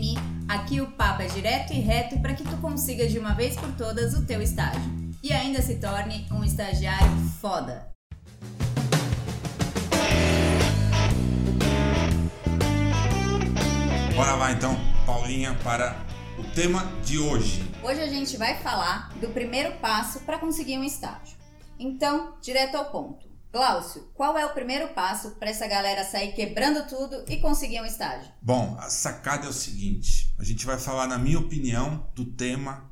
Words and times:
mimimi, 0.00 0.14
aqui 0.48 0.80
o 0.80 0.90
papo 0.92 1.22
é 1.22 1.26
direto 1.26 1.72
e 1.72 1.80
reto 1.80 2.18
para 2.20 2.32
que 2.34 2.42
tu 2.42 2.56
consiga 2.56 3.06
de 3.06 3.18
uma 3.18 3.34
vez 3.34 3.54
por 3.54 3.70
todas 3.76 4.14
o 4.14 4.24
teu 4.24 4.40
estágio 4.40 4.80
e 5.22 5.32
ainda 5.32 5.60
se 5.60 5.76
torne 5.76 6.26
um 6.32 6.42
estagiário 6.42 7.10
foda. 7.40 7.90
Bora 14.16 14.34
lá 14.34 14.52
então, 14.52 14.76
Paulinha, 15.06 15.54
para 15.62 15.96
o 16.38 16.44
tema 16.54 16.84
de 17.04 17.18
hoje. 17.18 17.62
Hoje 17.82 18.00
a 18.00 18.06
gente 18.06 18.36
vai 18.36 18.56
falar 18.58 19.10
do 19.20 19.28
primeiro 19.28 19.76
passo 19.78 20.20
para 20.20 20.38
conseguir 20.38 20.78
um 20.78 20.84
estágio. 20.84 21.38
Então, 21.78 22.34
direto 22.42 22.76
ao 22.76 22.90
ponto. 22.90 23.29
Glaucio, 23.52 24.08
qual 24.14 24.38
é 24.38 24.46
o 24.46 24.54
primeiro 24.54 24.88
passo 24.94 25.32
para 25.32 25.50
essa 25.50 25.66
galera 25.66 26.04
sair 26.04 26.32
quebrando 26.32 26.88
tudo 26.88 27.24
e 27.28 27.38
conseguir 27.38 27.80
um 27.80 27.84
estágio? 27.84 28.30
Bom, 28.40 28.76
a 28.78 28.88
sacada 28.88 29.46
é 29.46 29.48
o 29.48 29.52
seguinte: 29.52 30.32
a 30.38 30.44
gente 30.44 30.64
vai 30.64 30.78
falar, 30.78 31.08
na 31.08 31.18
minha 31.18 31.38
opinião, 31.38 32.08
do 32.14 32.24
tema 32.24 32.88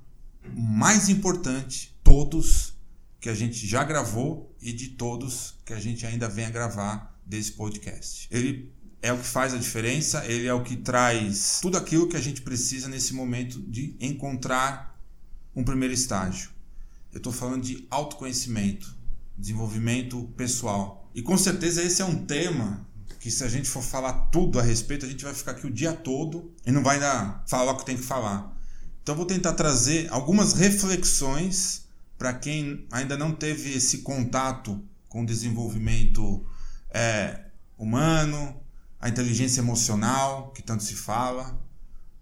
mais 0.53 1.09
importante, 1.09 1.97
todos 2.03 2.75
que 3.21 3.29
a 3.29 3.35
gente 3.35 3.67
já 3.67 3.85
gravou 3.85 4.53
e 4.61 4.73
de 4.73 4.89
todos 4.89 5.55
que 5.65 5.73
a 5.73 5.79
gente 5.79 6.05
ainda 6.05 6.29
vem 6.29 6.47
a 6.47 6.51
gravar 6.51 7.17
desse 7.25 7.53
podcast. 7.53 8.27
Ele 8.29 8.73
é 9.01 9.13
o 9.13 9.19
que 9.19 9.27
faz 9.27 9.55
a 9.55 9.59
diferença, 9.59 10.27
ele 10.27 10.49
é 10.49 10.55
o 10.55 10.65
que 10.65 10.77
traz 10.77 11.61
tudo 11.63 11.77
aquilo 11.77 12.09
que 12.09 12.17
a 12.17 12.21
gente 12.21 12.43
precisa 12.43 12.89
nesse 12.89 13.15
momento 13.15 13.61
de 13.61 13.97
encontrar 14.01 15.01
um 15.55 15.63
primeiro 15.63 15.95
estágio. 15.95 16.51
Eu 17.13 17.19
estou 17.19 17.33
falando 17.33 17.63
de 17.63 17.87
autoconhecimento 17.91 18.98
desenvolvimento 19.39 20.25
pessoal. 20.37 21.09
E 21.15 21.23
com 21.23 21.39
certeza 21.39 21.83
esse 21.83 22.03
é 22.03 22.05
um 22.05 22.27
tema 22.27 22.87
que 23.21 23.31
se 23.31 23.45
a 23.45 23.49
gente 23.49 23.69
for 23.69 23.83
falar 23.83 24.13
tudo 24.31 24.59
a 24.59 24.63
respeito, 24.63 25.07
a 25.07 25.09
gente 25.09 25.25
vai 25.25 25.33
ficar 25.33 25.53
aqui 25.53 25.67
o 25.67 25.71
dia 25.71 25.93
todo 25.93 26.53
e 26.67 26.73
não 26.73 26.83
vai 26.83 27.01
dar, 27.01 27.45
falar 27.47 27.73
o 27.73 27.77
que 27.77 27.87
tem 27.87 27.97
que 27.97 28.03
falar. 28.03 28.57
Então 29.03 29.15
vou 29.15 29.25
tentar 29.25 29.55
trazer 29.55 30.09
algumas 30.11 30.53
reflexões 30.53 31.87
para 32.19 32.35
quem 32.35 32.87
ainda 32.91 33.17
não 33.17 33.33
teve 33.33 33.73
esse 33.73 33.99
contato 33.99 34.83
com 35.09 35.23
o 35.23 35.27
desenvolvimento 35.27 36.45
é, 36.91 37.45
humano, 37.77 38.61
a 39.01 39.09
inteligência 39.09 39.61
emocional, 39.61 40.53
que 40.53 40.63
tanto 40.63 40.83
se 40.83 40.95
fala, 40.95 41.59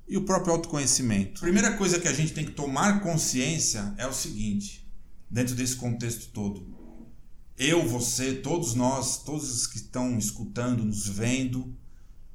e 0.07 0.17
o 0.17 0.25
próprio 0.25 0.53
autoconhecimento. 0.53 1.39
A 1.39 1.43
primeira 1.43 1.77
coisa 1.77 1.99
que 1.99 2.07
a 2.07 2.13
gente 2.13 2.33
tem 2.33 2.45
que 2.45 2.53
tomar 2.53 3.01
consciência 3.01 3.95
é 3.97 4.07
o 4.07 4.13
seguinte, 4.13 4.87
dentro 5.29 5.55
desse 5.55 5.77
contexto 5.77 6.31
todo 6.31 6.76
eu, 7.59 7.89
você, 7.89 8.35
todos 8.35 8.75
nós, 8.75 9.19
todos 9.19 9.51
os 9.51 9.67
que 9.67 9.77
estão 9.77 10.19
escutando, 10.19 10.85
nos 10.85 11.09
vendo, 11.09 11.75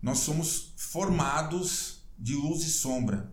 nós 0.02 0.19
somos 0.19 0.73
formados 0.75 2.02
de 2.17 2.36
luz 2.36 2.64
e 2.64 2.69
sombra. 2.69 3.31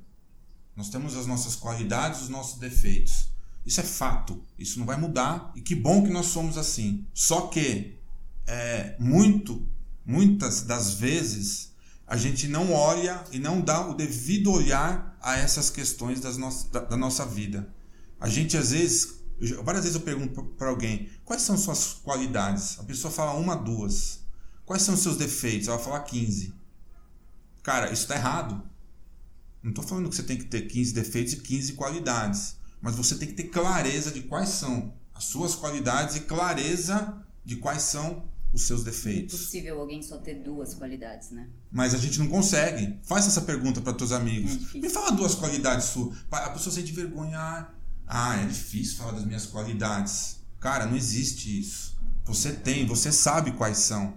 Nós 0.76 0.90
temos 0.90 1.16
as 1.16 1.26
nossas 1.26 1.56
qualidades, 1.56 2.22
os 2.22 2.28
nossos 2.28 2.58
defeitos. 2.58 3.28
Isso 3.64 3.80
é 3.80 3.84
fato, 3.84 4.42
isso 4.58 4.78
não 4.78 4.86
vai 4.86 4.96
mudar 4.96 5.52
e 5.54 5.60
que 5.60 5.74
bom 5.74 6.02
que 6.04 6.10
nós 6.10 6.26
somos 6.26 6.56
assim. 6.56 7.06
Só 7.12 7.48
que 7.48 7.98
é, 8.46 8.96
muito, 8.98 9.66
muitas 10.06 10.62
das 10.62 10.94
vezes 10.94 11.72
a 12.06 12.16
gente 12.16 12.48
não 12.48 12.72
olha 12.72 13.22
e 13.30 13.38
não 13.38 13.60
dá 13.60 13.86
o 13.86 13.94
devido 13.94 14.50
olhar 14.50 15.18
a 15.20 15.36
essas 15.36 15.68
questões 15.68 16.20
das 16.20 16.38
no 16.38 16.50
da, 16.70 16.80
da 16.80 16.96
nossa 16.96 17.26
vida. 17.26 17.68
A 18.18 18.28
gente 18.28 18.56
às 18.56 18.70
vezes 18.70 19.18
várias 19.62 19.84
vezes 19.84 19.94
eu 19.94 20.02
pergunto 20.02 20.42
para 20.56 20.68
alguém 20.68 21.08
quais 21.28 21.42
são 21.42 21.58
suas 21.58 21.92
qualidades. 22.02 22.80
A 22.80 22.84
pessoa 22.84 23.12
fala 23.12 23.34
uma, 23.34 23.54
duas. 23.54 24.20
Quais 24.64 24.82
são 24.82 24.94
os 24.94 25.00
seus 25.00 25.18
defeitos? 25.18 25.68
Ela 25.68 25.76
vai 25.76 25.84
falar 25.84 26.00
15. 26.00 26.54
Cara, 27.62 27.92
isso 27.92 28.02
está 28.02 28.14
errado. 28.14 28.62
Não 29.62 29.70
estou 29.70 29.84
falando 29.84 30.08
que 30.08 30.16
você 30.16 30.22
tem 30.22 30.38
que 30.38 30.46
ter 30.46 30.62
15 30.62 30.94
defeitos 30.94 31.34
e 31.34 31.36
15 31.36 31.74
qualidades. 31.74 32.56
Mas 32.80 32.96
você 32.96 33.14
tem 33.14 33.28
que 33.28 33.34
ter 33.34 33.44
clareza 33.44 34.10
de 34.10 34.22
quais 34.22 34.48
são 34.48 34.94
as 35.14 35.24
suas 35.24 35.54
qualidades 35.54 36.16
e 36.16 36.20
clareza 36.20 37.22
de 37.44 37.56
quais 37.56 37.82
são 37.82 38.26
os 38.50 38.62
seus 38.62 38.82
defeitos. 38.82 39.34
É 39.34 39.36
impossível 39.36 39.80
alguém 39.80 40.02
só 40.02 40.16
ter 40.16 40.36
duas 40.36 40.72
qualidades, 40.72 41.30
né? 41.30 41.50
Mas 41.70 41.92
a 41.92 41.98
gente 41.98 42.18
não 42.18 42.28
consegue. 42.28 42.98
Faça 43.02 43.28
essa 43.28 43.42
pergunta 43.42 43.82
para 43.82 43.92
teus 43.92 44.12
amigos. 44.12 44.74
É 44.74 44.78
Me 44.78 44.88
fala 44.88 45.10
duas 45.12 45.34
qualidades 45.34 45.88
suas. 45.88 46.16
A 46.30 46.48
pessoa 46.50 46.74
sente 46.74 46.90
vergonha. 46.92 47.68
Ah, 48.06 48.36
é 48.36 48.46
difícil 48.46 48.96
falar 48.96 49.12
das 49.12 49.26
minhas 49.26 49.44
qualidades. 49.44 50.37
Cara, 50.60 50.86
não 50.86 50.96
existe 50.96 51.58
isso. 51.58 51.98
Você 52.24 52.52
tem, 52.52 52.86
você 52.86 53.10
sabe 53.10 53.52
quais 53.52 53.78
são. 53.78 54.16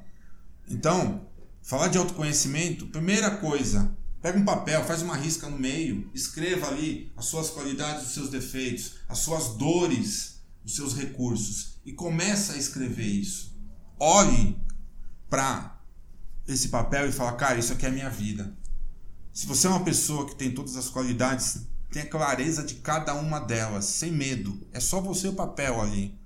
Então, 0.67 1.27
falar 1.61 1.87
de 1.87 1.97
autoconhecimento, 1.97 2.87
primeira 2.87 3.37
coisa, 3.37 3.95
pega 4.21 4.37
um 4.37 4.45
papel, 4.45 4.83
faz 4.85 5.01
uma 5.01 5.15
risca 5.15 5.49
no 5.49 5.57
meio, 5.57 6.09
escreva 6.13 6.67
ali 6.67 7.11
as 7.15 7.25
suas 7.25 7.49
qualidades, 7.49 8.07
os 8.07 8.13
seus 8.13 8.29
defeitos, 8.29 8.95
as 9.07 9.19
suas 9.19 9.55
dores, 9.55 10.41
os 10.65 10.75
seus 10.75 10.95
recursos 10.95 11.79
e 11.85 11.93
começa 11.93 12.53
a 12.53 12.57
escrever 12.57 13.07
isso. 13.07 13.57
Olhe 13.99 14.57
para 15.29 15.79
esse 16.47 16.69
papel 16.69 17.07
e 17.07 17.11
fala, 17.11 17.33
cara, 17.33 17.59
isso 17.59 17.73
aqui 17.73 17.85
é 17.85 17.89
a 17.89 17.93
minha 17.93 18.09
vida. 18.09 18.55
Se 19.31 19.45
você 19.45 19.67
é 19.67 19.69
uma 19.69 19.83
pessoa 19.83 20.27
que 20.27 20.35
tem 20.35 20.53
todas 20.53 20.75
as 20.75 20.89
qualidades 20.89 21.61
Tenha 21.91 22.05
clareza 22.05 22.63
de 22.63 22.75
cada 22.75 23.13
uma 23.13 23.37
delas, 23.37 23.83
sem 23.83 24.11
medo. 24.11 24.65
É 24.71 24.79
só 24.79 25.01
você 25.01 25.27
o 25.27 25.33
papel 25.33 25.81
ali. 25.81 26.17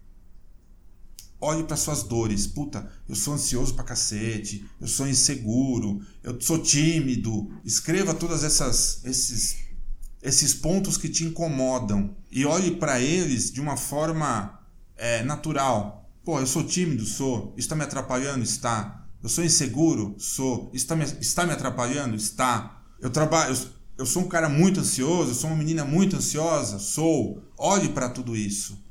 Olhe 1.39 1.63
para 1.63 1.77
suas 1.77 2.03
dores. 2.03 2.47
Puta, 2.47 2.89
eu 3.07 3.15
sou 3.15 3.33
ansioso 3.33 3.73
pra 3.73 3.83
cacete, 3.83 4.65
eu 4.79 4.87
sou 4.87 5.07
inseguro, 5.07 6.01
eu 6.23 6.39
sou 6.39 6.59
tímido. 6.59 7.51
Escreva 7.63 8.13
todas 8.13 8.43
essas 8.43 9.03
esses 9.03 9.65
esses 10.21 10.55
pontos 10.55 10.97
que 10.97 11.07
te 11.07 11.23
incomodam 11.23 12.15
e 12.31 12.45
olhe 12.45 12.71
para 12.77 12.99
eles 12.99 13.51
de 13.51 13.61
uma 13.61 13.77
forma 13.77 14.59
é, 14.97 15.23
natural. 15.23 16.09
Pô, 16.23 16.39
eu 16.39 16.47
sou 16.47 16.63
tímido, 16.63 17.05
sou. 17.05 17.53
Está 17.55 17.75
me 17.75 17.83
atrapalhando? 17.83 18.43
Está. 18.43 19.05
Eu 19.21 19.29
sou 19.29 19.43
inseguro? 19.43 20.15
Sou. 20.17 20.71
Está 20.73 20.95
me, 20.95 21.03
está 21.03 21.45
me 21.45 21.53
atrapalhando? 21.53 22.15
Está. 22.15 22.81
Eu 22.99 23.11
trabalho, 23.11 23.53
eu, 23.53 23.67
eu 23.99 24.05
sou 24.05 24.23
um 24.23 24.27
cara 24.27 24.49
muito 24.49 24.79
ansioso, 24.79 25.29
eu 25.29 25.35
sou 25.35 25.49
uma 25.51 25.57
menina 25.57 25.85
muito 25.85 26.15
ansiosa, 26.15 26.79
sou. 26.79 27.43
Olhe 27.55 27.89
para 27.89 28.09
tudo 28.09 28.35
isso. 28.35 28.83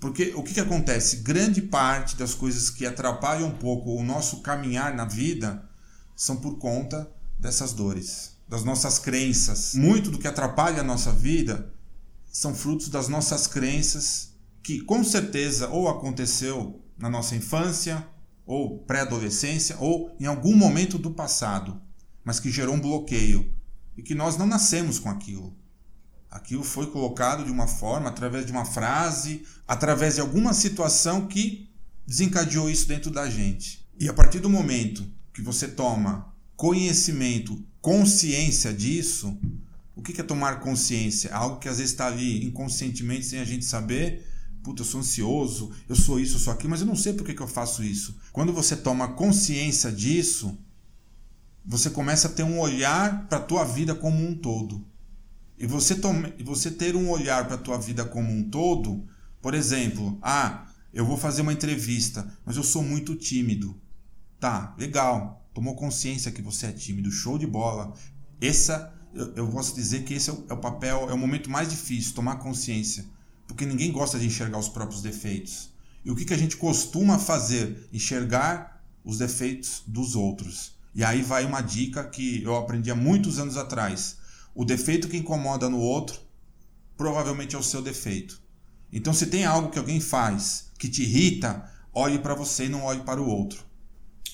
Porque 0.00 0.32
o 0.36 0.42
que, 0.42 0.54
que 0.54 0.60
acontece? 0.60 1.16
Grande 1.16 1.60
parte 1.60 2.16
das 2.16 2.34
coisas 2.34 2.70
que 2.70 2.86
atrapalham 2.86 3.48
um 3.48 3.54
pouco 3.58 3.90
o 3.90 4.02
nosso 4.02 4.40
caminhar 4.40 4.94
na 4.94 5.04
vida 5.04 5.68
são 6.14 6.36
por 6.36 6.58
conta 6.58 7.10
dessas 7.38 7.72
dores, 7.72 8.36
das 8.48 8.64
nossas 8.64 8.98
crenças. 8.98 9.74
Muito 9.74 10.10
do 10.10 10.18
que 10.18 10.28
atrapalha 10.28 10.80
a 10.80 10.84
nossa 10.84 11.12
vida 11.12 11.72
são 12.30 12.54
frutos 12.54 12.88
das 12.88 13.08
nossas 13.08 13.46
crenças 13.46 14.34
que 14.62 14.80
com 14.80 15.02
certeza 15.02 15.68
ou 15.68 15.88
aconteceu 15.88 16.80
na 16.96 17.08
nossa 17.08 17.34
infância, 17.34 18.06
ou 18.44 18.78
pré-adolescência, 18.80 19.76
ou 19.78 20.14
em 20.18 20.26
algum 20.26 20.56
momento 20.56 20.98
do 20.98 21.10
passado, 21.10 21.80
mas 22.24 22.40
que 22.40 22.50
gerou 22.50 22.74
um 22.74 22.80
bloqueio 22.80 23.52
e 23.96 24.02
que 24.02 24.14
nós 24.14 24.36
não 24.36 24.46
nascemos 24.46 24.98
com 24.98 25.08
aquilo. 25.08 25.56
Aquilo 26.30 26.62
foi 26.62 26.90
colocado 26.90 27.44
de 27.44 27.50
uma 27.50 27.66
forma, 27.66 28.08
através 28.08 28.44
de 28.44 28.52
uma 28.52 28.64
frase, 28.64 29.44
através 29.66 30.16
de 30.16 30.20
alguma 30.20 30.52
situação 30.52 31.26
que 31.26 31.68
desencadeou 32.06 32.68
isso 32.70 32.86
dentro 32.86 33.10
da 33.10 33.28
gente. 33.28 33.86
E 33.98 34.08
a 34.08 34.12
partir 34.12 34.40
do 34.40 34.50
momento 34.50 35.06
que 35.32 35.42
você 35.42 35.66
toma 35.68 36.32
conhecimento, 36.56 37.64
consciência 37.80 38.72
disso, 38.72 39.38
o 39.94 40.02
que 40.02 40.20
é 40.20 40.24
tomar 40.24 40.60
consciência? 40.60 41.34
Algo 41.34 41.58
que 41.58 41.68
às 41.68 41.78
vezes 41.78 41.92
está 41.92 42.06
ali 42.06 42.44
inconscientemente, 42.44 43.26
sem 43.26 43.40
a 43.40 43.44
gente 43.44 43.64
saber. 43.64 44.26
Puta, 44.62 44.82
eu 44.82 44.86
sou 44.86 45.00
ansioso, 45.00 45.72
eu 45.88 45.96
sou 45.96 46.20
isso, 46.20 46.36
eu 46.36 46.40
sou 46.40 46.52
aquilo, 46.52 46.70
mas 46.70 46.80
eu 46.80 46.86
não 46.86 46.96
sei 46.96 47.12
por 47.12 47.24
que, 47.24 47.34
que 47.34 47.42
eu 47.42 47.48
faço 47.48 47.82
isso. 47.82 48.16
Quando 48.32 48.52
você 48.52 48.76
toma 48.76 49.08
consciência 49.08 49.90
disso, 49.90 50.56
você 51.64 51.90
começa 51.90 52.28
a 52.28 52.30
ter 52.30 52.42
um 52.42 52.58
olhar 52.58 53.26
para 53.28 53.38
a 53.38 53.42
tua 53.42 53.64
vida 53.64 53.94
como 53.94 54.24
um 54.24 54.34
todo. 54.34 54.84
E 55.58 55.66
você, 55.66 55.96
tome, 55.96 56.32
você 56.44 56.70
ter 56.70 56.94
um 56.94 57.10
olhar 57.10 57.46
para 57.46 57.56
a 57.56 57.58
tua 57.58 57.78
vida 57.78 58.04
como 58.04 58.32
um 58.32 58.48
todo, 58.48 59.04
por 59.42 59.54
exemplo, 59.54 60.18
ah, 60.22 60.66
eu 60.92 61.04
vou 61.04 61.16
fazer 61.16 61.42
uma 61.42 61.52
entrevista, 61.52 62.26
mas 62.44 62.56
eu 62.56 62.62
sou 62.62 62.82
muito 62.82 63.16
tímido. 63.16 63.80
Tá, 64.38 64.74
legal. 64.78 65.48
Tomou 65.52 65.74
consciência 65.74 66.30
que 66.30 66.40
você 66.40 66.66
é 66.66 66.72
tímido, 66.72 67.10
show 67.10 67.36
de 67.36 67.46
bola. 67.46 67.92
Essa, 68.40 68.94
eu, 69.12 69.34
eu 69.34 69.48
posso 69.48 69.74
dizer 69.74 70.04
que 70.04 70.14
esse 70.14 70.30
é 70.30 70.32
o, 70.32 70.44
é 70.48 70.54
o 70.54 70.58
papel, 70.58 71.10
é 71.10 71.12
o 71.12 71.18
momento 71.18 71.50
mais 71.50 71.68
difícil, 71.68 72.14
tomar 72.14 72.36
consciência. 72.36 73.04
Porque 73.46 73.66
ninguém 73.66 73.90
gosta 73.90 74.18
de 74.18 74.26
enxergar 74.26 74.58
os 74.58 74.68
próprios 74.68 75.02
defeitos. 75.02 75.70
E 76.04 76.10
o 76.10 76.14
que, 76.14 76.24
que 76.24 76.34
a 76.34 76.38
gente 76.38 76.56
costuma 76.56 77.18
fazer? 77.18 77.88
Enxergar 77.92 78.80
os 79.04 79.18
defeitos 79.18 79.82
dos 79.86 80.14
outros. 80.14 80.76
E 80.94 81.02
aí 81.02 81.22
vai 81.22 81.44
uma 81.44 81.60
dica 81.60 82.04
que 82.04 82.42
eu 82.42 82.54
aprendi 82.54 82.90
há 82.90 82.94
muitos 82.94 83.38
anos 83.38 83.56
atrás. 83.56 84.17
O 84.58 84.64
defeito 84.64 85.06
que 85.06 85.16
incomoda 85.16 85.70
no 85.70 85.78
outro 85.78 86.18
provavelmente 86.96 87.54
é 87.54 87.58
o 87.60 87.62
seu 87.62 87.80
defeito. 87.80 88.42
Então, 88.92 89.14
se 89.14 89.26
tem 89.26 89.44
algo 89.44 89.70
que 89.70 89.78
alguém 89.78 90.00
faz 90.00 90.72
que 90.76 90.88
te 90.88 91.02
irrita, 91.04 91.70
olhe 91.94 92.18
para 92.18 92.34
você 92.34 92.64
e 92.64 92.68
não 92.68 92.82
olhe 92.82 93.02
para 93.02 93.22
o 93.22 93.28
outro. 93.28 93.64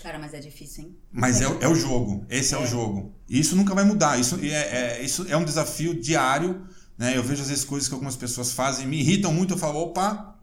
Cara, 0.00 0.18
mas 0.18 0.32
é 0.32 0.40
difícil, 0.40 0.84
hein? 0.84 0.96
Mas 1.12 1.42
é, 1.42 1.44
é 1.44 1.68
o 1.68 1.74
jogo. 1.74 2.24
Esse 2.30 2.54
é. 2.54 2.58
é. 2.58 2.62
o 2.62 2.66
jogo. 2.66 3.14
E 3.28 3.38
isso 3.38 3.54
nunca 3.54 3.74
vai 3.74 3.84
mudar. 3.84 4.18
Isso 4.18 4.38
é, 4.40 4.48
é, 4.48 5.04
isso 5.04 5.26
é 5.28 5.36
um 5.36 5.44
desafio 5.44 5.92
diário. 6.00 6.66
Né? 6.96 7.14
Eu 7.14 7.22
vejo 7.22 7.42
às 7.42 7.50
vezes 7.50 7.62
coisas 7.62 7.86
que 7.86 7.92
algumas 7.92 8.16
pessoas 8.16 8.50
fazem, 8.50 8.86
me 8.86 9.00
irritam 9.00 9.30
muito. 9.30 9.52
Eu 9.52 9.58
falo, 9.58 9.78
opa, 9.78 10.40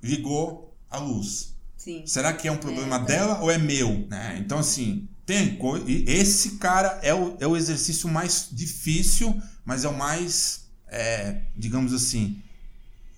ligou 0.00 0.76
a 0.88 0.98
luz. 0.98 1.56
Sim. 1.76 2.06
Será 2.06 2.32
que 2.32 2.46
é 2.46 2.52
um 2.52 2.58
problema 2.58 2.98
é, 2.98 3.04
dela 3.04 3.40
ou 3.40 3.50
é 3.50 3.58
meu? 3.58 4.06
Né? 4.08 4.36
Então, 4.38 4.60
assim, 4.60 5.08
tem. 5.26 5.58
Esse 6.06 6.52
cara 6.52 7.00
é 7.02 7.12
o, 7.12 7.36
é 7.40 7.46
o 7.46 7.56
exercício 7.56 8.08
mais 8.08 8.48
difícil, 8.50 9.38
mas 9.64 9.84
é 9.84 9.88
o 9.88 9.98
mais, 9.98 10.68
é, 10.86 11.42
digamos 11.56 11.92
assim, 11.92 12.40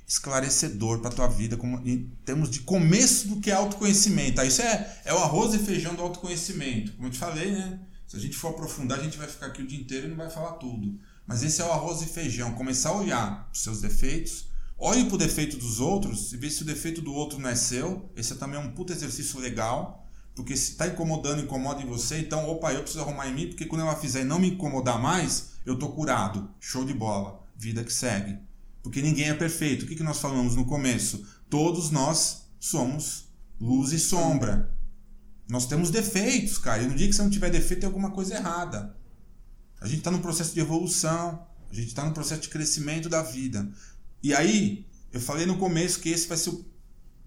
esclarecedor 0.06 1.00
para 1.00 1.10
tua 1.10 1.28
vida 1.28 1.58
como, 1.58 1.86
em 1.86 2.10
termos 2.24 2.50
de 2.50 2.60
começo 2.60 3.28
do 3.28 3.40
que 3.40 3.50
é 3.50 3.54
autoconhecimento. 3.54 4.40
Isso 4.42 4.62
é, 4.62 5.00
é 5.04 5.12
o 5.12 5.18
arroz 5.18 5.54
e 5.54 5.58
feijão 5.58 5.94
do 5.94 6.00
autoconhecimento. 6.00 6.92
Como 6.92 7.08
eu 7.08 7.12
te 7.12 7.18
falei, 7.18 7.52
né? 7.52 7.78
Se 8.06 8.16
a 8.16 8.18
gente 8.18 8.34
for 8.34 8.48
aprofundar, 8.48 8.98
a 8.98 9.02
gente 9.02 9.18
vai 9.18 9.28
ficar 9.28 9.46
aqui 9.46 9.62
o 9.62 9.66
dia 9.66 9.78
inteiro 9.78 10.06
e 10.06 10.08
não 10.08 10.16
vai 10.16 10.30
falar 10.30 10.52
tudo. 10.52 10.98
Mas 11.26 11.42
esse 11.42 11.60
é 11.60 11.64
o 11.64 11.70
arroz 11.70 12.00
e 12.00 12.06
feijão. 12.06 12.54
Começar 12.54 12.88
a 12.88 12.96
olhar 12.96 13.50
os 13.52 13.60
seus 13.60 13.82
defeitos, 13.82 14.46
olhe 14.78 15.04
para 15.04 15.16
o 15.16 15.18
defeito 15.18 15.58
dos 15.58 15.78
outros 15.78 16.32
e 16.32 16.38
ver 16.38 16.50
se 16.50 16.62
o 16.62 16.64
defeito 16.64 17.02
do 17.02 17.12
outro 17.12 17.38
não 17.38 17.50
é 17.50 17.54
seu. 17.54 18.10
Esse 18.16 18.32
é 18.32 18.36
também 18.36 18.58
um 18.58 18.70
puto 18.70 18.94
exercício 18.94 19.38
legal. 19.38 20.07
Porque 20.38 20.56
se 20.56 20.70
está 20.70 20.86
incomodando, 20.86 21.42
incomoda 21.42 21.82
em 21.82 21.86
você, 21.86 22.20
então, 22.20 22.48
opa, 22.48 22.72
eu 22.72 22.82
preciso 22.82 23.02
arrumar 23.02 23.26
em 23.26 23.34
mim, 23.34 23.48
porque 23.48 23.66
quando 23.66 23.80
ela 23.80 23.96
fizer 23.96 24.20
e 24.20 24.24
não 24.24 24.38
me 24.38 24.50
incomodar 24.50 24.96
mais, 24.96 25.54
eu 25.66 25.76
tô 25.76 25.88
curado. 25.88 26.48
Show 26.60 26.84
de 26.84 26.94
bola. 26.94 27.44
Vida 27.56 27.82
que 27.82 27.92
segue. 27.92 28.38
Porque 28.80 29.02
ninguém 29.02 29.30
é 29.30 29.34
perfeito. 29.34 29.84
O 29.84 29.88
que, 29.88 29.96
que 29.96 30.02
nós 30.04 30.20
falamos 30.20 30.54
no 30.54 30.64
começo? 30.64 31.26
Todos 31.50 31.90
nós 31.90 32.44
somos 32.60 33.24
luz 33.60 33.90
e 33.90 33.98
sombra. 33.98 34.72
Nós 35.48 35.66
temos 35.66 35.90
defeitos, 35.90 36.56
cara. 36.56 36.84
E 36.84 36.86
no 36.86 36.94
dia 36.94 37.08
que 37.08 37.14
você 37.14 37.22
não 37.22 37.30
tiver 37.30 37.50
defeito, 37.50 37.80
tem 37.80 37.88
alguma 37.88 38.12
coisa 38.12 38.36
errada. 38.36 38.96
A 39.80 39.88
gente 39.88 39.98
está 39.98 40.12
no 40.12 40.20
processo 40.20 40.54
de 40.54 40.60
evolução. 40.60 41.44
A 41.68 41.74
gente 41.74 41.88
está 41.88 42.04
no 42.04 42.14
processo 42.14 42.42
de 42.42 42.48
crescimento 42.48 43.08
da 43.08 43.24
vida. 43.24 43.68
E 44.22 44.32
aí, 44.32 44.86
eu 45.12 45.20
falei 45.20 45.46
no 45.46 45.58
começo 45.58 45.98
que 45.98 46.10
esse 46.10 46.28
vai 46.28 46.38
ser, 46.38 46.56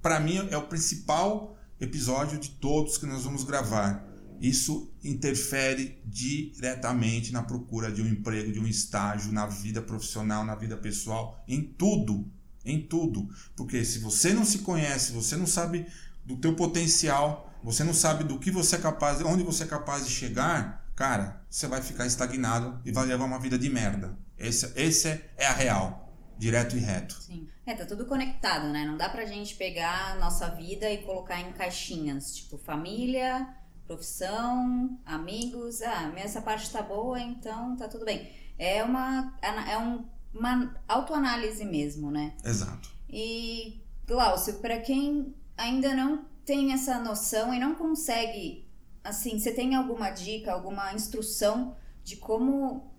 para 0.01 0.17
mim, 0.21 0.47
é 0.49 0.55
o 0.55 0.67
principal 0.67 1.57
episódio 1.81 2.39
de 2.39 2.51
todos 2.51 2.97
que 2.97 3.05
nós 3.05 3.23
vamos 3.23 3.43
gravar. 3.43 4.07
Isso 4.39 4.91
interfere 5.03 6.01
diretamente 6.05 7.33
na 7.33 7.43
procura 7.43 7.91
de 7.91 8.01
um 8.01 8.07
emprego, 8.07 8.51
de 8.51 8.59
um 8.59 8.67
estágio, 8.67 9.31
na 9.31 9.45
vida 9.47 9.81
profissional, 9.81 10.45
na 10.45 10.55
vida 10.55 10.77
pessoal, 10.77 11.43
em 11.47 11.61
tudo, 11.61 12.31
em 12.63 12.81
tudo. 12.81 13.27
Porque 13.55 13.83
se 13.83 13.99
você 13.99 14.33
não 14.33 14.45
se 14.45 14.59
conhece, 14.59 15.11
você 15.11 15.35
não 15.35 15.45
sabe 15.45 15.85
do 16.25 16.37
teu 16.37 16.55
potencial, 16.55 17.51
você 17.63 17.83
não 17.83 17.93
sabe 17.93 18.23
do 18.23 18.39
que 18.39 18.49
você 18.49 18.77
é 18.77 18.79
capaz, 18.79 19.21
onde 19.21 19.43
você 19.43 19.63
é 19.63 19.67
capaz 19.67 20.05
de 20.07 20.11
chegar, 20.11 20.91
cara, 20.95 21.43
você 21.49 21.67
vai 21.67 21.81
ficar 21.81 22.05
estagnado 22.05 22.79
e 22.85 22.91
vai 22.91 23.05
levar 23.05 23.25
uma 23.25 23.39
vida 23.39 23.57
de 23.57 23.69
merda. 23.69 24.17
Esse 24.37 25.07
é, 25.07 25.31
é 25.37 25.45
a 25.45 25.53
real 25.53 26.01
direto 26.41 26.75
e 26.75 26.79
reto. 26.79 27.21
Sim. 27.21 27.47
É, 27.65 27.75
tá 27.75 27.85
tudo 27.85 28.05
conectado, 28.05 28.67
né? 28.67 28.85
Não 28.85 28.97
dá 28.97 29.07
pra 29.07 29.25
gente 29.25 29.55
pegar 29.55 30.13
a 30.13 30.15
nossa 30.15 30.49
vida 30.49 30.89
e 30.89 31.03
colocar 31.03 31.39
em 31.39 31.53
caixinhas, 31.53 32.35
tipo 32.35 32.57
família, 32.57 33.47
profissão, 33.85 34.99
amigos. 35.05 35.81
Ah, 35.81 36.11
essa 36.15 36.41
parte 36.41 36.71
tá 36.71 36.81
boa, 36.81 37.19
então 37.19 37.75
tá 37.75 37.87
tudo 37.87 38.05
bem. 38.05 38.31
É 38.57 38.83
uma, 38.83 39.37
é 39.41 39.77
um, 39.77 40.05
uma 40.33 40.75
autoanálise 40.87 41.63
mesmo, 41.65 42.09
né? 42.09 42.33
Exato. 42.43 42.89
E, 43.09 43.81
Glaucio, 44.07 44.55
para 44.55 44.79
quem 44.79 45.35
ainda 45.57 45.93
não 45.93 46.25
tem 46.45 46.73
essa 46.73 46.99
noção 46.99 47.53
e 47.53 47.59
não 47.59 47.75
consegue, 47.75 48.67
assim, 49.03 49.37
você 49.37 49.51
tem 49.51 49.75
alguma 49.75 50.09
dica, 50.09 50.51
alguma 50.51 50.93
instrução 50.93 51.75
de 52.03 52.15
como 52.15 52.90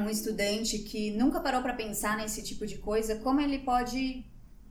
um 0.00 0.10
estudante 0.10 0.78
que 0.80 1.10
nunca 1.12 1.40
parou 1.40 1.62
para 1.62 1.74
pensar 1.74 2.16
nesse 2.16 2.42
tipo 2.42 2.66
de 2.66 2.78
coisa, 2.78 3.16
como 3.16 3.40
ele 3.40 3.58
pode 3.60 4.24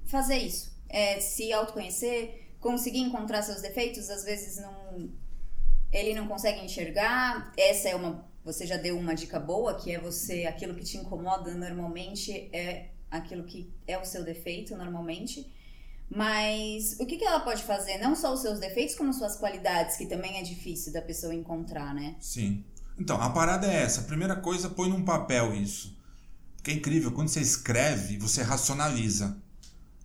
fazer 0.06 0.38
isso? 0.38 0.76
É, 0.90 1.20
se 1.20 1.52
autoconhecer, 1.52 2.54
conseguir 2.60 3.00
encontrar 3.00 3.42
seus 3.42 3.62
defeitos, 3.62 4.10
às 4.10 4.24
vezes 4.24 4.58
não 4.58 5.10
ele 5.92 6.14
não 6.14 6.28
consegue 6.28 6.64
enxergar. 6.64 7.52
Essa 7.58 7.90
é 7.90 7.96
uma 7.96 8.28
você 8.44 8.66
já 8.66 8.78
deu 8.78 8.98
uma 8.98 9.14
dica 9.14 9.40
boa, 9.40 9.76
que 9.76 9.92
é 9.92 10.00
você 10.00 10.46
aquilo 10.46 10.74
que 10.74 10.84
te 10.86 10.98
incomoda 10.98 11.54
normalmente 11.54 12.32
é 12.54 12.92
aquilo 13.12 13.44
que 13.44 13.70
é 13.86 13.98
o 13.98 14.06
seu 14.06 14.24
defeito 14.24 14.76
normalmente. 14.76 15.52
Mas 16.10 16.98
o 17.00 17.06
que, 17.06 17.18
que 17.18 17.26
ela 17.26 17.42
pode 17.42 17.64
fazer? 17.64 17.98
Não 17.98 18.16
só 18.16 18.34
os 18.34 18.42
seus 18.42 18.60
defeitos, 18.60 18.96
como 18.96 19.14
suas 19.14 19.36
qualidades, 19.36 19.98
que 19.98 20.06
também 20.06 20.38
é 20.38 20.42
difícil 20.42 20.94
da 20.94 21.02
pessoa 21.02 21.34
encontrar, 21.34 21.94
né? 21.94 22.16
Sim. 22.22 22.64
Então, 23.00 23.22
a 23.22 23.30
parada 23.30 23.68
é 23.68 23.84
essa. 23.84 24.04
Primeira 24.04 24.36
coisa, 24.36 24.70
põe 24.70 24.90
num 24.90 25.04
papel 25.04 25.54
isso. 25.54 25.96
Porque 26.56 26.72
é 26.72 26.74
incrível, 26.74 27.12
quando 27.12 27.30
você 27.30 27.40
escreve, 27.40 28.18
você 28.18 28.42
racionaliza. 28.42 29.38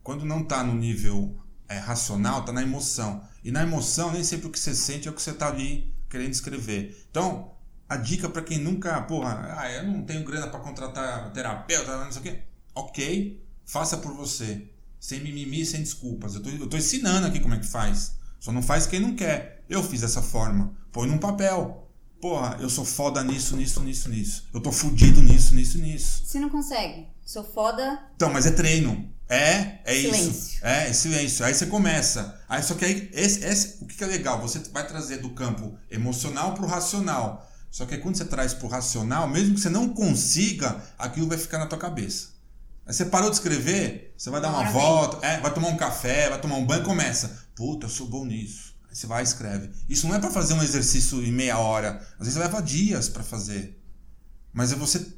Quando 0.03 0.25
não 0.25 0.43
está 0.43 0.62
no 0.62 0.75
nível 0.75 1.37
é, 1.69 1.79
racional, 1.79 2.41
está 2.41 2.53
na 2.53 2.62
emoção. 2.62 3.23
E 3.43 3.50
na 3.50 3.62
emoção, 3.62 4.12
nem 4.12 4.23
sempre 4.23 4.47
o 4.47 4.50
que 4.50 4.59
você 4.59 4.75
sente 4.75 5.09
é 5.09 5.11
o 5.11 5.15
que 5.15 5.23
você 5.23 5.31
está 5.31 5.49
ali 5.49 5.93
querendo 6.09 6.33
escrever. 6.33 7.06
Então, 7.11 7.53
a 7.89 7.97
dica 7.97 8.29
para 8.29 8.43
quem 8.43 8.59
nunca, 8.59 9.00
porra, 9.03 9.56
ah, 9.59 9.71
eu 9.73 9.85
não 9.85 10.03
tenho 10.03 10.25
grana 10.25 10.49
para 10.49 10.61
contratar 10.61 11.33
terapeuta, 11.33 12.05
não 12.05 12.12
sei 12.12 12.21
o 12.21 12.25
quê. 12.25 12.43
Ok, 12.75 13.45
faça 13.65 13.97
por 13.97 14.12
você. 14.12 14.69
Sem 15.00 15.21
mimimi, 15.21 15.65
sem 15.65 15.81
desculpas. 15.81 16.35
Eu 16.35 16.43
tô, 16.43 16.50
eu 16.50 16.67
tô 16.69 16.77
ensinando 16.77 17.27
aqui 17.27 17.41
como 17.41 17.55
é 17.55 17.59
que 17.59 17.67
faz. 17.67 18.17
Só 18.38 18.53
não 18.53 18.62
faz 18.62 18.87
quem 18.87 19.00
não 19.00 19.17
quer. 19.17 19.65
Eu 19.69 19.83
fiz 19.83 20.00
dessa 20.03 20.23
forma. 20.23 20.75
Põe 20.93 21.09
num 21.09 21.19
papel 21.19 21.81
porra, 22.23 22.57
eu 22.61 22.71
sou 22.71 22.85
foda 22.85 23.23
nisso, 23.25 23.57
nisso, 23.57 23.81
nisso, 23.81 24.09
nisso. 24.09 24.45
Eu 24.55 24.61
tô 24.61 24.71
fudido 24.71 25.21
nisso, 25.21 25.57
nisso, 25.57 25.77
nisso. 25.79 26.23
Você 26.25 26.39
não 26.39 26.49
consegue. 26.49 27.09
Sou 27.27 27.43
foda. 27.43 28.01
Então, 28.15 28.33
mas 28.33 28.47
é 28.47 28.53
treino. 28.53 29.13
É, 29.29 29.81
é 29.85 29.95
silêncio. 29.95 30.31
isso. 30.31 30.59
É, 30.63 30.89
é 30.89 30.93
silêncio. 30.93 31.45
Aí 31.45 31.53
você 31.53 31.67
começa. 31.67 32.41
Aí 32.49 32.63
só 32.63 32.75
que 32.75 32.85
aí, 32.85 33.11
esse, 33.13 33.45
esse, 33.45 33.83
o 33.83 33.87
que 33.87 34.05
é 34.05 34.07
legal? 34.07 34.41
Você 34.41 34.61
vai 34.73 34.87
trazer 34.87 35.19
do 35.19 35.31
campo 35.31 35.77
emocional 35.91 36.55
pro 36.55 36.67
racional. 36.67 37.51
Só 37.73 37.87
que 37.87 37.95
aí 37.95 38.01
quando 38.01 38.17
você 38.17 38.25
traz 38.25 38.55
pro 38.55 38.69
racional, 38.69 39.27
mesmo 39.27 39.55
que 39.55 39.61
você 39.61 39.71
não 39.71 39.89
consiga, 39.89 40.81
aquilo 40.97 41.27
vai 41.27 41.39
ficar 41.39 41.59
na 41.59 41.67
tua 41.67 41.79
cabeça. 41.79 42.29
Aí 42.87 42.95
você 42.95 43.05
parou 43.05 43.31
de 43.31 43.37
escrever, 43.37 44.14
você 44.17 44.31
vai 44.31 44.41
dar 44.41 44.50
uma 44.50 44.71
volta, 44.71 45.26
é, 45.26 45.41
vai 45.41 45.52
tomar 45.52 45.69
um 45.69 45.76
café, 45.76 46.29
vai 46.29 46.41
tomar 46.41 46.57
um 46.57 46.67
banho 46.67 46.83
e 46.83 46.85
começa. 46.85 47.47
Puta, 47.57 47.87
eu 47.87 47.91
sou 47.91 48.07
bom 48.07 48.25
nisso. 48.25 48.72
Você 48.92 49.06
vai 49.06 49.22
e 49.22 49.25
escreve. 49.25 49.70
Isso 49.88 50.06
não 50.06 50.14
é 50.14 50.18
para 50.18 50.30
fazer 50.30 50.54
um 50.54 50.62
exercício 50.62 51.22
em 51.25 51.32
meia 51.32 51.58
hora. 51.58 52.06
Às 52.18 52.26
vezes 52.26 52.37
leva 52.37 52.61
dias 52.61 53.08
para 53.08 53.22
fazer. 53.22 53.80
Mas 54.52 54.72
é 54.72 54.76
você 54.76 55.14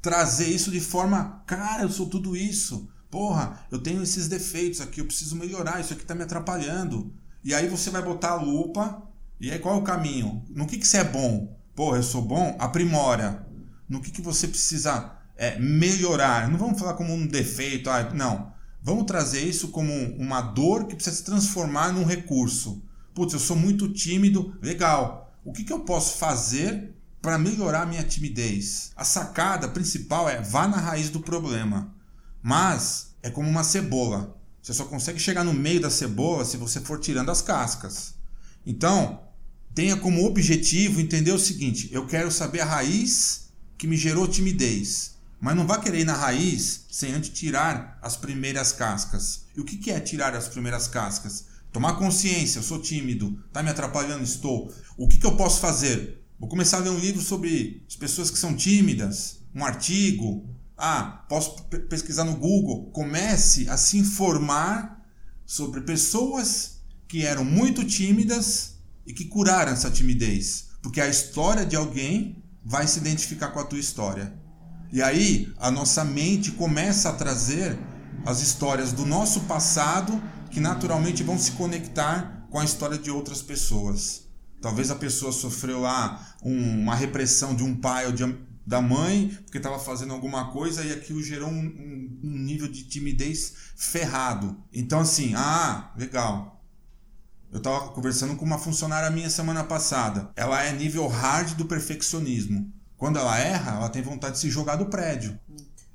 trazer 0.00 0.48
isso 0.48 0.70
de 0.70 0.80
forma, 0.80 1.42
cara, 1.46 1.82
eu 1.82 1.90
sou 1.90 2.06
tudo 2.06 2.36
isso. 2.36 2.88
Porra, 3.10 3.66
eu 3.72 3.78
tenho 3.78 4.02
esses 4.02 4.28
defeitos 4.28 4.80
aqui, 4.80 5.00
eu 5.00 5.06
preciso 5.06 5.34
melhorar, 5.34 5.80
isso 5.80 5.92
aqui 5.92 6.04
tá 6.04 6.14
me 6.14 6.22
atrapalhando. 6.22 7.12
E 7.42 7.52
aí 7.54 7.68
você 7.68 7.90
vai 7.90 8.02
botar 8.02 8.30
a 8.30 8.40
lupa, 8.40 9.02
e 9.40 9.50
aí 9.50 9.58
qual 9.58 9.76
é 9.76 9.78
o 9.78 9.82
caminho? 9.82 10.44
No 10.48 10.66
que, 10.66 10.78
que 10.78 10.86
você 10.86 10.98
é 10.98 11.04
bom? 11.04 11.58
Porra, 11.74 11.98
eu 11.98 12.02
sou 12.02 12.22
bom? 12.22 12.56
Aprimora. 12.58 13.46
No 13.88 14.00
que, 14.00 14.10
que 14.10 14.22
você 14.22 14.46
precisa 14.46 15.12
é, 15.36 15.58
melhorar? 15.58 16.48
Não 16.48 16.58
vamos 16.58 16.78
falar 16.78 16.94
como 16.94 17.12
um 17.12 17.26
defeito, 17.26 17.90
ah, 17.90 18.10
não. 18.14 18.52
Vamos 18.86 19.06
trazer 19.06 19.40
isso 19.40 19.66
como 19.72 19.92
uma 20.16 20.40
dor 20.40 20.86
que 20.86 20.94
precisa 20.94 21.16
se 21.16 21.24
transformar 21.24 21.92
num 21.92 22.04
recurso. 22.04 22.80
Putz, 23.12 23.32
eu 23.32 23.40
sou 23.40 23.56
muito 23.56 23.92
tímido, 23.92 24.56
legal. 24.62 25.36
O 25.44 25.52
que, 25.52 25.64
que 25.64 25.72
eu 25.72 25.80
posso 25.80 26.18
fazer 26.18 26.94
para 27.20 27.36
melhorar 27.36 27.82
a 27.82 27.86
minha 27.86 28.04
timidez? 28.04 28.92
A 28.94 29.02
sacada 29.02 29.66
principal 29.66 30.28
é 30.28 30.40
vá 30.40 30.68
na 30.68 30.76
raiz 30.76 31.10
do 31.10 31.18
problema. 31.18 31.92
Mas 32.40 33.16
é 33.24 33.28
como 33.28 33.50
uma 33.50 33.64
cebola. 33.64 34.38
Você 34.62 34.72
só 34.72 34.84
consegue 34.84 35.18
chegar 35.18 35.42
no 35.42 35.52
meio 35.52 35.80
da 35.80 35.90
cebola 35.90 36.44
se 36.44 36.56
você 36.56 36.80
for 36.80 37.00
tirando 37.00 37.32
as 37.32 37.42
cascas. 37.42 38.14
Então, 38.64 39.20
tenha 39.74 39.96
como 39.96 40.24
objetivo 40.24 41.00
entender 41.00 41.32
o 41.32 41.40
seguinte: 41.40 41.88
eu 41.90 42.06
quero 42.06 42.30
saber 42.30 42.60
a 42.60 42.64
raiz 42.64 43.48
que 43.76 43.88
me 43.88 43.96
gerou 43.96 44.28
timidez. 44.28 45.15
Mas 45.46 45.54
não 45.54 45.64
vá 45.64 45.78
querer 45.78 46.00
ir 46.00 46.04
na 46.04 46.12
raiz 46.12 46.86
sem 46.90 47.12
antes 47.12 47.30
tirar 47.30 48.00
as 48.02 48.16
primeiras 48.16 48.72
cascas. 48.72 49.44
E 49.56 49.60
o 49.60 49.64
que 49.64 49.92
é 49.92 50.00
tirar 50.00 50.34
as 50.34 50.48
primeiras 50.48 50.88
cascas? 50.88 51.44
Tomar 51.70 51.92
consciência, 52.00 52.58
eu 52.58 52.64
sou 52.64 52.82
tímido, 52.82 53.40
tá 53.52 53.62
me 53.62 53.70
atrapalhando, 53.70 54.24
estou. 54.24 54.74
O 54.96 55.06
que, 55.06 55.18
que 55.18 55.24
eu 55.24 55.36
posso 55.36 55.60
fazer? 55.60 56.26
Vou 56.36 56.48
começar 56.48 56.78
a 56.78 56.80
ler 56.80 56.90
um 56.90 56.98
livro 56.98 57.22
sobre 57.22 57.84
as 57.88 57.94
pessoas 57.94 58.28
que 58.28 58.40
são 58.40 58.56
tímidas, 58.56 59.38
um 59.54 59.64
artigo. 59.64 60.50
Ah, 60.76 61.24
posso 61.28 61.62
pesquisar 61.88 62.24
no 62.24 62.34
Google. 62.34 62.90
Comece 62.90 63.68
a 63.68 63.76
se 63.76 63.98
informar 63.98 65.00
sobre 65.44 65.82
pessoas 65.82 66.80
que 67.06 67.24
eram 67.24 67.44
muito 67.44 67.84
tímidas 67.84 68.80
e 69.06 69.12
que 69.12 69.26
curaram 69.26 69.70
essa 69.70 69.92
timidez. 69.92 70.70
Porque 70.82 71.00
a 71.00 71.06
história 71.06 71.64
de 71.64 71.76
alguém 71.76 72.42
vai 72.64 72.88
se 72.88 72.98
identificar 72.98 73.50
com 73.50 73.60
a 73.60 73.64
tua 73.64 73.78
história. 73.78 74.44
E 74.96 75.02
aí 75.02 75.52
a 75.58 75.70
nossa 75.70 76.02
mente 76.06 76.52
começa 76.52 77.10
a 77.10 77.12
trazer 77.12 77.78
as 78.24 78.40
histórias 78.40 78.92
do 78.92 79.04
nosso 79.04 79.40
passado 79.40 80.18
que 80.50 80.58
naturalmente 80.58 81.22
vão 81.22 81.38
se 81.38 81.52
conectar 81.52 82.46
com 82.48 82.58
a 82.58 82.64
história 82.64 82.96
de 82.96 83.10
outras 83.10 83.42
pessoas. 83.42 84.22
Talvez 84.62 84.90
a 84.90 84.94
pessoa 84.94 85.32
sofreu 85.32 85.82
lá 85.82 86.34
um, 86.42 86.80
uma 86.80 86.94
repressão 86.94 87.54
de 87.54 87.62
um 87.62 87.76
pai 87.76 88.06
ou 88.06 88.12
de, 88.12 88.24
da 88.66 88.80
mãe, 88.80 89.36
porque 89.44 89.58
estava 89.58 89.78
fazendo 89.78 90.14
alguma 90.14 90.50
coisa 90.50 90.82
e 90.82 90.90
aquilo 90.90 91.22
gerou 91.22 91.50
um, 91.50 91.66
um, 91.66 92.20
um, 92.24 92.38
nível 92.38 92.66
de 92.66 92.84
timidez 92.84 93.52
ferrado. 93.76 94.56
Então, 94.72 95.00
assim, 95.00 95.34
ah, 95.36 95.92
legal. 95.94 96.64
Eu 97.52 97.58
estava 97.58 97.88
conversando 97.88 98.34
com 98.34 98.46
uma 98.46 98.56
funcionária 98.56 99.10
minha 99.10 99.28
semana 99.28 99.62
passada. 99.62 100.30
Ela 100.34 100.64
é 100.64 100.72
nível 100.72 101.06
hard 101.06 101.54
do 101.54 101.66
perfeccionismo. 101.66 102.72
Quando 102.96 103.18
ela 103.18 103.38
erra, 103.38 103.76
ela 103.76 103.88
tem 103.88 104.02
vontade 104.02 104.34
de 104.34 104.40
se 104.40 104.50
jogar 104.50 104.76
do 104.76 104.86
prédio. 104.86 105.38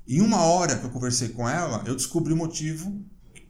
Em 0.06 0.20
uma 0.20 0.42
hora 0.42 0.76
que 0.76 0.84
eu 0.84 0.90
conversei 0.90 1.30
com 1.30 1.48
ela, 1.48 1.82
eu 1.86 1.94
descobri 1.94 2.32
o 2.32 2.36
motivo 2.36 3.00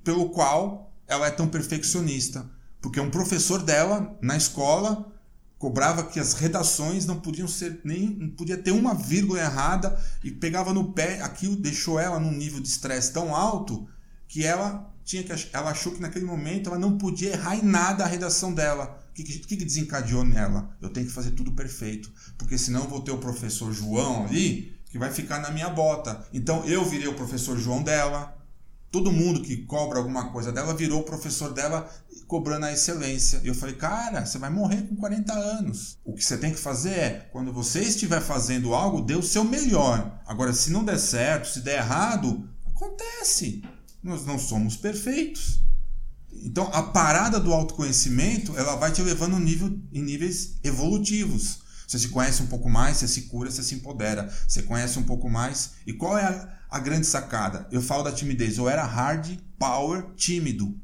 pelo 0.05 0.31
qual 0.31 0.93
ela 1.07 1.27
é 1.27 1.31
tão 1.31 1.49
perfeccionista. 1.49 2.49
Porque 2.81 3.01
um 3.01 3.11
professor 3.11 3.63
dela, 3.63 4.17
na 4.21 4.37
escola, 4.37 5.13
cobrava 5.59 6.03
que 6.05 6.19
as 6.19 6.33
redações 6.33 7.07
não 7.07 7.21
podiam 7.21 7.47
ser 7.47 7.81
nem 7.85 8.09
não 8.09 8.31
podia 8.31 8.57
ter 8.57 8.73
uma 8.73 8.95
vírgula 8.95 9.39
errada 9.39 9.97
e 10.25 10.29
pegava 10.29 10.75
no 10.75 10.93
pé 10.93 11.23
aquilo 11.23 11.55
deixou 11.55 12.01
ela 12.01 12.19
num 12.19 12.33
nível 12.33 12.59
de 12.61 12.67
estresse 12.67 13.13
tão 13.13 13.33
alto 13.33 13.89
que 14.27 14.45
ela 14.45 14.93
tinha 15.05 15.23
que 15.23 15.33
ela 15.53 15.71
achou 15.71 15.93
que 15.93 16.01
naquele 16.01 16.25
momento 16.25 16.69
ela 16.69 16.81
não 16.81 16.99
podia 16.99 17.35
errar 17.35 17.55
em 17.55 17.63
nada 17.63 18.03
a 18.03 18.09
redação 18.09 18.53
dela 18.53 19.02
o 19.13 19.47
que, 19.47 19.57
que, 19.57 19.65
desencadeou 19.65 20.25
nela 20.25 20.77
eu 20.81 20.89
tenho 20.89 21.07
que 21.07 21.13
fazer 21.13 21.33
tudo 21.33 21.53
perfeito 21.53 22.11
porque 22.39 22.57
senão 22.57 22.89
vou 22.89 23.03
ter 23.03 23.13
o 23.13 23.19
professor 23.19 23.73
João 23.73 24.25
ali 24.25 24.75
que 24.91 24.99
vai 24.99 25.13
ficar 25.13 25.41
na 25.41 25.51
minha 25.51 25.69
bota 25.69 26.27
então 26.33 26.65
eu 26.65 26.85
virei 26.85 27.09
o 27.09 27.15
professor 27.15 27.59
João 27.59 27.83
dela 27.83 28.43
Todo 28.93 29.11
mundo 29.11 29.41
que 29.41 29.57
cobra 29.65 29.99
alguma 29.99 30.31
coisa 30.31 30.53
dela 30.53 30.75
virou 30.75 31.01
o 31.01 31.05
professor 31.05 31.51
dela 31.55 31.89
cobrando 32.27 32.67
a 32.67 32.73
excelência. 32.73 33.41
E 33.43 33.49
eu 33.49 33.55
falei, 33.55 33.75
cara, 33.75 34.27
você 34.27 34.37
vai 34.37 34.51
morrer 34.51 34.83
com 34.83 34.95
40 34.95 35.33
anos. 35.33 35.97
O 36.05 36.13
que 36.13 36.23
você 36.23 36.37
tem 36.37 36.53
que 36.53 36.59
fazer 36.59 36.91
é, 36.91 37.29
quando 37.33 37.51
você 37.55 37.81
estiver 37.81 38.21
fazendo 38.21 38.75
algo, 38.75 39.01
dê 39.01 39.15
o 39.15 39.23
seu 39.23 39.45
melhor. 39.45 40.21
Agora, 40.27 40.53
se 40.53 40.71
não 40.71 40.85
der 40.85 40.99
certo, 40.99 41.49
se 41.49 41.63
der 41.63 41.79
errado, 41.79 42.47
acontece. 42.67 43.63
Nós 44.03 44.27
não 44.27 44.39
somos 44.39 44.77
perfeitos. 44.77 45.63
Então, 46.43 46.69
a 46.73 46.83
parada 46.83 47.39
do 47.39 47.53
autoconhecimento, 47.53 48.57
ela 48.59 48.77
vai 48.77 48.93
te 48.93 49.01
levando 49.01 49.39
nível, 49.39 49.79
em 49.93 50.03
níveis 50.03 50.59
evolutivos. 50.63 51.61
Você 51.87 51.99
se 51.99 52.09
conhece 52.09 52.43
um 52.43 52.47
pouco 52.47 52.69
mais, 52.69 52.97
você 52.97 53.09
se 53.09 53.23
cura, 53.23 53.51
você 53.51 53.63
se 53.63 53.75
empodera. 53.75 54.33
Você 54.49 54.63
conhece 54.63 54.99
um 54.99 55.03
pouco 55.03 55.29
mais. 55.31 55.73
E 55.87 55.93
qual 55.93 56.19
é 56.19 56.25
a 56.25 56.63
a 56.73 56.79
grande 56.79 57.07
sacada. 57.07 57.69
Eu 57.71 57.83
falo 57.83 58.03
da 58.03 58.11
timidez. 58.11 58.57
Eu 58.57 58.67
era 58.67 58.83
hard 58.83 59.39
power 59.59 60.07
tímido. 60.17 60.75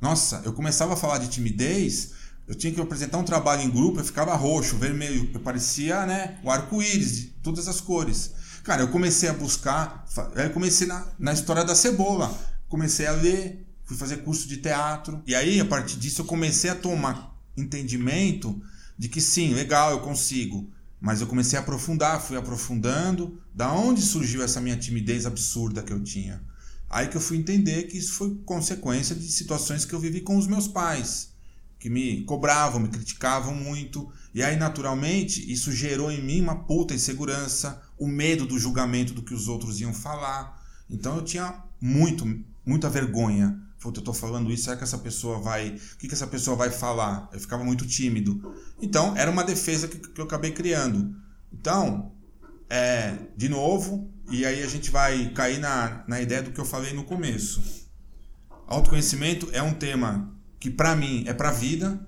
Nossa, 0.00 0.40
eu 0.44 0.52
começava 0.52 0.94
a 0.94 0.96
falar 0.96 1.18
de 1.18 1.28
timidez, 1.28 2.12
eu 2.46 2.54
tinha 2.54 2.72
que 2.72 2.80
apresentar 2.80 3.18
um 3.18 3.24
trabalho 3.24 3.62
em 3.62 3.70
grupo, 3.70 3.98
eu 3.98 4.04
ficava 4.04 4.34
roxo, 4.36 4.76
vermelho, 4.76 5.30
eu 5.32 5.40
parecia, 5.40 6.04
né, 6.06 6.38
o 6.44 6.50
arco-íris 6.50 7.16
de 7.16 7.22
todas 7.42 7.66
as 7.66 7.80
cores. 7.80 8.32
Cara, 8.62 8.82
eu 8.82 8.88
comecei 8.88 9.28
a 9.28 9.32
buscar, 9.32 10.06
eu 10.36 10.50
comecei 10.50 10.86
na, 10.86 11.06
na 11.18 11.32
história 11.32 11.64
da 11.64 11.74
cebola, 11.74 12.32
comecei 12.68 13.06
a 13.06 13.12
ler, 13.12 13.66
fui 13.84 13.96
fazer 13.96 14.18
curso 14.18 14.48
de 14.48 14.56
teatro, 14.58 15.22
e 15.26 15.34
aí 15.34 15.60
a 15.60 15.64
partir 15.64 15.96
disso 15.98 16.22
eu 16.22 16.26
comecei 16.26 16.70
a 16.70 16.74
tomar 16.74 17.38
entendimento 17.56 18.60
de 18.98 19.08
que 19.08 19.20
sim, 19.20 19.54
legal, 19.54 19.90
eu 19.90 20.00
consigo, 20.00 20.70
mas 21.00 21.20
eu 21.20 21.26
comecei 21.26 21.58
a 21.58 21.62
aprofundar, 21.62 22.20
fui 22.20 22.36
aprofundando. 22.36 23.38
Da 23.54 23.72
onde 23.72 24.00
surgiu 24.00 24.42
essa 24.42 24.60
minha 24.60 24.76
timidez 24.76 25.26
absurda 25.26 25.82
que 25.82 25.92
eu 25.92 26.02
tinha? 26.02 26.42
Aí 26.88 27.08
que 27.08 27.16
eu 27.16 27.20
fui 27.20 27.36
entender 27.36 27.84
que 27.84 27.98
isso 27.98 28.12
foi 28.14 28.34
consequência 28.44 29.14
de 29.14 29.26
situações 29.30 29.84
que 29.84 29.92
eu 29.92 30.00
vivi 30.00 30.20
com 30.20 30.36
os 30.36 30.46
meus 30.46 30.66
pais, 30.66 31.32
que 31.78 31.90
me 31.90 32.22
cobravam, 32.22 32.80
me 32.80 32.88
criticavam 32.88 33.54
muito. 33.54 34.10
E 34.32 34.42
aí, 34.42 34.56
naturalmente, 34.56 35.52
isso 35.52 35.72
gerou 35.72 36.10
em 36.10 36.22
mim 36.22 36.40
uma 36.40 36.64
puta 36.64 36.94
insegurança, 36.94 37.82
o 37.98 38.06
medo 38.06 38.46
do 38.46 38.58
julgamento 38.58 39.12
do 39.12 39.22
que 39.22 39.34
os 39.34 39.48
outros 39.48 39.80
iam 39.80 39.92
falar. 39.92 40.62
Então 40.88 41.16
eu 41.16 41.22
tinha 41.22 41.62
muito, 41.80 42.24
muita 42.64 42.88
vergonha 42.88 43.60
Puta, 43.84 44.00
eu 44.00 44.04
tô 44.04 44.14
falando 44.14 44.50
isso, 44.50 44.64
será 44.64 44.78
que 44.78 44.82
essa 44.82 44.96
pessoa 44.96 45.38
vai. 45.38 45.68
O 45.68 45.98
que, 45.98 46.08
que 46.08 46.14
essa 46.14 46.26
pessoa 46.26 46.56
vai 46.56 46.70
falar? 46.70 47.28
Eu 47.34 47.38
ficava 47.38 47.62
muito 47.62 47.86
tímido. 47.86 48.56
Então, 48.80 49.14
era 49.14 49.30
uma 49.30 49.44
defesa 49.44 49.86
que, 49.86 49.98
que 49.98 50.18
eu 50.18 50.24
acabei 50.24 50.52
criando. 50.52 51.14
Então, 51.52 52.10
é, 52.70 53.14
de 53.36 53.46
novo, 53.46 54.10
e 54.30 54.46
aí 54.46 54.62
a 54.62 54.66
gente 54.66 54.90
vai 54.90 55.28
cair 55.34 55.58
na, 55.58 56.02
na 56.08 56.18
ideia 56.18 56.42
do 56.42 56.50
que 56.50 56.58
eu 56.58 56.64
falei 56.64 56.94
no 56.94 57.04
começo. 57.04 57.62
Autoconhecimento 58.66 59.50
é 59.52 59.60
um 59.60 59.74
tema 59.74 60.34
que, 60.58 60.70
para 60.70 60.96
mim, 60.96 61.24
é 61.26 61.34
para 61.34 61.50
vida, 61.50 62.00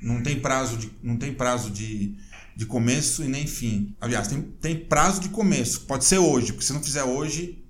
não 0.00 0.22
tem 0.22 0.40
prazo 0.40 0.78
de, 0.78 0.90
não 1.02 1.18
tem 1.18 1.34
prazo 1.34 1.70
de, 1.70 2.16
de 2.56 2.64
começo 2.64 3.22
e 3.22 3.28
nem 3.28 3.46
fim. 3.46 3.94
Aliás, 4.00 4.28
tem, 4.28 4.40
tem 4.40 4.78
prazo 4.78 5.20
de 5.20 5.28
começo, 5.28 5.82
pode 5.82 6.06
ser 6.06 6.16
hoje, 6.16 6.54
porque 6.54 6.64
se 6.64 6.72
não 6.72 6.82
fizer 6.82 7.04
hoje, 7.04 7.61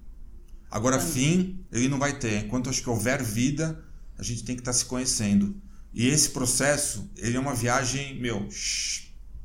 Agora, 0.72 0.98
fim, 0.98 1.62
ele 1.70 1.86
não 1.86 1.98
vai 1.98 2.18
ter. 2.18 2.46
Enquanto 2.46 2.70
acho 2.70 2.82
que 2.82 2.88
houver 2.88 3.22
vida, 3.22 3.78
a 4.18 4.22
gente 4.22 4.42
tem 4.42 4.56
que 4.56 4.62
estar 4.62 4.72
tá 4.72 4.78
se 4.78 4.86
conhecendo. 4.86 5.54
E 5.92 6.06
esse 6.06 6.30
processo, 6.30 7.10
ele 7.18 7.36
é 7.36 7.40
uma 7.40 7.54
viagem, 7.54 8.18
meu, 8.18 8.48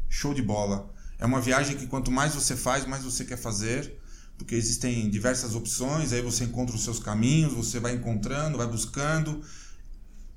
show 0.07 0.33
de 0.33 0.41
bola. 0.41 0.89
É 1.19 1.25
uma 1.25 1.41
viagem 1.41 1.75
que 1.75 1.85
quanto 1.85 2.09
mais 2.09 2.33
você 2.33 2.55
faz, 2.55 2.85
mais 2.85 3.03
você 3.03 3.25
quer 3.25 3.35
fazer, 3.35 3.99
porque 4.37 4.55
existem 4.55 5.09
diversas 5.09 5.53
opções, 5.53 6.13
aí 6.13 6.21
você 6.21 6.45
encontra 6.45 6.73
os 6.73 6.85
seus 6.85 6.97
caminhos, 6.97 7.51
você 7.51 7.77
vai 7.77 7.93
encontrando, 7.93 8.57
vai 8.57 8.67
buscando. 8.67 9.41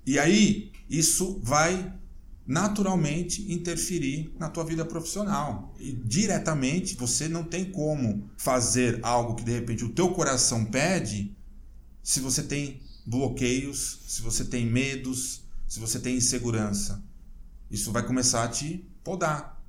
E 0.04 0.18
aí, 0.18 0.72
isso 0.88 1.38
vai 1.40 1.94
naturalmente 2.50 3.52
interferir 3.52 4.34
na 4.36 4.48
tua 4.48 4.64
vida 4.64 4.84
profissional. 4.84 5.72
E 5.78 5.92
diretamente 5.92 6.96
você 6.96 7.28
não 7.28 7.44
tem 7.44 7.70
como 7.70 8.28
fazer 8.36 8.98
algo 9.04 9.36
que 9.36 9.44
de 9.44 9.52
repente 9.52 9.84
o 9.84 9.90
teu 9.90 10.10
coração 10.10 10.64
pede 10.64 11.32
se 12.02 12.18
você 12.18 12.42
tem 12.42 12.82
bloqueios, 13.06 14.00
se 14.08 14.20
você 14.20 14.44
tem 14.44 14.66
medos, 14.66 15.44
se 15.68 15.78
você 15.78 16.00
tem 16.00 16.16
insegurança. 16.16 17.00
Isso 17.70 17.92
vai 17.92 18.04
começar 18.04 18.42
a 18.42 18.48
te 18.48 18.84
podar. 19.04 19.62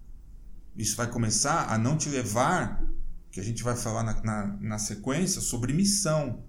Isso 0.76 0.96
vai 0.96 1.08
começar 1.08 1.72
a 1.72 1.78
não 1.78 1.96
te 1.96 2.10
levar, 2.10 2.84
que 3.30 3.40
a 3.40 3.44
gente 3.44 3.62
vai 3.62 3.76
falar 3.76 4.02
na, 4.02 4.20
na, 4.24 4.48
na 4.60 4.80
sequência, 4.80 5.40
sobre 5.40 5.72
missão. 5.72 6.44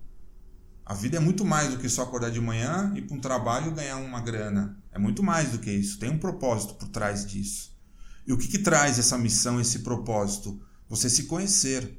A 0.84 0.94
vida 0.94 1.16
é 1.16 1.20
muito 1.20 1.44
mais 1.44 1.70
do 1.70 1.78
que 1.78 1.88
só 1.88 2.02
acordar 2.02 2.30
de 2.30 2.40
manhã, 2.40 2.92
ir 2.96 3.02
para 3.02 3.16
um 3.16 3.20
trabalho 3.20 3.70
e 3.70 3.74
ganhar 3.74 3.96
uma 3.98 4.20
grana. 4.20 4.76
É 4.90 4.98
muito 4.98 5.22
mais 5.22 5.50
do 5.50 5.58
que 5.58 5.70
isso. 5.70 5.98
Tem 5.98 6.10
um 6.10 6.18
propósito 6.18 6.74
por 6.74 6.88
trás 6.88 7.24
disso. 7.24 7.72
E 8.26 8.32
o 8.32 8.36
que, 8.36 8.48
que 8.48 8.58
traz 8.58 8.98
essa 8.98 9.16
missão, 9.16 9.60
esse 9.60 9.80
propósito? 9.80 10.60
Você 10.88 11.08
se 11.08 11.24
conhecer. 11.24 11.98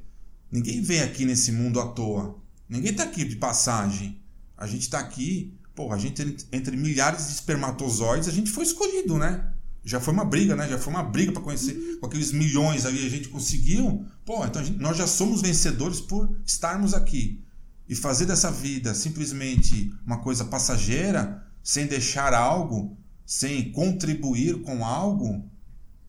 Ninguém 0.50 0.82
vem 0.82 1.00
aqui 1.00 1.24
nesse 1.24 1.50
mundo 1.50 1.80
à 1.80 1.86
toa. 1.88 2.38
Ninguém 2.68 2.92
está 2.92 3.04
aqui 3.04 3.24
de 3.24 3.36
passagem. 3.36 4.22
A 4.56 4.66
gente 4.66 4.82
está 4.82 5.00
aqui, 5.00 5.58
pô, 5.74 5.92
a 5.92 5.98
gente 5.98 6.36
entre 6.52 6.76
milhares 6.76 7.26
de 7.26 7.32
espermatozoides, 7.32 8.28
a 8.28 8.32
gente 8.32 8.50
foi 8.50 8.64
escolhido, 8.64 9.18
né? 9.18 9.50
Já 9.84 10.00
foi 10.00 10.14
uma 10.14 10.24
briga, 10.24 10.54
né? 10.54 10.68
Já 10.68 10.78
foi 10.78 10.92
uma 10.92 11.02
briga 11.02 11.32
para 11.32 11.42
conhecer 11.42 11.98
com 11.98 12.06
aqueles 12.06 12.32
milhões 12.32 12.86
ali 12.86 13.04
a 13.04 13.10
gente 13.10 13.28
conseguiu. 13.28 14.06
Pô, 14.24 14.44
então 14.46 14.64
gente, 14.64 14.78
nós 14.78 14.96
já 14.96 15.06
somos 15.06 15.42
vencedores 15.42 16.00
por 16.00 16.34
estarmos 16.46 16.94
aqui 16.94 17.43
e 17.88 17.94
fazer 17.94 18.26
dessa 18.26 18.50
vida 18.50 18.94
simplesmente 18.94 19.94
uma 20.06 20.18
coisa 20.18 20.44
passageira, 20.44 21.46
sem 21.62 21.86
deixar 21.86 22.32
algo, 22.34 22.96
sem 23.26 23.72
contribuir 23.72 24.62
com 24.62 24.84
algo, 24.84 25.50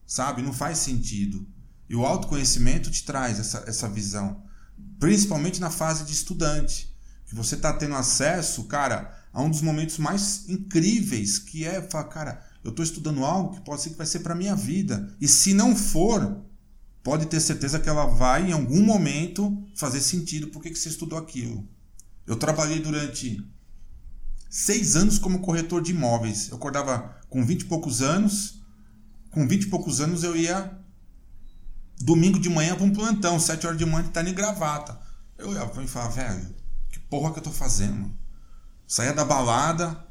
sabe? 0.06 0.42
Não 0.42 0.52
faz 0.52 0.78
sentido. 0.78 1.46
E 1.88 1.94
o 1.94 2.04
autoconhecimento 2.04 2.90
te 2.90 3.04
traz 3.04 3.38
essa, 3.38 3.64
essa 3.66 3.88
visão, 3.88 4.42
principalmente 4.98 5.60
na 5.60 5.70
fase 5.70 6.04
de 6.04 6.12
estudante, 6.12 6.94
que 7.26 7.34
você 7.34 7.54
está 7.54 7.72
tendo 7.72 7.94
acesso, 7.94 8.64
cara, 8.64 9.14
a 9.32 9.42
um 9.42 9.50
dos 9.50 9.60
momentos 9.60 9.98
mais 9.98 10.48
incríveis, 10.48 11.38
que 11.38 11.64
é 11.64 11.82
falar, 11.82 12.04
cara, 12.04 12.46
eu 12.64 12.70
estou 12.70 12.84
estudando 12.84 13.24
algo 13.24 13.54
que 13.54 13.60
pode 13.60 13.82
ser 13.82 13.90
que 13.90 13.98
vai 13.98 14.06
ser 14.06 14.20
para 14.20 14.34
minha 14.34 14.56
vida. 14.56 15.14
E 15.20 15.28
se 15.28 15.54
não 15.54 15.76
for, 15.76 16.44
pode 17.06 17.26
ter 17.26 17.38
certeza 17.38 17.78
que 17.78 17.88
ela 17.88 18.04
vai, 18.04 18.50
em 18.50 18.52
algum 18.52 18.84
momento, 18.84 19.56
fazer 19.76 20.00
sentido 20.00 20.48
por 20.48 20.60
que 20.60 20.74
você 20.74 20.88
estudou 20.88 21.16
aquilo. 21.16 21.64
Eu 22.26 22.34
trabalhei 22.34 22.80
durante 22.80 23.48
seis 24.50 24.96
anos 24.96 25.16
como 25.16 25.38
corretor 25.38 25.80
de 25.80 25.92
imóveis. 25.92 26.48
Eu 26.48 26.56
acordava 26.56 27.16
com 27.30 27.46
20 27.46 27.60
e 27.60 27.64
poucos 27.66 28.02
anos. 28.02 28.60
Com 29.30 29.46
20 29.46 29.62
e 29.62 29.66
poucos 29.68 30.00
anos 30.00 30.24
eu 30.24 30.36
ia 30.36 30.76
domingo 32.00 32.40
de 32.40 32.50
manhã 32.50 32.74
para 32.74 32.84
um 32.84 32.92
plantão, 32.92 33.38
7 33.38 33.68
horas 33.68 33.78
de 33.78 33.86
manhã, 33.86 34.08
estar 34.08 34.26
em 34.26 34.34
gravata. 34.34 34.98
Eu 35.38 35.50
olhava 35.50 35.70
para 35.70 35.78
mim 35.78 35.86
e 35.86 35.88
falava, 35.88 36.10
velho, 36.10 36.56
que 36.90 36.98
porra 36.98 37.32
que 37.32 37.38
eu 37.38 37.44
tô 37.44 37.52
fazendo? 37.52 38.12
Saía 38.84 39.12
da 39.12 39.24
balada, 39.24 40.04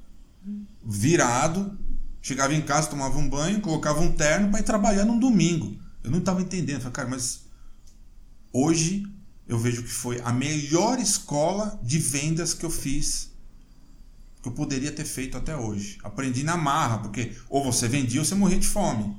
virado, 0.82 1.78
chegava 2.22 2.54
em 2.54 2.62
casa, 2.62 2.88
tomava 2.88 3.18
um 3.18 3.30
banho, 3.30 3.60
colocava 3.60 4.00
um 4.00 4.14
terno 4.14 4.50
para 4.50 4.62
ir 4.62 4.64
trabalhar 4.64 5.04
num 5.04 5.20
domingo. 5.20 5.84
Eu 6.06 6.12
não 6.12 6.20
estava 6.20 6.42
entendendo. 6.42 6.80
Falei, 6.80 6.94
cara, 6.94 7.10
mas 7.10 7.42
hoje 8.54 9.06
eu 9.48 9.58
vejo 9.60 9.84
que 9.84 9.90
foi 9.90 10.22
a 10.22 10.32
melhor 10.32 11.00
escola 11.00 11.80
de 11.84 11.98
vendas 12.00 12.54
que 12.54 12.66
eu 12.66 12.70
fiz. 12.70 13.32
que 14.42 14.48
eu 14.48 14.54
poderia 14.54 14.92
ter 14.92 15.06
feito 15.06 15.36
até 15.38 15.56
hoje. 15.58 15.98
Aprendi 16.04 16.44
na 16.44 16.56
marra, 16.56 17.00
porque 17.00 17.36
ou 17.50 17.64
você 17.64 17.88
vendia 17.88 18.22
ou 18.22 18.26
você 18.26 18.36
morria 18.36 18.60
de 18.60 18.68
fome. 18.68 19.18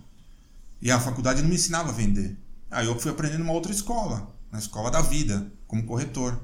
E 0.81 0.91
a 0.91 1.01
faculdade 1.01 1.43
não 1.43 1.49
me 1.49 1.57
ensinava 1.57 1.89
a 1.89 1.93
vender. 1.93 2.39
Aí 2.71 2.87
eu 2.87 2.99
fui 2.99 3.11
aprendendo 3.11 3.41
numa 3.41 3.53
outra 3.53 3.73
escola, 3.73 4.33
na 4.53 4.59
escola 4.59 4.91
da 4.91 5.01
vida, 5.01 5.53
como 5.67 5.85
corretor. 5.85 6.41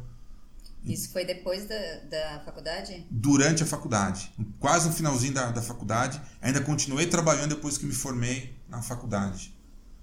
Isso 0.84 1.12
foi 1.12 1.24
depois 1.24 1.68
da, 1.68 1.76
da 2.10 2.42
faculdade? 2.44 3.06
Durante 3.08 3.62
a 3.62 3.66
faculdade. 3.66 4.32
Quase 4.58 4.88
no 4.88 4.94
finalzinho 4.94 5.32
da, 5.32 5.52
da 5.52 5.62
faculdade. 5.62 6.20
Ainda 6.40 6.60
continuei 6.60 7.06
trabalhando 7.06 7.50
depois 7.54 7.78
que 7.78 7.86
me 7.86 7.94
formei 7.94 8.60
na 8.68 8.82
faculdade. 8.82 9.54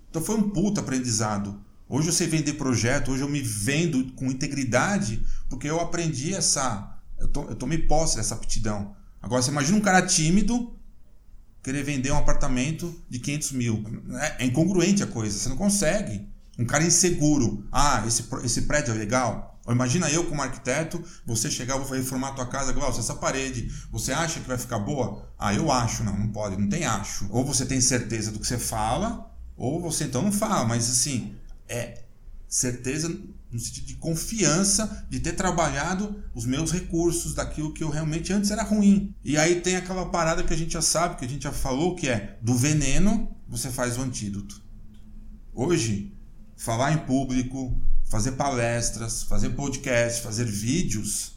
Então 0.10 0.22
foi 0.22 0.36
um 0.36 0.50
puta 0.50 0.82
aprendizado. 0.82 1.60
Hoje 1.88 2.08
eu 2.08 2.14
sei 2.14 2.28
vender 2.28 2.54
projeto, 2.54 3.12
hoje 3.12 3.24
eu 3.24 3.30
me 3.30 3.42
vendo 3.42 4.12
com 4.14 4.26
integridade, 4.26 5.26
porque 5.50 5.70
eu 5.70 5.80
aprendi 5.80 6.34
essa. 6.34 6.98
Eu, 7.18 7.28
to, 7.28 7.48
eu 7.50 7.56
tomei 7.56 7.80
posse 7.80 8.18
dessa 8.18 8.36
aptidão. 8.36 8.96
Agora 9.22 9.42
você 9.42 9.52
imagina 9.52 9.78
um 9.78 9.82
cara 9.82 10.06
tímido 10.06 10.76
querer 11.62 11.84
vender 11.84 12.12
um 12.12 12.18
apartamento 12.18 12.94
de 13.10 13.20
500 13.20 13.52
mil. 13.54 13.84
É, 14.20 14.44
é 14.44 14.46
incongruente 14.46 15.04
a 15.04 15.08
coisa, 15.08 15.38
você 15.38 15.50
não 15.50 15.58
consegue. 15.58 16.28
Um 16.58 16.66
cara 16.66 16.84
inseguro. 16.84 17.68
Ah, 17.72 18.04
esse, 18.06 18.26
esse 18.44 18.64
prédio 18.64 18.94
é 18.94 18.98
legal. 18.98 19.60
Ou 19.66 19.74
imagina 19.74 20.10
eu 20.10 20.26
como 20.26 20.42
arquiteto, 20.42 21.04
você 21.26 21.50
chegar, 21.50 21.78
vou 21.78 21.96
reformar 21.96 22.30
a 22.30 22.34
tua 22.34 22.46
casa, 22.48 22.74
Glaucio, 22.74 23.00
essa 23.00 23.16
parede, 23.16 23.72
você 23.92 24.12
acha 24.12 24.40
que 24.40 24.48
vai 24.48 24.58
ficar 24.58 24.80
boa? 24.80 25.30
Ah, 25.38 25.54
eu 25.54 25.72
acho. 25.72 26.04
Não, 26.04 26.18
não 26.18 26.30
pode, 26.30 26.58
não 26.58 26.68
tem 26.68 26.86
acho. 26.86 27.28
Ou 27.30 27.46
você 27.46 27.66
tem 27.66 27.80
certeza 27.80 28.32
do 28.32 28.40
que 28.40 28.48
você 28.48 28.58
fala, 28.58 29.29
ou 29.60 29.80
você 29.80 30.06
então 30.06 30.24
não 30.24 30.32
fala. 30.32 30.66
Mas 30.66 30.90
assim, 30.90 31.36
é 31.68 32.02
certeza 32.48 33.10
no 33.52 33.60
sentido 33.60 33.86
de 33.86 33.96
confiança 33.96 35.06
de 35.10 35.20
ter 35.20 35.34
trabalhado 35.34 36.24
os 36.34 36.46
meus 36.46 36.72
recursos 36.72 37.34
daquilo 37.34 37.74
que 37.74 37.84
eu 37.84 37.90
realmente 37.90 38.32
antes 38.32 38.50
era 38.50 38.64
ruim. 38.64 39.14
E 39.24 39.38
aí 39.38 39.60
tem 39.60 39.76
aquela 39.76 40.06
parada 40.06 40.44
que 40.44 40.54
a 40.54 40.58
gente 40.58 40.74
já 40.74 40.82
sabe, 40.82 41.18
que 41.18 41.26
a 41.26 41.30
gente 41.30 41.44
já 41.44 41.52
falou, 41.52 41.96
que 41.96 42.08
é 42.08 42.38
do 42.42 42.56
veneno 42.56 43.30
você 43.48 43.70
faz 43.70 43.98
o 43.98 44.02
antídoto. 44.02 44.62
Hoje, 45.54 46.14
falar 46.56 46.94
em 46.94 47.00
público, 47.00 47.80
fazer 48.06 48.34
palestras, 48.34 49.24
fazer 49.24 49.50
podcast, 49.50 50.22
fazer 50.22 50.46
vídeos, 50.46 51.34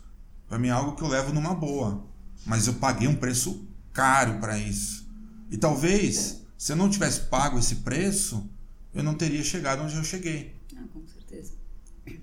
para 0.47 0.59
mim 0.59 0.69
é 0.69 0.73
algo 0.73 0.95
que 0.95 1.03
eu 1.03 1.09
levo 1.09 1.33
numa 1.33 1.55
boa. 1.55 2.07
Mas 2.45 2.67
eu 2.67 2.75
paguei 2.75 3.09
um 3.09 3.17
preço 3.17 3.67
caro 3.93 4.39
para 4.39 4.59
isso. 4.59 5.09
E 5.51 5.57
talvez, 5.57 6.42
se 6.63 6.71
eu 6.71 6.77
não 6.77 6.89
tivesse 6.89 7.23
pago 7.23 7.59
esse 7.59 7.75
preço, 7.77 8.49
eu 8.95 9.03
não 9.03 9.15
teria 9.15 9.43
chegado 9.43 9.83
onde 9.83 9.97
eu 9.97 10.05
cheguei. 10.05 10.55
Ah, 10.77 10.85
com 10.93 11.05
certeza. 11.09 11.55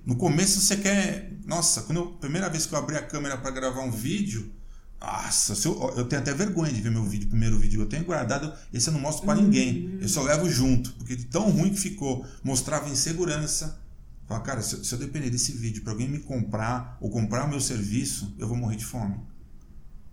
No 0.05 0.15
começo 0.15 0.61
você 0.61 0.77
quer. 0.77 1.33
Nossa, 1.45 1.81
quando 1.81 1.97
eu, 1.97 2.07
primeira 2.13 2.49
vez 2.49 2.65
que 2.65 2.73
eu 2.73 2.79
abri 2.79 2.95
a 2.95 3.05
câmera 3.05 3.37
para 3.37 3.51
gravar 3.51 3.81
um 3.81 3.91
vídeo, 3.91 4.49
nossa, 4.97 5.51
eu, 5.67 5.93
eu, 5.97 6.05
tenho 6.05 6.21
até 6.21 6.33
vergonha 6.33 6.71
de 6.71 6.79
ver 6.79 6.89
meu 6.89 7.03
vídeo, 7.03 7.27
primeiro 7.27 7.59
vídeo. 7.59 7.81
Eu 7.81 7.85
tenho 7.87 8.05
guardado, 8.05 8.53
esse 8.71 8.87
eu 8.87 8.93
não 8.93 9.01
mostro 9.01 9.25
para 9.25 9.41
ninguém. 9.41 9.97
Eu 9.99 10.07
só 10.07 10.21
levo 10.21 10.49
junto, 10.49 10.93
porque 10.93 11.17
tão 11.17 11.49
ruim 11.49 11.73
que 11.73 11.81
ficou, 11.81 12.25
mostrava 12.41 12.87
insegurança. 12.87 13.81
Fala, 14.25 14.39
cara, 14.39 14.61
se, 14.61 14.85
se 14.85 14.95
eu 14.95 14.99
depender 14.99 15.29
desse 15.29 15.51
vídeo 15.51 15.83
para 15.83 15.91
alguém 15.91 16.07
me 16.07 16.19
comprar 16.19 16.97
ou 17.01 17.09
comprar 17.09 17.43
o 17.43 17.49
meu 17.49 17.59
serviço, 17.59 18.33
eu 18.39 18.47
vou 18.47 18.55
morrer 18.55 18.77
de 18.77 18.85
fome. 18.85 19.19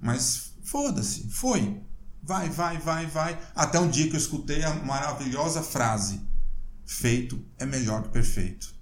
Mas 0.01 0.51
foda-se, 0.65 1.29
foi. 1.29 1.81
Vai, 2.27 2.49
vai, 2.51 2.77
vai, 2.79 3.07
vai. 3.07 3.39
Até 3.55 3.79
um 3.79 3.89
dia 3.89 4.09
que 4.09 4.17
eu 4.17 4.19
escutei 4.19 4.65
a 4.65 4.75
maravilhosa 4.75 5.63
frase: 5.63 6.21
feito 6.85 7.41
é 7.57 7.65
melhor 7.65 8.03
que 8.03 8.09
perfeito. 8.09 8.75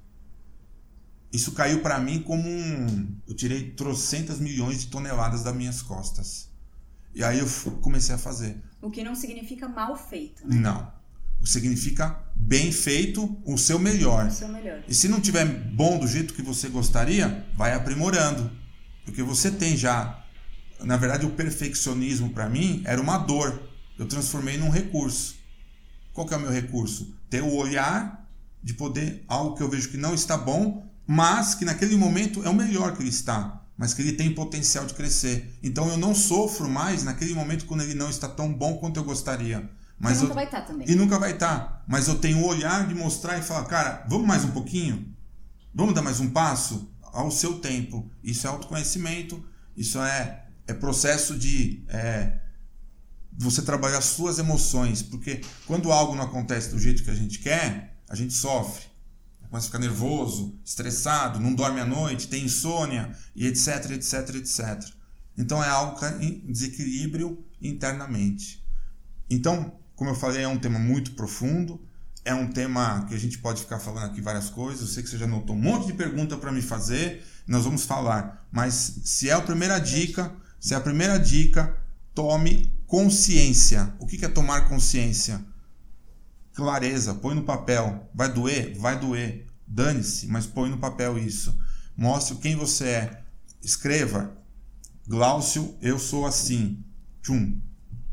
Isso 1.31 1.53
caiu 1.53 1.83
para 1.83 2.01
mim 2.01 2.23
como 2.23 2.49
um. 2.49 3.21
Eu 3.29 3.35
tirei 3.35 3.73
trocentas 3.73 4.41
milhões 4.41 4.81
de 4.81 4.87
toneladas 4.87 5.45
das 5.45 5.55
minhas 5.55 5.83
costas. 5.83 6.49
E 7.15 7.23
aí 7.23 7.39
eu 7.39 7.47
comecei 7.83 8.15
a 8.15 8.19
fazer. 8.19 8.57
O 8.81 8.91
que 8.91 9.05
não 9.05 9.15
significa 9.15 9.69
mal 9.69 9.95
feito, 9.95 10.47
né? 10.49 10.57
Não. 10.57 10.93
O 11.41 11.47
significa 11.47 12.19
bem 12.35 12.73
feito, 12.73 13.37
o 13.45 13.59
seu 13.59 13.79
melhor. 13.79 14.29
O 14.29 14.31
seu 14.31 14.49
melhor. 14.49 14.83
E 14.89 14.95
se 14.95 15.07
não 15.07 15.21
tiver 15.21 15.45
bom 15.45 15.99
do 15.99 16.07
jeito 16.07 16.33
que 16.33 16.41
você 16.41 16.69
gostaria, 16.71 17.47
vai 17.55 17.75
aprimorando. 17.75 18.51
Porque 19.05 19.23
você 19.23 19.51
tem 19.51 19.77
já. 19.77 20.24
Na 20.81 20.97
verdade, 20.97 21.25
o 21.25 21.31
perfeccionismo 21.31 22.31
para 22.31 22.49
mim 22.49 22.83
era 22.85 23.01
uma 23.01 23.19
dor. 23.19 23.63
Eu 23.99 24.07
transformei 24.07 24.57
num 24.57 24.71
recurso. 24.71 25.37
Qual 26.13 26.27
que 26.27 26.35
é 26.35 26.37
o 26.37 26.41
meu 26.41 26.51
recurso? 26.51 27.15
Ter 27.29 27.43
o 27.43 27.55
olhar 27.55 28.29
de 28.63 28.73
poder 28.75 29.25
algo 29.29 29.57
que 29.57 29.63
eu 29.63 29.69
vejo 29.69 29.91
que 29.91 29.97
não 29.97 30.15
está 30.15 30.37
bom, 30.37 30.89
mas 31.07 31.55
que 31.55 31.65
naquele 31.65 31.97
momento 31.97 32.43
é 32.45 32.49
o 32.49 32.55
melhor 32.55 32.97
que 32.97 33.03
ele 33.03 33.11
está, 33.11 33.63
mas 33.77 33.93
que 33.93 34.01
ele 34.01 34.13
tem 34.13 34.35
potencial 34.35 34.87
de 34.87 34.95
crescer. 34.95 35.59
Então 35.63 35.89
eu 35.89 35.99
não 35.99 36.15
sofro 36.15 36.69
mais 36.69 37.05
naquele 37.05 37.35
momento 37.35 37.67
quando 37.67 37.83
ele 37.83 37.95
não 37.95 38.09
está 38.09 38.29
tão 38.29 38.53
bom 38.53 38.79
quanto 38.79 38.99
eu 38.99 39.05
gostaria. 39.05 39.69
Mas 39.99 40.19
e 40.19 40.23
nunca 40.23 40.33
eu, 40.33 40.35
vai 40.35 40.45
estar 40.45 40.61
também. 40.63 40.91
E 40.91 40.95
nunca 40.95 41.19
vai 41.19 41.33
estar. 41.33 41.85
Mas 41.87 42.09
eu 42.09 42.17
tenho 42.17 42.39
o 42.39 42.47
olhar 42.47 42.87
de 42.87 42.95
mostrar 42.95 43.39
e 43.39 43.43
falar, 43.43 43.65
cara, 43.67 44.05
vamos 44.09 44.27
mais 44.27 44.45
um 44.45 44.51
pouquinho? 44.51 45.15
Vamos 45.75 45.95
dar 45.95 46.03
mais 46.03 46.21
um 46.21 46.31
passo? 46.31 46.91
Ao 47.03 47.31
seu 47.31 47.59
tempo. 47.61 48.11
Isso 48.23 48.47
é 48.47 48.51
autoconhecimento, 48.51 49.45
isso 49.77 50.01
é, 50.01 50.45
é 50.67 50.75
processo 50.75 51.39
de 51.39 51.85
é, 51.89 52.41
você 53.37 53.63
trabalhar 53.63 53.99
as 53.99 54.07
suas 54.07 54.39
emoções. 54.39 55.03
Porque 55.03 55.41
quando 55.67 55.93
algo 55.93 56.15
não 56.15 56.25
acontece 56.25 56.71
do 56.71 56.79
jeito 56.79 57.03
que 57.03 57.11
a 57.11 57.15
gente 57.15 57.39
quer, 57.39 57.99
a 58.09 58.15
gente 58.15 58.33
sofre. 58.33 58.85
Começa 59.49 59.67
a 59.67 59.71
ficar 59.71 59.79
nervoso, 59.79 60.59
estressado, 60.65 61.39
não 61.39 61.55
dorme 61.55 61.81
à 61.81 61.85
noite, 61.85 62.27
tem 62.27 62.45
insônia 62.45 63.17
e 63.37 63.47
etc, 63.47 63.91
etc, 63.93 64.35
etc. 64.37 64.85
Então 65.39 65.63
é 65.63 65.69
algo 65.69 65.99
que 65.99 66.05
está 66.05 66.23
em 66.23 66.41
desequilíbrio 66.51 67.45
internamente. 67.63 68.65
Então, 69.31 69.79
como 69.95 70.11
eu 70.11 70.15
falei, 70.15 70.43
é 70.43 70.49
um 70.49 70.59
tema 70.59 70.79
muito 70.79 71.13
profundo, 71.13 71.81
é 72.25 72.35
um 72.35 72.51
tema 72.51 73.05
que 73.07 73.15
a 73.15 73.19
gente 73.19 73.39
pode 73.39 73.61
ficar 73.61 73.79
falando 73.79 74.07
aqui 74.07 74.21
várias 74.21 74.49
coisas. 74.49 74.81
Eu 74.81 74.87
sei 74.89 75.03
que 75.03 75.09
você 75.09 75.19
já 75.19 75.27
notou 75.27 75.55
um 75.55 75.61
monte 75.61 75.87
de 75.87 75.93
pergunta 75.93 76.37
para 76.37 76.51
me 76.51 76.63
fazer, 76.63 77.25
nós 77.47 77.65
vamos 77.65 77.85
falar. 77.85 78.47
Mas 78.51 79.01
se 79.05 79.29
é 79.29 79.35
a 79.35 79.41
primeira 79.41 79.79
dica, 79.79 80.35
se 80.65 80.73
é 80.73 80.79
a 80.79 80.81
primeira 80.81 81.19
dica, 81.19 81.77
tome 82.15 82.73
consciência. 82.87 83.95
O 83.99 84.07
que 84.07 84.25
é 84.25 84.29
tomar 84.29 84.67
consciência? 84.67 85.45
Clareza, 86.55 87.13
põe 87.13 87.35
no 87.35 87.43
papel. 87.43 88.09
Vai 88.15 88.33
doer? 88.33 88.75
Vai 88.79 88.99
doer. 88.99 89.47
Dane-se, 89.67 90.27
mas 90.27 90.47
põe 90.47 90.71
no 90.71 90.79
papel 90.79 91.19
isso. 91.19 91.55
Mostre 91.95 92.37
quem 92.37 92.57
você 92.57 92.85
é. 92.87 93.25
Escreva. 93.63 94.39
Glaucio, 95.07 95.77
eu 95.83 95.99
sou 95.99 96.25
assim. 96.25 96.83
Tchum. 97.21 97.61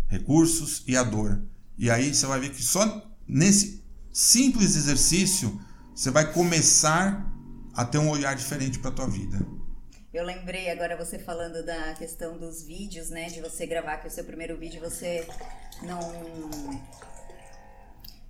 Recursos 0.10 0.84
e 0.86 0.98
a 0.98 1.04
dor. 1.04 1.42
E 1.78 1.90
aí 1.90 2.14
você 2.14 2.26
vai 2.26 2.42
ver 2.42 2.52
que 2.52 2.62
só 2.62 3.10
nesse 3.26 3.82
simples 4.12 4.76
exercício 4.76 5.58
você 5.96 6.12
vai 6.12 6.34
começar 6.34 7.34
a 7.74 7.86
ter 7.86 7.98
um 7.98 8.10
olhar 8.10 8.36
diferente 8.36 8.78
para 8.78 8.90
a 8.90 8.94
tua 8.94 9.08
vida. 9.08 9.40
Eu 10.13 10.26
lembrei 10.26 10.69
agora 10.69 10.97
você 10.97 11.17
falando 11.17 11.65
da 11.65 11.93
questão 11.93 12.38
dos 12.38 12.63
vídeos, 12.63 13.10
né? 13.10 13.28
De 13.28 13.39
você 13.39 13.65
gravar 13.65 13.97
que 13.97 14.08
o 14.08 14.12
seu 14.12 14.26
primeiro 14.26 14.58
vídeo 14.58 14.82
você 14.82 15.26
não 15.84 16.02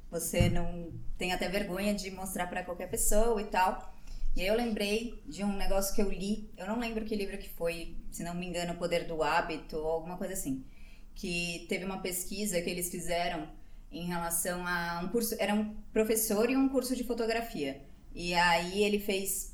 você 0.10 0.50
não 0.50 0.92
tem 1.18 1.32
até 1.32 1.48
vergonha 1.48 1.94
de 1.94 2.12
mostrar 2.12 2.48
para 2.48 2.64
qualquer 2.64 2.90
pessoa 2.90 3.42
e 3.42 3.46
tal. 3.46 3.96
E 4.36 4.42
aí 4.42 4.48
eu 4.48 4.56
lembrei 4.56 5.22
de 5.26 5.44
um 5.44 5.56
negócio 5.58 5.96
que 5.96 6.02
eu 6.02 6.10
li, 6.10 6.50
eu 6.56 6.68
não 6.68 6.80
lembro 6.80 7.04
que 7.04 7.16
livro 7.16 7.38
que 7.38 7.50
foi, 7.50 7.98
se 8.12 8.24
não 8.24 8.34
me 8.34 8.46
engano, 8.46 8.74
O 8.74 8.78
Poder 8.78 9.06
do 9.06 9.24
Hábito 9.24 9.78
ou 9.78 9.88
alguma 9.88 10.18
coisa 10.18 10.34
assim 10.34 10.64
que 11.16 11.66
teve 11.70 11.86
uma 11.86 12.00
pesquisa 12.02 12.62
que 12.62 12.70
eles 12.70 12.90
fizeram 12.90 13.48
em 13.92 14.06
relação 14.06 14.66
a 14.66 15.02
um 15.04 15.10
curso, 15.10 15.36
era 15.38 15.54
um 15.54 15.76
professor 15.92 16.50
e 16.50 16.56
um 16.56 16.70
curso 16.70 16.96
de 16.96 17.04
fotografia. 17.04 17.82
E 18.14 18.34
aí 18.34 18.84
ele 18.84 19.00
fez 19.00 19.51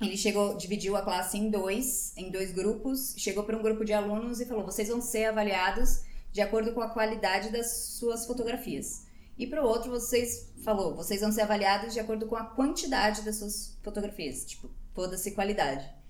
ele 0.00 0.16
chegou, 0.16 0.56
dividiu 0.56 0.96
a 0.96 1.02
classe 1.02 1.36
em 1.36 1.50
dois, 1.50 2.12
em 2.16 2.30
dois 2.30 2.52
grupos, 2.52 3.14
chegou 3.16 3.44
para 3.44 3.56
um 3.56 3.62
grupo 3.62 3.84
de 3.84 3.92
alunos 3.92 4.40
e 4.40 4.46
falou: 4.46 4.64
"Vocês 4.64 4.88
vão 4.88 5.00
ser 5.00 5.26
avaliados 5.26 6.02
de 6.32 6.40
acordo 6.40 6.72
com 6.72 6.80
a 6.80 6.90
qualidade 6.90 7.50
das 7.50 7.70
suas 7.98 8.26
fotografias". 8.26 9.06
E 9.38 9.46
para 9.46 9.62
o 9.62 9.66
outro, 9.66 9.90
vocês 9.90 10.52
falou: 10.64 10.94
"Vocês 10.94 11.20
vão 11.20 11.30
ser 11.30 11.42
avaliados 11.42 11.92
de 11.92 12.00
acordo 12.00 12.26
com 12.26 12.36
a 12.36 12.44
quantidade 12.44 13.22
das 13.22 13.36
suas 13.36 13.78
fotografias". 13.82 14.44
Tipo, 14.44 14.70
foda-se 14.94 15.32
qualidade. 15.32 16.00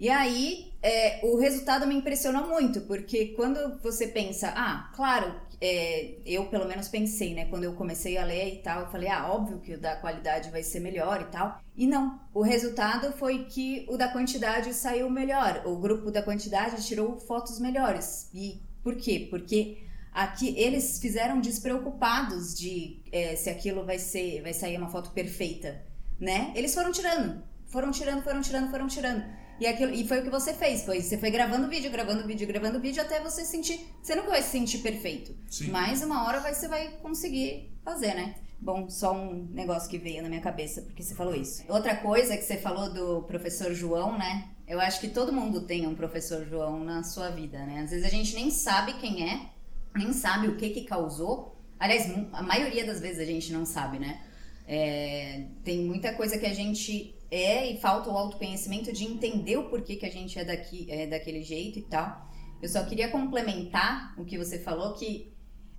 E 0.00 0.08
aí, 0.08 0.72
é, 0.82 1.20
o 1.22 1.36
resultado 1.36 1.86
me 1.86 1.94
impressionou 1.94 2.48
muito, 2.48 2.80
porque 2.82 3.34
quando 3.36 3.78
você 3.82 4.08
pensa, 4.08 4.50
ah, 4.56 4.90
claro, 4.96 5.38
é, 5.60 6.14
eu 6.24 6.46
pelo 6.46 6.66
menos 6.66 6.88
pensei, 6.88 7.34
né, 7.34 7.44
quando 7.44 7.64
eu 7.64 7.74
comecei 7.74 8.16
a 8.16 8.24
ler 8.24 8.54
e 8.54 8.62
tal, 8.62 8.80
eu 8.80 8.90
falei, 8.90 9.08
ah, 9.08 9.30
óbvio 9.30 9.60
que 9.60 9.74
o 9.74 9.80
da 9.80 9.94
qualidade 9.96 10.50
vai 10.50 10.62
ser 10.62 10.80
melhor 10.80 11.20
e 11.20 11.24
tal. 11.26 11.60
E 11.76 11.86
não, 11.86 12.18
o 12.32 12.42
resultado 12.42 13.12
foi 13.12 13.44
que 13.44 13.86
o 13.88 13.96
da 13.96 14.08
quantidade 14.08 14.72
saiu 14.72 15.10
melhor. 15.10 15.62
O 15.66 15.76
grupo 15.76 16.10
da 16.10 16.22
quantidade 16.22 16.86
tirou 16.86 17.18
fotos 17.20 17.60
melhores. 17.60 18.30
E 18.32 18.62
por 18.82 18.96
quê? 18.96 19.26
Porque 19.28 19.78
aqui 20.12 20.54
eles 20.58 20.98
fizeram 20.98 21.40
despreocupados 21.40 22.54
de 22.54 23.02
é, 23.12 23.36
se 23.36 23.50
aquilo 23.50 23.84
vai 23.84 23.98
ser, 23.98 24.42
vai 24.42 24.54
sair 24.54 24.78
uma 24.78 24.88
foto 24.88 25.10
perfeita, 25.10 25.84
né? 26.18 26.52
Eles 26.54 26.72
foram 26.74 26.90
tirando, 26.90 27.42
foram 27.66 27.90
tirando, 27.90 28.22
foram 28.22 28.40
tirando, 28.40 28.70
foram 28.70 28.86
tirando. 28.86 29.39
E, 29.60 29.66
aquilo, 29.66 29.92
e 29.92 30.08
foi 30.08 30.20
o 30.20 30.22
que 30.22 30.30
você 30.30 30.54
fez, 30.54 30.84
foi 30.84 31.02
você 31.02 31.18
foi 31.18 31.30
gravando 31.30 31.68
vídeo, 31.68 31.90
gravando 31.90 32.26
vídeo, 32.26 32.46
gravando 32.46 32.80
vídeo 32.80 33.02
até 33.02 33.20
você 33.20 33.44
sentir. 33.44 33.78
Você 34.02 34.14
nunca 34.14 34.30
vai 34.30 34.42
se 34.42 34.48
sentir 34.48 34.78
perfeito. 34.78 35.36
Sim. 35.50 35.70
Mas 35.70 36.02
uma 36.02 36.26
hora 36.26 36.40
vai, 36.40 36.54
você 36.54 36.66
vai 36.66 36.88
conseguir 37.02 37.70
fazer, 37.84 38.14
né? 38.14 38.36
Bom, 38.58 38.88
só 38.88 39.12
um 39.12 39.48
negócio 39.52 39.88
que 39.88 39.98
veio 39.98 40.22
na 40.22 40.30
minha 40.30 40.40
cabeça, 40.40 40.80
porque 40.82 41.02
você 41.02 41.14
falou 41.14 41.34
isso. 41.34 41.62
Outra 41.68 41.94
coisa 41.96 42.36
que 42.36 42.42
você 42.42 42.56
falou 42.56 42.92
do 42.92 43.22
professor 43.24 43.74
João, 43.74 44.16
né? 44.16 44.48
Eu 44.66 44.80
acho 44.80 44.98
que 44.98 45.08
todo 45.08 45.32
mundo 45.32 45.62
tem 45.62 45.86
um 45.86 45.94
professor 45.94 46.46
João 46.46 46.82
na 46.82 47.02
sua 47.02 47.28
vida, 47.28 47.58
né? 47.66 47.82
Às 47.82 47.90
vezes 47.90 48.06
a 48.06 48.10
gente 48.10 48.34
nem 48.34 48.50
sabe 48.50 48.94
quem 48.94 49.28
é, 49.28 49.46
nem 49.94 50.12
sabe 50.14 50.48
o 50.48 50.56
que 50.56 50.70
que 50.70 50.84
causou. 50.84 51.54
Aliás, 51.78 52.10
a 52.32 52.42
maioria 52.42 52.86
das 52.86 53.00
vezes 53.00 53.18
a 53.18 53.24
gente 53.24 53.52
não 53.52 53.66
sabe, 53.66 53.98
né? 53.98 54.22
É, 54.66 55.44
tem 55.64 55.84
muita 55.84 56.14
coisa 56.14 56.38
que 56.38 56.46
a 56.46 56.54
gente 56.54 57.14
é 57.30 57.70
e 57.70 57.80
falta 57.80 58.10
o 58.10 58.16
autoconhecimento 58.16 58.92
de 58.92 59.04
entender 59.04 59.56
o 59.56 59.68
porquê 59.68 59.96
que 59.96 60.06
a 60.06 60.10
gente 60.10 60.38
é, 60.38 60.44
daqui, 60.44 60.86
é 60.90 61.06
daquele 61.06 61.42
jeito 61.42 61.78
e 61.78 61.82
tal. 61.82 62.28
Eu 62.60 62.68
só 62.68 62.84
queria 62.84 63.08
complementar 63.08 64.14
o 64.18 64.24
que 64.24 64.36
você 64.36 64.58
falou, 64.58 64.94
que 64.94 65.32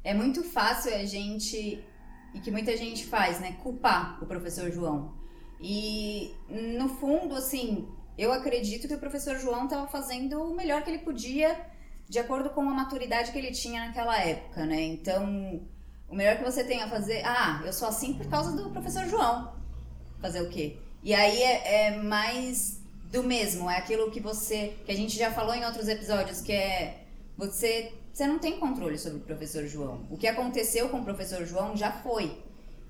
é 0.03 0.13
muito 0.13 0.43
fácil 0.43 0.95
a 0.95 1.05
gente, 1.05 1.83
e 2.33 2.39
que 2.39 2.49
muita 2.49 2.75
gente 2.75 3.05
faz, 3.05 3.39
né? 3.39 3.57
Culpar 3.61 4.21
o 4.23 4.25
professor 4.25 4.71
João. 4.71 5.13
E, 5.59 6.33
no 6.49 6.89
fundo, 6.89 7.35
assim, 7.35 7.87
eu 8.17 8.31
acredito 8.31 8.87
que 8.87 8.95
o 8.95 8.99
professor 8.99 9.37
João 9.37 9.65
estava 9.65 9.87
fazendo 9.87 10.41
o 10.41 10.55
melhor 10.55 10.83
que 10.83 10.89
ele 10.89 10.99
podia, 10.99 11.59
de 12.09 12.17
acordo 12.17 12.49
com 12.49 12.61
a 12.61 12.73
maturidade 12.73 13.31
que 13.31 13.37
ele 13.37 13.51
tinha 13.51 13.85
naquela 13.85 14.17
época, 14.17 14.65
né? 14.65 14.81
Então, 14.81 15.61
o 16.09 16.15
melhor 16.15 16.37
que 16.37 16.43
você 16.43 16.63
tem 16.63 16.81
a 16.81 16.89
fazer. 16.89 17.23
Ah, 17.25 17.61
eu 17.65 17.71
sou 17.71 17.87
assim 17.87 18.13
por 18.13 18.27
causa 18.27 18.51
do 18.55 18.69
professor 18.71 19.05
João. 19.05 19.53
Fazer 20.19 20.41
o 20.41 20.49
quê? 20.49 20.77
E 21.03 21.13
aí 21.13 21.41
é, 21.41 21.87
é, 21.87 21.97
mais 21.97 22.79
do 23.11 23.23
mesmo, 23.23 23.69
é 23.69 23.77
aquilo 23.77 24.11
que 24.11 24.19
você. 24.19 24.75
que 24.85 24.91
a 24.91 24.95
gente 24.95 25.17
já 25.17 25.31
falou 25.31 25.53
em 25.53 25.65
outros 25.65 25.87
episódios, 25.87 26.41
que 26.41 26.51
é 26.51 27.03
você. 27.37 27.93
Você 28.13 28.27
não 28.27 28.39
tem 28.39 28.59
controle 28.59 28.97
sobre 28.97 29.19
o 29.19 29.21
professor 29.21 29.65
João. 29.65 30.05
O 30.09 30.17
que 30.17 30.27
aconteceu 30.27 30.89
com 30.89 30.99
o 30.99 31.03
professor 31.03 31.45
João 31.45 31.75
já 31.75 31.91
foi. 31.91 32.37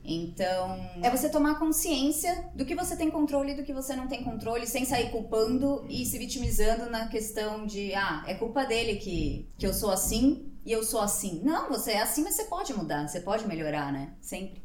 Então, 0.03 0.79
é 1.01 1.09
você 1.11 1.29
tomar 1.29 1.59
consciência 1.59 2.49
do 2.55 2.65
que 2.65 2.73
você 2.73 2.95
tem 2.95 3.11
controle 3.11 3.51
e 3.51 3.55
do 3.55 3.63
que 3.63 3.71
você 3.71 3.95
não 3.95 4.07
tem 4.07 4.23
controle, 4.23 4.65
sem 4.65 4.83
sair 4.83 5.11
culpando 5.11 5.85
e 5.87 6.03
se 6.05 6.17
vitimizando 6.17 6.89
na 6.89 7.07
questão 7.07 7.67
de, 7.67 7.93
ah, 7.93 8.23
é 8.25 8.33
culpa 8.33 8.65
dele 8.65 8.95
que, 8.95 9.47
que 9.59 9.65
eu 9.65 9.73
sou 9.73 9.91
assim 9.91 10.51
e 10.65 10.71
eu 10.71 10.83
sou 10.83 11.01
assim. 11.01 11.41
Não, 11.43 11.69
você 11.69 11.91
é 11.91 12.01
assim, 12.01 12.23
mas 12.23 12.35
você 12.35 12.45
pode 12.45 12.73
mudar, 12.73 13.07
você 13.07 13.19
pode 13.19 13.47
melhorar, 13.47 13.91
né? 13.91 14.13
Sempre. 14.19 14.61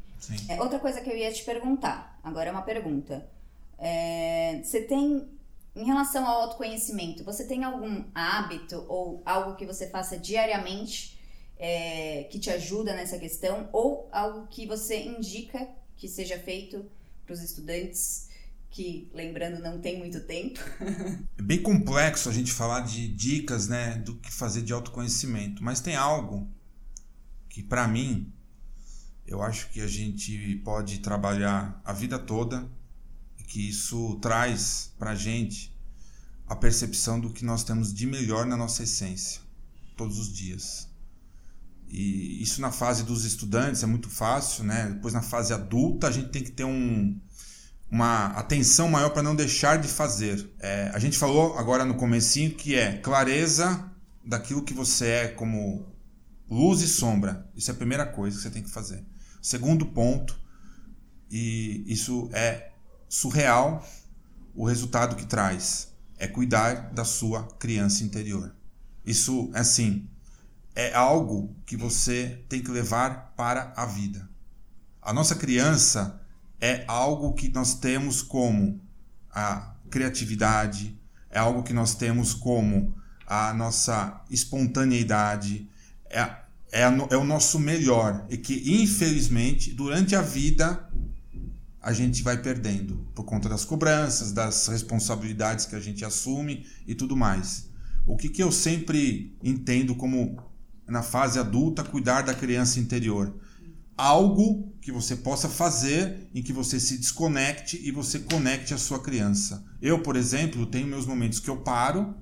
É, 0.49 0.59
outra 0.59 0.79
coisa 0.79 1.01
que 1.01 1.09
eu 1.09 1.15
ia 1.15 1.31
te 1.31 1.43
perguntar, 1.43 2.19
agora 2.23 2.49
é 2.49 2.51
uma 2.51 2.63
pergunta. 2.63 3.29
É, 3.77 4.61
você 4.63 4.81
tem, 4.81 5.27
em 5.75 5.85
relação 5.85 6.25
ao 6.25 6.41
autoconhecimento, 6.41 7.23
você 7.23 7.45
tem 7.45 7.63
algum 7.63 8.03
hábito 8.13 8.85
ou 8.87 9.21
algo 9.25 9.55
que 9.55 9.65
você 9.65 9.89
faça 9.89 10.17
diariamente 10.17 11.17
é, 11.59 12.23
que 12.25 12.39
te 12.39 12.49
ajuda 12.49 12.95
nessa 12.95 13.17
questão? 13.17 13.69
Ou 13.71 14.07
algo 14.11 14.47
que 14.47 14.65
você 14.65 15.03
indica 15.03 15.67
que 15.95 16.07
seja 16.07 16.37
feito 16.39 16.85
para 17.25 17.33
os 17.33 17.41
estudantes 17.41 18.29
que, 18.69 19.09
lembrando, 19.13 19.61
não 19.61 19.79
tem 19.79 19.97
muito 19.97 20.21
tempo? 20.21 20.59
é 21.37 21.41
bem 21.41 21.61
complexo 21.61 22.29
a 22.29 22.33
gente 22.33 22.51
falar 22.51 22.81
de 22.81 23.07
dicas, 23.07 23.67
né, 23.67 23.95
do 23.97 24.15
que 24.15 24.31
fazer 24.31 24.61
de 24.61 24.73
autoconhecimento, 24.73 25.63
mas 25.63 25.81
tem 25.81 25.95
algo 25.95 26.47
que, 27.49 27.63
para 27.63 27.87
mim, 27.87 28.31
eu 29.25 29.41
acho 29.41 29.69
que 29.69 29.81
a 29.81 29.87
gente 29.87 30.55
pode 30.63 30.99
trabalhar 30.99 31.81
a 31.83 31.91
vida 31.91 32.19
toda 32.19 32.69
que 33.47 33.69
isso 33.69 34.19
traz 34.21 34.93
para 34.99 35.15
gente 35.15 35.75
a 36.47 36.55
percepção 36.55 37.19
do 37.19 37.31
que 37.31 37.43
nós 37.43 37.63
temos 37.63 37.93
de 37.93 38.05
melhor 38.05 38.45
na 38.45 38.55
nossa 38.55 38.83
essência, 38.83 39.41
todos 39.95 40.19
os 40.19 40.31
dias. 40.31 40.87
E 41.87 42.41
isso 42.43 42.59
na 42.59 42.71
fase 42.71 43.03
dos 43.03 43.23
estudantes 43.23 43.81
é 43.81 43.85
muito 43.85 44.09
fácil, 44.09 44.65
né? 44.65 44.89
Depois 44.89 45.13
na 45.13 45.21
fase 45.21 45.53
adulta 45.53 46.07
a 46.07 46.11
gente 46.11 46.29
tem 46.29 46.43
que 46.43 46.51
ter 46.51 46.65
um, 46.65 47.17
uma 47.89 48.27
atenção 48.27 48.89
maior 48.89 49.09
para 49.11 49.23
não 49.23 49.35
deixar 49.35 49.77
de 49.77 49.87
fazer. 49.87 50.53
É, 50.59 50.91
a 50.93 50.99
gente 50.99 51.17
falou 51.17 51.57
agora 51.57 51.85
no 51.85 51.95
comecinho 51.95 52.51
que 52.51 52.75
é 52.75 52.97
clareza 52.97 53.89
daquilo 54.25 54.63
que 54.63 54.73
você 54.73 55.07
é 55.07 55.27
como 55.29 55.95
luz 56.49 56.81
e 56.81 56.87
sombra. 56.87 57.49
Isso 57.55 57.71
é 57.71 57.73
a 57.73 57.77
primeira 57.77 58.05
coisa 58.05 58.35
que 58.35 58.43
você 58.43 58.49
tem 58.49 58.63
que 58.63 58.71
fazer. 58.71 59.05
Segundo 59.41 59.85
ponto, 59.85 60.37
e 61.31 61.85
isso 61.87 62.29
é 62.33 62.66
surreal 63.07 63.85
o 64.55 64.65
resultado 64.65 65.15
que 65.15 65.25
traz. 65.25 65.93
É 66.17 66.27
cuidar 66.27 66.91
da 66.93 67.05
sua 67.05 67.43
criança 67.59 68.03
interior. 68.03 68.55
Isso, 69.05 69.49
assim, 69.53 70.09
é 70.75 70.93
algo 70.93 71.55
que 71.65 71.77
você 71.77 72.43
tem 72.49 72.61
que 72.61 72.71
levar 72.71 73.33
para 73.35 73.73
a 73.75 73.85
vida. 73.85 74.27
A 75.01 75.13
nossa 75.13 75.35
criança 75.35 76.21
é 76.59 76.83
algo 76.87 77.33
que 77.33 77.49
nós 77.49 77.75
temos 77.75 78.21
como 78.21 78.81
a 79.31 79.75
criatividade, 79.89 80.99
é 81.29 81.39
algo 81.39 81.63
que 81.63 81.73
nós 81.73 81.95
temos 81.95 82.33
como 82.33 82.95
a 83.25 83.53
nossa 83.53 84.23
espontaneidade, 84.29 85.69
é, 86.09 86.21
é, 86.71 86.81
é 86.81 87.17
o 87.17 87.23
nosso 87.23 87.59
melhor 87.59 88.25
e 88.29 88.37
que, 88.37 88.81
infelizmente, 88.81 89.73
durante 89.73 90.15
a 90.15 90.21
vida 90.21 90.89
a 91.87 91.93
gente 91.93 92.21
vai 92.21 92.37
perdendo 92.41 92.97
por 93.15 93.23
conta 93.23 93.47
das 93.47 93.63
cobranças, 93.63 94.33
das 94.33 94.67
responsabilidades 94.67 95.65
que 95.65 95.73
a 95.73 95.79
gente 95.79 96.03
assume 96.03 96.65
e 96.85 96.93
tudo 96.93 97.15
mais. 97.15 97.69
O 98.05 98.17
que, 98.17 98.27
que 98.27 98.43
eu 98.43 98.51
sempre 98.51 99.37
entendo 99.41 99.95
como, 99.95 100.37
na 100.85 101.01
fase 101.01 101.39
adulta, 101.39 101.85
cuidar 101.85 102.23
da 102.23 102.33
criança 102.33 102.77
interior? 102.77 103.33
Algo 103.95 104.75
que 104.81 104.91
você 104.91 105.15
possa 105.15 105.47
fazer 105.47 106.29
em 106.35 106.43
que 106.43 106.51
você 106.51 106.77
se 106.77 106.97
desconecte 106.97 107.79
e 107.81 107.89
você 107.89 108.19
conecte 108.19 108.73
a 108.73 108.77
sua 108.77 108.99
criança. 108.99 109.63
Eu, 109.81 110.03
por 110.03 110.17
exemplo, 110.17 110.65
tenho 110.65 110.87
meus 110.87 111.05
momentos 111.05 111.39
que 111.39 111.49
eu 111.49 111.55
paro 111.55 112.13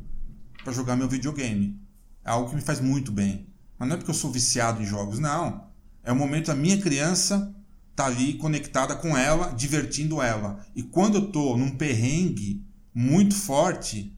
para 0.63 0.73
jogar 0.73 0.95
meu 0.95 1.09
videogame. 1.09 1.81
É 2.23 2.29
algo 2.29 2.51
que 2.51 2.55
me 2.55 2.61
faz 2.61 2.79
muito 2.79 3.11
bem. 3.11 3.47
Mas 3.79 3.89
não 3.89 3.95
é 3.95 3.97
porque 3.97 4.11
eu 4.11 4.15
sou 4.15 4.31
viciado 4.31 4.83
em 4.83 4.85
jogos, 4.85 5.17
não. 5.17 5.71
É 6.03 6.11
o 6.11 6.15
momento 6.15 6.47
da 6.47 6.55
minha 6.55 6.79
criança 6.79 7.51
tá 7.95 8.05
ali 8.07 8.33
conectada 8.33 8.95
com 8.95 9.15
ela, 9.15 9.51
divertindo 9.51 10.21
ela. 10.21 10.65
E 10.75 10.83
quando 10.83 11.15
eu 11.15 11.31
tô 11.31 11.55
num 11.55 11.77
perrengue 11.77 12.65
muito 12.93 13.35
forte, 13.35 14.15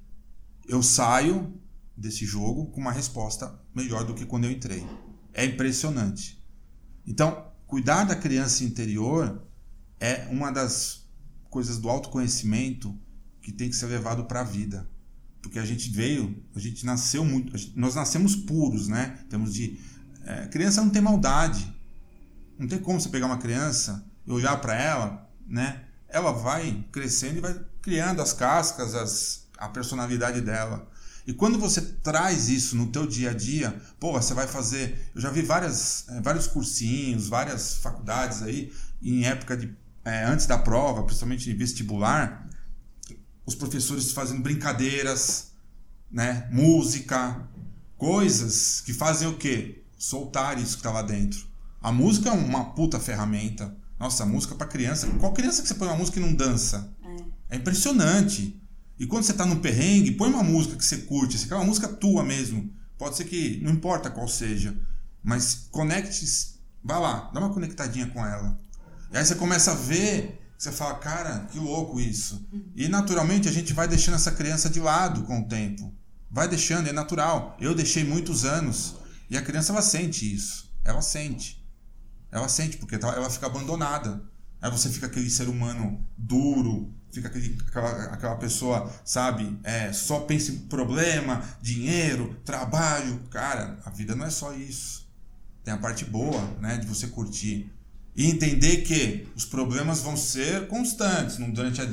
eu 0.67 0.81
saio 0.81 1.53
desse 1.95 2.25
jogo 2.25 2.67
com 2.67 2.81
uma 2.81 2.91
resposta 2.91 3.59
melhor 3.73 4.03
do 4.03 4.13
que 4.13 4.25
quando 4.25 4.45
eu 4.45 4.51
entrei. 4.51 4.85
É 5.33 5.45
impressionante. 5.45 6.43
Então, 7.05 7.51
cuidar 7.65 8.03
da 8.03 8.15
criança 8.15 8.63
interior 8.63 9.41
é 9.99 10.27
uma 10.31 10.51
das 10.51 11.07
coisas 11.49 11.77
do 11.77 11.89
autoconhecimento 11.89 12.97
que 13.41 13.51
tem 13.51 13.69
que 13.69 13.75
ser 13.75 13.87
levado 13.87 14.25
para 14.25 14.41
a 14.41 14.43
vida. 14.43 14.89
Porque 15.41 15.59
a 15.59 15.65
gente 15.65 15.89
veio, 15.89 16.43
a 16.55 16.59
gente 16.59 16.85
nasceu 16.85 17.23
muito, 17.23 17.53
nós 17.75 17.95
nascemos 17.95 18.35
puros, 18.35 18.87
né? 18.87 19.19
Temos 19.29 19.53
de 19.53 19.79
é, 20.25 20.47
criança 20.47 20.83
não 20.83 20.89
tem 20.89 21.01
maldade. 21.01 21.73
Não 22.57 22.67
tem 22.67 22.79
como 22.79 22.99
você 22.99 23.09
pegar 23.09 23.27
uma 23.27 23.37
criança 23.37 24.05
e 24.25 24.31
olhar 24.31 24.57
para 24.59 24.75
ela, 24.75 25.29
né? 25.47 25.83
Ela 26.09 26.31
vai 26.31 26.85
crescendo 26.91 27.37
e 27.37 27.41
vai 27.41 27.59
criando 27.81 28.21
as 28.21 28.33
cascas, 28.33 28.95
as, 28.95 29.47
a 29.57 29.69
personalidade 29.69 30.41
dela. 30.41 30.89
E 31.25 31.33
quando 31.33 31.59
você 31.59 31.81
traz 31.81 32.47
isso 32.47 32.75
no 32.77 32.87
teu 32.87 33.05
dia 33.05 33.31
a 33.31 33.33
dia, 33.33 33.79
pô, 33.99 34.13
você 34.13 34.33
vai 34.33 34.47
fazer. 34.47 35.11
Eu 35.13 35.21
já 35.21 35.29
vi 35.29 35.41
várias, 35.41 36.07
é, 36.09 36.21
vários 36.21 36.47
cursinhos, 36.47 37.27
várias 37.27 37.75
faculdades 37.77 38.41
aí, 38.41 38.73
em 39.01 39.25
época 39.25 39.57
de. 39.57 39.75
É, 40.05 40.23
antes 40.23 40.45
da 40.45 40.57
prova, 40.57 41.03
principalmente 41.03 41.53
vestibular, 41.53 42.49
os 43.45 43.55
professores 43.55 44.11
fazendo 44.11 44.41
brincadeiras, 44.41 45.51
né? 46.09 46.47
Música, 46.51 47.45
coisas 47.97 48.81
que 48.81 48.93
fazem 48.93 49.27
o 49.27 49.37
quê? 49.37 49.83
Soltar 49.97 50.57
isso 50.57 50.73
que 50.73 50.79
está 50.79 50.91
lá 50.91 51.01
dentro. 51.01 51.46
A 51.81 51.91
música 51.91 52.29
é 52.29 52.31
uma 52.31 52.65
puta 52.71 52.99
ferramenta. 52.99 53.75
Nossa, 53.99 54.25
música 54.25 54.55
para 54.55 54.67
criança. 54.67 55.07
Qual 55.19 55.33
criança 55.33 55.61
que 55.61 55.67
você 55.67 55.73
põe 55.73 55.87
uma 55.87 55.97
música 55.97 56.19
e 56.19 56.21
não 56.21 56.33
dança? 56.33 56.93
É, 57.49 57.55
é 57.55 57.57
impressionante. 57.57 58.61
E 58.99 59.05
quando 59.05 59.23
você 59.23 59.33
tá 59.33 59.45
no 59.45 59.57
perrengue, 59.57 60.11
põe 60.11 60.29
uma 60.29 60.43
música 60.43 60.75
que 60.75 60.85
você 60.85 60.97
curte, 60.97 61.37
você 61.37 61.47
quer 61.47 61.55
uma 61.55 61.65
música 61.65 61.87
tua 61.87 62.23
mesmo. 62.23 62.71
Pode 62.97 63.15
ser 63.15 63.25
que, 63.25 63.59
não 63.63 63.71
importa 63.71 64.09
qual 64.09 64.27
seja, 64.27 64.75
mas 65.23 65.67
conecte, 65.71 66.25
vai 66.83 66.99
lá, 66.99 67.29
dá 67.33 67.39
uma 67.39 67.53
conectadinha 67.53 68.07
com 68.07 68.25
ela. 68.25 68.57
E 69.11 69.17
aí 69.17 69.23
você 69.23 69.35
começa 69.35 69.71
a 69.71 69.75
ver, 69.75 70.41
você 70.57 70.71
fala, 70.71 70.95
cara, 70.95 71.47
que 71.51 71.59
louco 71.59 71.99
isso. 71.99 72.47
E 72.75 72.87
naturalmente 72.87 73.47
a 73.47 73.51
gente 73.51 73.71
vai 73.71 73.87
deixando 73.87 74.15
essa 74.15 74.31
criança 74.31 74.69
de 74.69 74.79
lado 74.79 75.23
com 75.23 75.41
o 75.41 75.47
tempo. 75.47 75.93
Vai 76.29 76.47
deixando, 76.47 76.87
é 76.87 76.91
natural. 76.91 77.55
Eu 77.59 77.75
deixei 77.75 78.03
muitos 78.03 78.45
anos 78.45 78.95
e 79.29 79.37
a 79.37 79.41
criança 79.41 79.71
ela 79.71 79.81
sente 79.81 80.33
isso. 80.33 80.71
Ela 80.83 81.01
sente. 81.01 81.56
Ela 82.31 82.47
sente, 82.47 82.77
porque 82.77 82.95
ela 82.95 83.29
fica 83.29 83.45
abandonada. 83.45 84.21
Aí 84.61 84.71
você 84.71 84.89
fica 84.89 85.05
aquele 85.05 85.29
ser 85.29 85.47
humano 85.47 86.05
duro, 86.17 86.93
fica 87.11 87.27
aquele, 87.27 87.57
aquela, 87.67 88.03
aquela 88.05 88.35
pessoa, 88.35 88.91
sabe, 89.05 89.57
é, 89.63 89.93
só 89.93 90.21
pensa 90.21 90.51
em 90.51 90.57
problema, 90.59 91.43
dinheiro, 91.61 92.35
trabalho. 92.43 93.21
Cara, 93.29 93.79
a 93.85 93.89
vida 93.89 94.15
não 94.15 94.25
é 94.25 94.29
só 94.29 94.53
isso. 94.53 95.07
Tem 95.63 95.73
a 95.73 95.77
parte 95.77 96.05
boa, 96.05 96.41
né, 96.59 96.77
de 96.77 96.87
você 96.87 97.07
curtir. 97.07 97.71
E 98.15 98.25
entender 98.25 98.77
que 98.77 99.27
os 99.35 99.45
problemas 99.45 100.01
vão 100.01 100.17
ser 100.17 100.67
constantes 100.67 101.37
durante 101.37 101.81
a, 101.81 101.87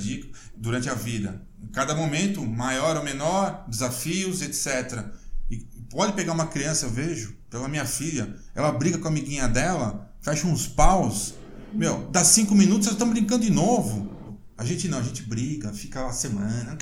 durante 0.56 0.88
a 0.88 0.94
vida. 0.94 1.42
Em 1.62 1.66
cada 1.66 1.94
momento, 1.94 2.44
maior 2.46 2.96
ou 2.96 3.04
menor, 3.04 3.64
desafios, 3.68 4.40
etc. 4.40 5.04
E 5.50 5.58
pode 5.90 6.14
pegar 6.14 6.32
uma 6.32 6.46
criança, 6.46 6.86
eu 6.86 6.90
vejo, 6.90 7.36
pela 7.54 7.68
minha 7.68 7.86
filha, 7.86 8.34
ela 8.52 8.72
briga 8.72 8.98
com 8.98 9.06
a 9.06 9.10
amiguinha 9.12 9.46
dela, 9.46 10.10
fecha 10.20 10.44
uns 10.44 10.66
paus. 10.66 11.34
Meu, 11.72 12.08
dá 12.10 12.24
cinco 12.24 12.52
minutos, 12.52 12.88
eles 12.88 12.94
estão 12.94 13.08
brincando 13.08 13.44
de 13.44 13.50
novo. 13.52 14.12
A 14.58 14.64
gente 14.64 14.88
não, 14.88 14.98
a 14.98 15.02
gente 15.02 15.22
briga, 15.22 15.72
fica 15.72 16.02
uma 16.02 16.12
semana. 16.12 16.76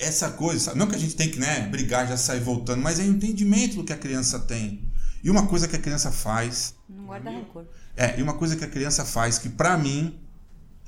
Essa 0.00 0.30
coisa, 0.30 0.74
não 0.74 0.88
que 0.88 0.96
a 0.96 0.98
gente 0.98 1.14
tem 1.14 1.30
que 1.30 1.38
né, 1.38 1.68
brigar 1.68 2.08
já 2.08 2.16
sair 2.16 2.40
voltando, 2.40 2.82
mas 2.82 2.98
é 2.98 3.04
o 3.04 3.06
entendimento 3.06 3.76
do 3.76 3.84
que 3.84 3.92
a 3.92 3.96
criança 3.96 4.40
tem. 4.40 4.90
E 5.22 5.30
uma 5.30 5.46
coisa 5.46 5.68
que 5.68 5.76
a 5.76 5.80
criança 5.80 6.10
faz. 6.10 6.74
Não 6.88 7.04
guarda 7.04 7.30
rancor. 7.30 7.64
É, 7.96 8.18
e 8.18 8.22
uma 8.24 8.34
coisa 8.34 8.56
que 8.56 8.64
a 8.64 8.68
criança 8.68 9.04
faz 9.04 9.38
que 9.38 9.48
para 9.48 9.78
mim 9.78 10.18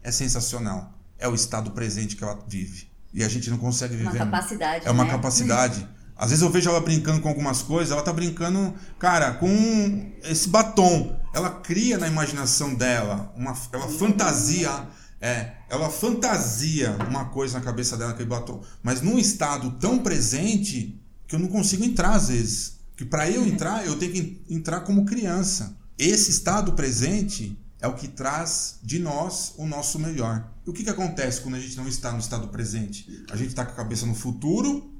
é 0.02 0.10
sensacional. 0.10 0.92
É 1.20 1.28
o 1.28 1.36
estado 1.36 1.70
presente 1.70 2.16
que 2.16 2.24
ela 2.24 2.44
vive. 2.48 2.88
E 3.14 3.22
a 3.22 3.28
gente 3.28 3.48
não 3.48 3.58
consegue 3.58 3.94
viver. 3.94 4.10
Uma 4.10 4.26
capacidade. 4.26 4.88
É 4.88 4.90
uma 4.90 5.04
né? 5.04 5.10
capacidade. 5.10 5.88
Às 6.18 6.30
vezes 6.30 6.42
eu 6.42 6.50
vejo 6.50 6.68
ela 6.68 6.80
brincando 6.80 7.20
com 7.20 7.28
algumas 7.28 7.62
coisas, 7.62 7.92
ela 7.92 8.02
tá 8.02 8.12
brincando, 8.12 8.74
cara, 8.98 9.34
com 9.34 10.12
esse 10.24 10.48
batom. 10.48 11.16
Ela 11.32 11.50
cria 11.50 11.96
na 11.96 12.08
imaginação 12.08 12.74
dela, 12.74 13.32
uma, 13.36 13.56
ela 13.72 13.88
fantasia 13.88 14.88
é, 15.20 15.56
ela 15.68 15.90
fantasia 15.90 16.96
uma 17.08 17.26
coisa 17.26 17.58
na 17.58 17.64
cabeça 17.64 17.96
dela, 17.96 18.12
aquele 18.12 18.28
batom, 18.28 18.62
mas 18.82 19.00
num 19.00 19.18
estado 19.18 19.72
tão 19.72 19.98
presente 19.98 21.00
que 21.26 21.34
eu 21.34 21.40
não 21.40 21.48
consigo 21.48 21.84
entrar 21.84 22.14
às 22.14 22.28
vezes. 22.28 22.78
Que 22.96 23.04
para 23.04 23.30
eu 23.30 23.46
entrar, 23.46 23.86
eu 23.86 23.96
tenho 23.96 24.12
que 24.12 24.44
entrar 24.48 24.80
como 24.80 25.04
criança. 25.04 25.76
Esse 25.96 26.30
estado 26.30 26.72
presente 26.72 27.58
é 27.80 27.86
o 27.86 27.94
que 27.94 28.08
traz 28.08 28.78
de 28.82 28.98
nós 28.98 29.54
o 29.56 29.66
nosso 29.66 29.98
melhor. 29.98 30.52
E 30.66 30.70
o 30.70 30.72
que, 30.72 30.82
que 30.82 30.90
acontece 30.90 31.40
quando 31.40 31.54
a 31.54 31.60
gente 31.60 31.76
não 31.76 31.86
está 31.86 32.12
no 32.12 32.18
estado 32.18 32.48
presente? 32.48 33.24
A 33.30 33.36
gente 33.36 33.48
está 33.48 33.64
com 33.64 33.72
a 33.72 33.76
cabeça 33.76 34.06
no 34.06 34.14
futuro 34.14 34.97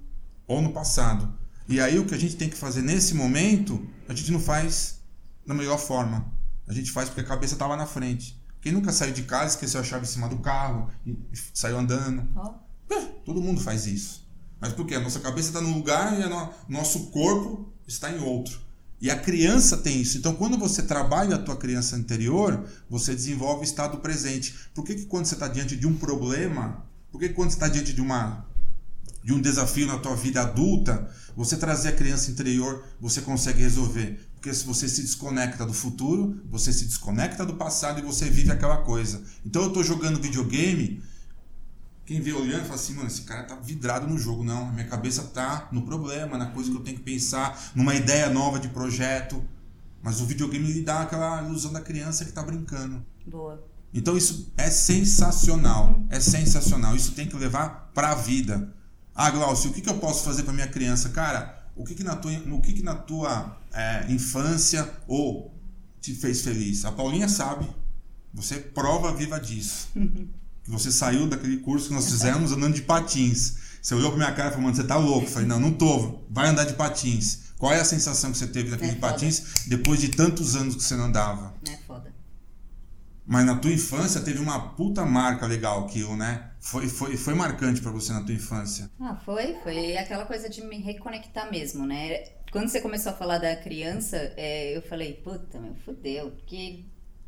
ou 0.49 0.61
no 0.61 0.73
passado. 0.73 1.33
E 1.69 1.81
aí 1.81 1.99
o 1.99 2.07
que 2.07 2.15
a 2.15 2.19
gente 2.19 2.35
tem 2.35 2.49
que 2.49 2.57
fazer 2.57 2.83
nesse 2.83 3.15
momento, 3.15 3.87
a 4.09 4.15
gente 4.15 4.33
não 4.33 4.41
faz 4.41 5.01
da 5.47 5.55
melhor 5.55 5.79
forma. 5.79 6.33
A 6.67 6.73
gente 6.73 6.91
faz 6.91 7.09
porque 7.09 7.21
a 7.21 7.25
cabeça 7.25 7.55
estava 7.55 7.77
na 7.77 7.87
frente. 7.87 8.39
Quem 8.61 8.73
nunca 8.73 8.91
saiu 8.91 9.13
de 9.13 9.23
casa, 9.23 9.55
esqueceu 9.55 9.81
a 9.81 9.85
chave 9.85 10.05
em 10.05 10.09
cima 10.09 10.29
do 10.29 10.39
carro 10.39 10.91
e 11.07 11.17
saiu 11.55 11.79
andando? 11.79 12.27
Oh. 12.35 12.95
É, 12.95 13.01
todo 13.25 13.41
mundo 13.41 13.61
faz 13.61 13.87
isso. 13.87 14.27
Mas 14.61 14.73
por 14.73 14.87
quê? 14.87 14.95
A 14.95 15.01
nossa 15.01 15.21
cabeça 15.21 15.49
está 15.49 15.61
num 15.61 15.75
lugar 15.75 16.19
e 16.19 16.25
o 16.25 16.51
nosso 16.69 17.11
corpo 17.11 17.73
está 17.87 18.11
em 18.11 18.19
outro. 18.19 18.61
E 19.01 19.11
a 19.11 19.19
criança 19.19 19.77
tem 19.77 20.01
isso. 20.01 20.19
Então, 20.19 20.35
quando 20.35 20.59
você 20.59 20.83
trabalha 20.83 21.37
a 21.37 21.39
tua 21.39 21.57
criança 21.57 21.95
anterior, 21.95 22.69
você 22.91 23.15
desenvolve 23.15 23.61
o 23.61 23.65
estado 23.65 23.99
presente. 23.99 24.55
Por 24.75 24.85
que, 24.85 24.97
que 24.97 25.05
quando 25.05 25.27
você 25.27 25.35
está 25.35 25.47
diante 25.47 25.77
de 25.77 25.87
um 25.87 25.95
problema, 25.95 26.85
por 27.13 27.21
que, 27.21 27.29
que 27.29 27.35
quando 27.35 27.51
você 27.51 27.57
está 27.57 27.69
diante 27.69 27.93
de 27.93 28.01
uma 28.01 28.48
de 29.29 29.35
um 29.35 29.43
desafio 29.43 29.87
na 29.87 29.99
tua 29.99 30.17
vida 30.17 30.41
adulta, 30.41 31.07
você 31.37 31.55
trazer 31.55 31.91
a 31.91 31.93
criança 31.93 32.31
interior, 32.31 32.83
você 32.99 33.21
consegue 33.21 33.61
resolver. 33.61 34.19
Porque 34.35 34.55
se 34.55 34.65
você 34.65 34.89
se 34.89 35.03
desconecta 35.03 35.67
do 35.67 35.75
futuro, 35.75 36.41
você 36.51 36.73
se 36.73 36.87
desconecta 36.87 37.45
do 37.45 37.53
passado 37.57 37.99
e 37.99 38.03
você 38.03 38.31
vive 38.31 38.51
aquela 38.51 38.79
coisa. 38.79 39.23
Então 39.45 39.65
eu 39.65 39.71
tô 39.71 39.83
jogando 39.83 40.19
videogame, 40.19 41.03
quem 42.07 42.23
vê 42.23 42.33
olhando 42.33 42.63
fala 42.63 42.77
assim, 42.77 42.95
mano, 42.95 43.07
esse 43.07 43.21
cara 43.21 43.43
tá 43.43 43.57
vidrado 43.57 44.07
no 44.07 44.17
jogo. 44.17 44.43
Não, 44.43 44.71
a 44.71 44.73
minha 44.73 44.87
cabeça 44.87 45.23
tá 45.25 45.69
no 45.73 45.83
problema, 45.83 46.39
na 46.39 46.47
coisa 46.47 46.71
que 46.71 46.77
eu 46.79 46.81
tenho 46.81 46.97
que 46.97 47.03
pensar, 47.03 47.71
numa 47.75 47.95
ideia 47.95 48.31
nova 48.31 48.59
de 48.59 48.69
projeto. 48.69 49.45
Mas 50.03 50.23
o 50.23 50.25
videogame 50.25 50.73
lhe 50.73 50.81
dá 50.81 51.03
aquela 51.03 51.43
ilusão 51.43 51.71
da 51.71 51.83
criança 51.83 52.25
que 52.25 52.33
tá 52.33 52.43
brincando. 52.43 53.05
Boa. 53.27 53.63
Então 53.93 54.17
isso 54.17 54.51
é 54.57 54.71
sensacional. 54.71 56.03
É 56.09 56.19
sensacional. 56.19 56.97
Isso 56.97 57.13
tem 57.13 57.27
que 57.27 57.37
levar 57.37 57.91
pra 57.93 58.15
vida. 58.15 58.73
Ah, 59.21 59.31
Glaucio, 59.31 59.73
o 59.73 59.75
que, 59.75 59.81
que 59.81 59.91
eu 59.91 59.99
posso 59.99 60.23
fazer 60.23 60.45
para 60.45 60.53
minha 60.53 60.69
criança? 60.69 61.09
Cara, 61.09 61.67
o 61.75 61.85
que, 61.85 61.93
que 61.93 62.05
na 62.05 62.15
tua, 62.15 62.31
o 62.53 62.61
que, 62.61 62.73
que 62.73 62.83
na 62.85 62.95
tua 62.95 63.59
é, 63.73 64.07
infância 64.09 64.89
ou 65.09 65.53
te 66.01 66.15
fez 66.15 66.43
feliz? 66.43 66.85
A 66.85 66.93
Paulinha 66.93 67.29
sabe. 67.29 67.69
Você 68.33 68.55
é 68.55 68.59
prova 68.61 69.13
viva 69.13 69.41
disso. 69.41 69.89
que 70.63 70.71
você 70.71 70.93
saiu 70.93 71.27
daquele 71.27 71.57
curso 71.57 71.89
que 71.89 71.95
nós 71.95 72.09
fizemos 72.09 72.53
andando 72.53 72.75
de 72.75 72.83
patins. 72.83 73.57
Você 73.83 73.93
olhou 73.97 74.11
pra 74.11 74.19
minha 74.19 74.33
cara 74.33 74.51
e 74.51 74.53
falou, 74.53 74.67
mano, 74.67 74.77
você 74.77 74.85
tá 74.85 74.97
louco. 74.97 75.27
Eu 75.27 75.31
falei, 75.33 75.49
não, 75.49 75.59
não 75.59 75.73
tô. 75.73 76.21
Vai 76.31 76.47
andar 76.47 76.63
de 76.63 76.75
patins. 76.75 77.49
Qual 77.59 77.73
é 77.73 77.81
a 77.81 77.85
sensação 77.85 78.31
que 78.31 78.39
você 78.39 78.47
teve 78.47 78.71
daquele 78.71 78.93
é 78.93 78.95
patins 78.95 79.65
depois 79.67 80.01
de 80.01 80.11
tantos 80.11 80.55
anos 80.55 80.77
que 80.77 80.83
você 80.85 80.95
não 80.95 81.07
andava? 81.07 81.53
É. 81.69 81.77
Mas 83.29 83.45
na 83.45 83.57
tua 83.57 83.71
infância 83.71 84.23
teve 84.23 84.39
uma 84.39 84.71
puta 84.71 85.05
marca 85.05 85.47
legal 85.47 85.85
aquilo, 85.85 86.17
né? 86.17 86.51
Foi, 86.59 86.89
foi, 86.89 87.15
foi 87.15 87.35
marcante 87.35 87.79
para 87.79 87.91
você 87.91 88.11
na 88.11 88.25
tua 88.25 88.35
infância? 88.35 88.91
Ah, 88.99 89.17
foi. 89.17 89.55
Foi 89.63 89.99
aquela 89.99 90.25
coisa 90.25 90.49
de 90.49 90.65
me 90.65 90.79
reconectar 90.79 91.51
mesmo, 91.51 91.85
né? 91.85 92.25
Quando 92.51 92.71
você 92.71 92.81
começou 92.81 93.13
a 93.13 93.15
falar 93.15 93.37
da 93.37 93.55
criança, 93.55 94.17
é, 94.35 94.75
eu 94.75 94.81
falei, 94.81 95.13
puta, 95.13 95.61
meu, 95.61 95.75
fudeu. 95.85 96.31
Porque 96.31 96.85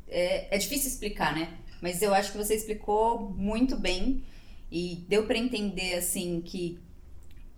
é, 0.09 0.57
é 0.57 0.57
difícil 0.57 0.89
explicar, 0.89 1.35
né? 1.35 1.59
Mas 1.83 2.01
eu 2.01 2.15
acho 2.15 2.33
que 2.33 2.39
você 2.39 2.55
explicou 2.55 3.29
muito 3.37 3.77
bem 3.77 4.25
e 4.73 5.05
deu 5.07 5.27
para 5.27 5.37
entender, 5.37 5.97
assim, 5.97 6.41
que 6.41 6.79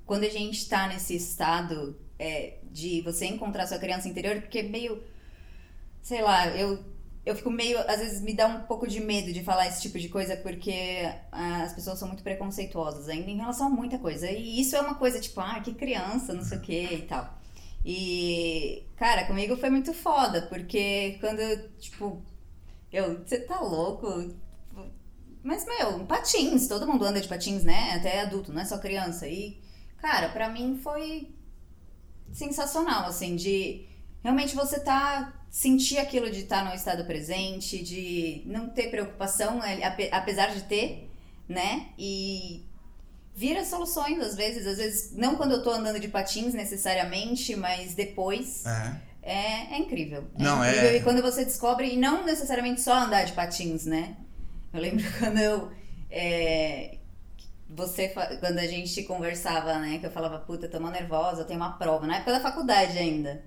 quando 0.05 0.24
a 0.24 0.28
gente 0.28 0.68
tá 0.68 0.88
nesse 0.88 1.14
estado 1.14 1.96
é, 2.18 2.55
de 2.72 3.02
você 3.02 3.24
encontrar 3.24 3.68
sua 3.68 3.78
criança 3.78 4.09
interior, 4.09 4.40
porque 4.40 4.64
meio. 4.64 5.00
Sei 6.02 6.20
lá, 6.20 6.48
eu 6.48 6.91
eu 7.25 7.37
fico 7.37 7.51
meio. 7.51 7.79
Às 7.89 8.01
vezes 8.01 8.21
me 8.21 8.35
dá 8.35 8.47
um 8.47 8.63
pouco 8.63 8.87
de 8.87 9.01
medo 9.01 9.33
de 9.33 9.43
falar 9.45 9.69
esse 9.69 9.81
tipo 9.83 9.99
de 9.99 10.09
coisa, 10.09 10.37
porque 10.37 11.09
ah, 11.31 11.63
as 11.63 11.73
pessoas 11.73 11.99
são 11.99 12.09
muito 12.09 12.23
preconceituosas 12.23 13.09
ainda 13.09 13.31
em 13.31 13.37
relação 13.37 13.69
a 13.69 13.71
muita 13.71 13.99
coisa. 13.99 14.31
E 14.31 14.61
isso 14.61 14.75
é 14.77 14.81
uma 14.81 14.97
coisa 14.97 15.21
tipo, 15.21 15.41
ah, 15.41 15.61
que 15.61 15.75
criança, 15.75 16.35
não 16.35 16.43
sei 16.43 16.59
o 16.59 16.61
que 16.61 16.83
e 16.83 17.03
tal. 17.03 17.39
E, 17.85 18.87
cara, 18.97 19.27
comigo 19.27 19.57
foi 19.57 19.71
muito 19.71 19.93
foda, 19.93 20.43
porque 20.43 21.19
quando, 21.21 21.41
tipo, 21.79 22.23
eu, 22.93 23.25
você 23.25 23.41
tá 23.41 23.61
louco? 23.61 24.07
Mas, 25.43 25.65
meu, 25.67 26.05
patins, 26.07 26.69
todo 26.69 26.87
mundo 26.87 27.05
anda 27.05 27.21
de 27.21 27.29
patins, 27.29 27.65
né? 27.65 27.95
Até 27.95 28.21
adulto, 28.21 28.53
não 28.53 28.63
é 28.63 28.65
só 28.65 28.79
criança. 28.79 29.27
E, 29.27 29.61
cara, 29.99 30.29
pra 30.29 30.49
mim 30.49 30.79
foi 30.83 31.35
sensacional, 32.33 33.07
assim, 33.07 33.35
de 33.37 33.87
realmente 34.23 34.55
você 34.55 34.79
tá 34.81 35.41
sentir 35.53 35.99
aquilo 35.99 36.31
de 36.31 36.41
estar 36.41 36.65
no 36.65 36.75
estado 36.75 37.05
presente, 37.05 37.85
de 37.85 38.43
não 38.47 38.71
ter 38.71 38.91
preocupação, 38.91 39.62
é, 39.62 39.85
apesar 40.11 40.47
de 40.47 40.62
ter, 40.62 41.11
né? 41.47 41.88
E 41.99 42.65
vira 43.37 43.62
soluções 43.62 44.19
às 44.19 44.35
vezes, 44.35 44.67
às 44.67 44.79
vezes 44.79 45.12
não 45.15 45.37
quando 45.37 45.53
eu 45.53 45.62
tô 45.62 45.71
andando 45.71 46.01
de 46.01 46.09
patins 46.09 46.55
necessariamente, 46.55 47.55
mas 47.55 47.95
depois. 47.95 48.65
É. 48.65 49.12
É, 49.25 49.75
é 49.75 49.79
incrível. 49.79 50.25
É 50.38 50.43
não, 50.43 50.65
incrível. 50.65 50.88
É... 50.88 50.97
E 50.97 51.03
quando 51.03 51.21
você 51.21 51.45
descobre, 51.45 51.93
e 51.93 51.97
não 51.99 52.25
necessariamente 52.25 52.81
só 52.81 52.95
andar 52.95 53.25
de 53.25 53.33
patins, 53.35 53.85
né? 53.85 54.17
Eu 54.73 54.81
lembro 54.81 55.05
quando 55.21 55.38
eu. 55.38 55.71
É, 56.11 56.97
você, 57.69 58.09
quando 58.41 58.59
a 58.59 58.67
gente 58.67 59.03
conversava, 59.03 59.79
né? 59.79 59.99
Que 59.99 60.07
eu 60.07 60.11
falava, 60.11 60.38
puta, 60.38 60.67
tô 60.67 60.81
nervosa, 60.81 61.43
eu 61.43 61.45
tenho 61.45 61.61
uma 61.61 61.77
prova, 61.77 62.07
na 62.07 62.17
época 62.17 62.33
da 62.33 62.41
faculdade 62.41 62.97
ainda. 62.97 63.45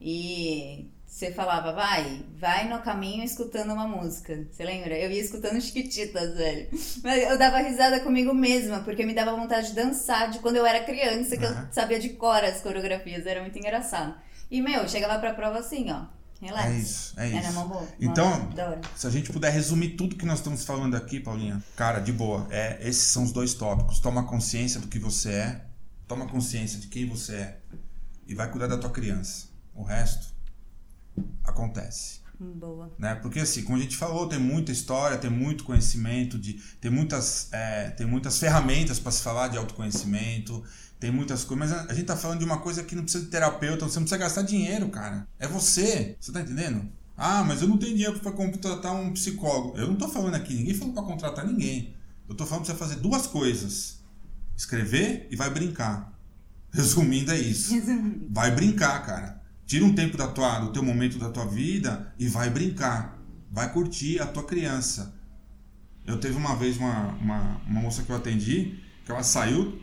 E 0.00 0.90
você 1.12 1.30
falava, 1.30 1.74
vai, 1.74 2.24
vai 2.38 2.66
no 2.70 2.80
caminho 2.80 3.22
escutando 3.22 3.70
uma 3.70 3.86
música. 3.86 4.46
Você 4.50 4.64
lembra? 4.64 4.98
Eu 4.98 5.10
ia 5.10 5.20
escutando 5.20 5.60
Chiquititas, 5.60 6.34
velho. 6.34 6.68
Mas 7.04 7.22
eu 7.24 7.36
dava 7.36 7.58
risada 7.58 8.00
comigo 8.00 8.32
mesma, 8.32 8.80
porque 8.80 9.04
me 9.04 9.14
dava 9.14 9.36
vontade 9.36 9.68
de 9.68 9.74
dançar 9.74 10.30
de 10.30 10.38
quando 10.38 10.56
eu 10.56 10.64
era 10.64 10.82
criança, 10.82 11.36
que 11.36 11.44
uhum. 11.44 11.52
eu 11.52 11.66
sabia 11.70 12.00
de 12.00 12.08
cor 12.14 12.42
as 12.42 12.62
coreografias. 12.62 13.26
Era 13.26 13.42
muito 13.42 13.58
engraçado. 13.58 14.14
E, 14.50 14.62
meu, 14.62 14.88
chegava 14.88 15.18
pra 15.18 15.34
prova 15.34 15.58
assim, 15.58 15.90
ó. 15.90 16.06
Relax. 16.40 16.66
É 16.66 16.78
isso, 16.78 17.20
é 17.20 17.28
isso. 17.28 17.36
Era 17.36 17.50
uma 17.50 17.64
boa. 17.66 17.88
Então, 18.00 18.50
se 18.96 19.06
a 19.06 19.10
gente 19.10 19.30
puder 19.30 19.52
resumir 19.52 19.90
tudo 19.90 20.16
que 20.16 20.24
nós 20.24 20.38
estamos 20.38 20.64
falando 20.64 20.96
aqui, 20.96 21.20
Paulinha, 21.20 21.62
cara, 21.76 22.00
de 22.00 22.10
boa, 22.10 22.48
é, 22.50 22.78
esses 22.80 23.04
são 23.12 23.22
os 23.22 23.32
dois 23.32 23.52
tópicos. 23.52 24.00
Toma 24.00 24.24
consciência 24.24 24.80
do 24.80 24.88
que 24.88 24.98
você 24.98 25.30
é, 25.30 25.60
toma 26.08 26.26
consciência 26.26 26.80
de 26.80 26.86
quem 26.86 27.06
você 27.06 27.34
é 27.34 27.58
e 28.26 28.34
vai 28.34 28.50
cuidar 28.50 28.66
da 28.66 28.78
tua 28.78 28.90
criança. 28.90 29.48
O 29.74 29.82
resto 29.82 30.31
acontece. 31.44 32.22
Boa. 32.38 32.92
Né? 32.98 33.14
Porque 33.16 33.40
assim, 33.40 33.62
como 33.62 33.78
a 33.78 33.80
gente 33.80 33.96
falou, 33.96 34.26
tem 34.26 34.38
muita 34.38 34.72
história, 34.72 35.16
tem 35.16 35.30
muito 35.30 35.64
conhecimento, 35.64 36.38
de, 36.38 36.54
tem, 36.80 36.90
muitas, 36.90 37.48
é, 37.52 37.90
tem 37.90 38.06
muitas 38.06 38.38
ferramentas 38.38 38.98
para 38.98 39.12
se 39.12 39.22
falar 39.22 39.48
de 39.48 39.56
autoconhecimento, 39.56 40.62
tem 40.98 41.10
muitas 41.10 41.44
coisas, 41.44 41.70
mas 41.70 41.90
a 41.90 41.94
gente 41.94 42.06
tá 42.06 42.16
falando 42.16 42.40
de 42.40 42.44
uma 42.44 42.58
coisa 42.58 42.82
que 42.82 42.96
não 42.96 43.04
precisa 43.04 43.24
de 43.24 43.30
terapeuta, 43.30 43.88
você 43.88 43.98
não 43.98 44.04
precisa 44.04 44.18
gastar 44.18 44.42
dinheiro, 44.42 44.88
cara. 44.88 45.26
É 45.38 45.46
você, 45.46 46.16
você 46.20 46.32
tá 46.32 46.40
entendendo? 46.40 46.88
Ah, 47.16 47.44
mas 47.44 47.62
eu 47.62 47.68
não 47.68 47.76
tenho 47.76 47.94
dinheiro 47.94 48.18
para 48.18 48.32
contratar 48.32 48.94
um 48.94 49.12
psicólogo. 49.12 49.76
Eu 49.78 49.86
não 49.86 49.96
tô 49.96 50.08
falando 50.08 50.34
aqui, 50.34 50.54
ninguém 50.54 50.74
falou 50.74 50.94
para 50.94 51.02
contratar 51.02 51.46
ninguém. 51.46 51.94
Eu 52.28 52.34
tô 52.34 52.46
falando 52.46 52.64
pra 52.64 52.74
você 52.74 52.78
fazer 52.78 52.96
duas 52.96 53.26
coisas: 53.26 54.00
escrever 54.56 55.28
e 55.30 55.36
vai 55.36 55.50
brincar. 55.50 56.12
Resumindo, 56.72 57.30
é 57.32 57.38
isso. 57.38 57.74
Vai 58.30 58.50
brincar, 58.50 59.04
cara. 59.04 59.41
Tira 59.66 59.84
um 59.84 59.94
tempo 59.94 60.16
da 60.16 60.28
tua, 60.28 60.60
do 60.60 60.72
teu 60.72 60.82
momento 60.82 61.18
da 61.18 61.30
tua 61.30 61.46
vida 61.46 62.12
e 62.18 62.28
vai 62.28 62.50
brincar. 62.50 63.18
Vai 63.50 63.72
curtir 63.72 64.20
a 64.20 64.26
tua 64.26 64.42
criança. 64.42 65.14
Eu 66.06 66.18
teve 66.18 66.36
uma 66.36 66.56
vez 66.56 66.76
uma, 66.76 67.08
uma, 67.20 67.60
uma 67.66 67.80
moça 67.80 68.02
que 68.02 68.10
eu 68.10 68.16
atendi, 68.16 68.80
que 69.04 69.12
ela 69.12 69.22
saiu 69.22 69.80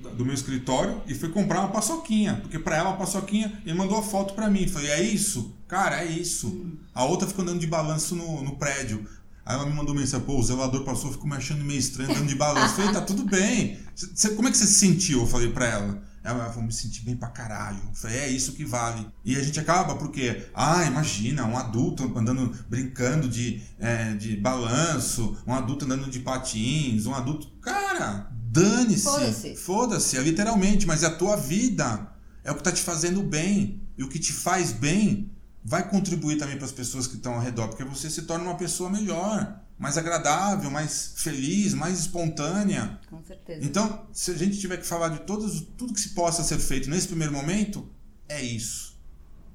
do 0.00 0.24
meu 0.24 0.34
escritório 0.34 1.02
e 1.06 1.14
foi 1.14 1.28
comprar 1.28 1.60
uma 1.60 1.70
paçoquinha. 1.70 2.36
Porque 2.36 2.58
para 2.58 2.76
ela, 2.76 2.90
a 2.90 2.96
paçoquinha, 2.96 3.60
ele 3.64 3.76
mandou 3.76 3.98
a 3.98 4.02
foto 4.02 4.34
para 4.34 4.48
mim. 4.48 4.66
Falei, 4.66 4.90
é 4.90 5.02
isso? 5.02 5.54
Cara, 5.66 6.02
é 6.02 6.06
isso. 6.06 6.66
A 6.94 7.04
outra 7.04 7.28
ficou 7.28 7.42
andando 7.42 7.60
de 7.60 7.66
balanço 7.66 8.14
no, 8.14 8.42
no 8.42 8.56
prédio. 8.56 9.06
Aí 9.44 9.54
ela 9.54 9.66
me 9.66 9.74
mandou 9.74 9.94
mensagem, 9.94 10.26
pô, 10.26 10.38
o 10.38 10.42
zelador 10.42 10.84
passou, 10.84 11.10
ficou 11.10 11.26
me 11.26 11.34
achando 11.34 11.64
meio 11.64 11.78
estranho, 11.78 12.10
andando 12.10 12.26
de 12.26 12.34
balanço. 12.34 12.74
Falei, 12.74 12.92
tá 12.92 13.00
tudo 13.00 13.24
bem. 13.24 13.78
Cê, 13.94 14.30
como 14.30 14.48
é 14.48 14.50
que 14.50 14.56
você 14.56 14.66
se 14.66 14.74
sentiu? 14.74 15.20
Eu 15.20 15.26
falei 15.26 15.50
pra 15.50 15.66
ela. 15.66 16.02
Ela 16.28 16.50
falou, 16.50 16.64
me 16.64 16.72
senti 16.72 17.04
bem 17.04 17.16
pra 17.16 17.28
caralho. 17.28 17.80
Eu 17.88 17.94
falei, 17.94 18.18
é 18.18 18.28
isso 18.28 18.52
que 18.52 18.64
vale. 18.64 19.06
E 19.24 19.36
a 19.36 19.42
gente 19.42 19.58
acaba 19.58 19.96
porque, 19.96 20.48
ah, 20.54 20.84
imagina, 20.84 21.44
um 21.44 21.56
adulto 21.56 22.04
andando, 22.16 22.54
brincando 22.68 23.28
de, 23.28 23.62
é, 23.78 24.12
de 24.14 24.36
balanço, 24.36 25.36
um 25.46 25.54
adulto 25.54 25.84
andando 25.84 26.10
de 26.10 26.20
patins, 26.20 27.06
um 27.06 27.14
adulto. 27.14 27.48
Cara, 27.60 28.30
dane-se. 28.32 29.04
Foda-se. 29.04 29.56
Foda-se, 29.56 30.16
é 30.16 30.22
literalmente, 30.22 30.86
mas 30.86 31.02
é 31.02 31.06
a 31.06 31.14
tua 31.14 31.36
vida. 31.36 32.12
É 32.44 32.52
o 32.52 32.54
que 32.56 32.62
tá 32.62 32.72
te 32.72 32.82
fazendo 32.82 33.22
bem. 33.22 33.82
E 33.96 34.02
o 34.02 34.08
que 34.08 34.18
te 34.18 34.32
faz 34.32 34.72
bem 34.72 35.30
vai 35.64 35.88
contribuir 35.88 36.36
também 36.38 36.56
para 36.56 36.66
as 36.66 36.72
pessoas 36.72 37.06
que 37.06 37.16
estão 37.16 37.34
ao 37.34 37.40
redor, 37.40 37.68
porque 37.68 37.84
você 37.84 38.08
se 38.08 38.22
torna 38.22 38.44
uma 38.44 38.54
pessoa 38.54 38.88
melhor 38.88 39.60
mais 39.78 39.96
agradável, 39.96 40.70
mais 40.70 41.14
feliz, 41.16 41.72
mais 41.72 42.00
espontânea. 42.00 42.98
Com 43.08 43.22
certeza. 43.22 43.64
Então, 43.64 44.06
se 44.12 44.32
a 44.32 44.36
gente 44.36 44.58
tiver 44.58 44.78
que 44.78 44.86
falar 44.86 45.10
de 45.10 45.20
todos, 45.20 45.60
tudo 45.76 45.94
que 45.94 46.00
se 46.00 46.10
possa 46.10 46.42
ser 46.42 46.58
feito 46.58 46.90
nesse 46.90 47.06
primeiro 47.06 47.32
momento, 47.32 47.88
é 48.28 48.42
isso. 48.42 48.98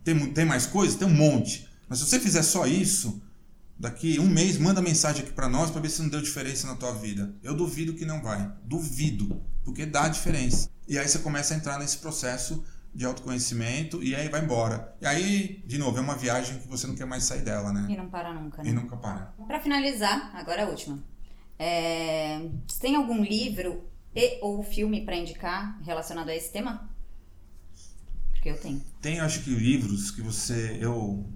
Tem, 0.04 0.18
tem 0.34 0.46
mais 0.46 0.66
coisas? 0.66 0.96
Tem 0.96 1.08
um 1.08 1.14
monte. 1.14 1.68
Mas 1.90 2.00
se 2.00 2.06
você 2.06 2.20
fizer 2.20 2.42
só 2.42 2.66
isso, 2.66 3.22
daqui 3.78 4.20
um 4.20 4.28
mês, 4.28 4.58
manda 4.58 4.82
mensagem 4.82 5.24
aqui 5.24 5.34
para 5.34 5.50
nós 5.50 5.70
para 5.70 5.82
ver 5.82 5.90
se 5.90 6.02
não 6.02 6.10
deu 6.10 6.22
diferença 6.22 6.68
na 6.68 6.76
tua 6.76 6.94
vida. 6.94 7.36
Eu 7.44 7.54
duvido 7.56 7.94
que 7.94 8.06
não 8.06 8.22
vai. 8.22 8.50
Duvido. 8.64 9.42
Porque 9.64 9.86
dá 9.86 10.08
diferença. 10.08 10.70
E 10.88 10.98
aí 10.98 11.08
você 11.08 11.20
começa 11.20 11.54
a 11.54 11.58
entrar 11.58 11.80
nesse 11.80 11.98
processo 11.98 12.64
de 12.94 13.06
autoconhecimento 13.06 14.04
e 14.04 14.16
aí 14.16 14.30
vai 14.30 14.44
embora. 14.44 14.96
E 15.02 15.06
aí, 15.06 15.64
de 15.66 15.78
novo, 15.78 15.98
é 15.98 16.02
uma 16.02 16.16
viagem 16.16 16.60
que 16.60 16.68
você 16.68 16.86
não 16.86 16.96
quer 16.96 17.06
mais 17.06 17.24
sair 17.24 17.42
dela, 17.42 17.74
né? 17.74 17.88
E 17.90 17.98
não 17.98 18.10
para 18.10 18.34
nunca, 18.34 18.62
né? 18.62 18.70
E 18.70 18.74
nunca 18.74 18.96
para. 18.96 19.34
Pra 19.48 19.60
finalizar, 19.60 20.32
agora 20.36 20.66
a 20.66 20.70
última. 20.70 21.04
É... 21.58 22.50
Você 22.68 22.80
tem 22.80 22.96
algum 22.96 23.24
livro 23.24 23.84
e 24.16 24.40
ou 24.42 24.64
filme 24.64 25.04
pra 25.04 25.16
indicar 25.16 25.82
relacionado 25.82 26.30
a 26.30 26.36
esse 26.36 26.52
tema? 26.52 26.90
Porque 28.32 28.50
eu 28.50 28.60
tenho. 28.60 28.82
Tem, 29.02 29.20
acho 29.20 29.44
que 29.44 29.50
livros 29.50 30.12
que 30.12 30.22
você 30.22 30.78
eu 30.80 31.28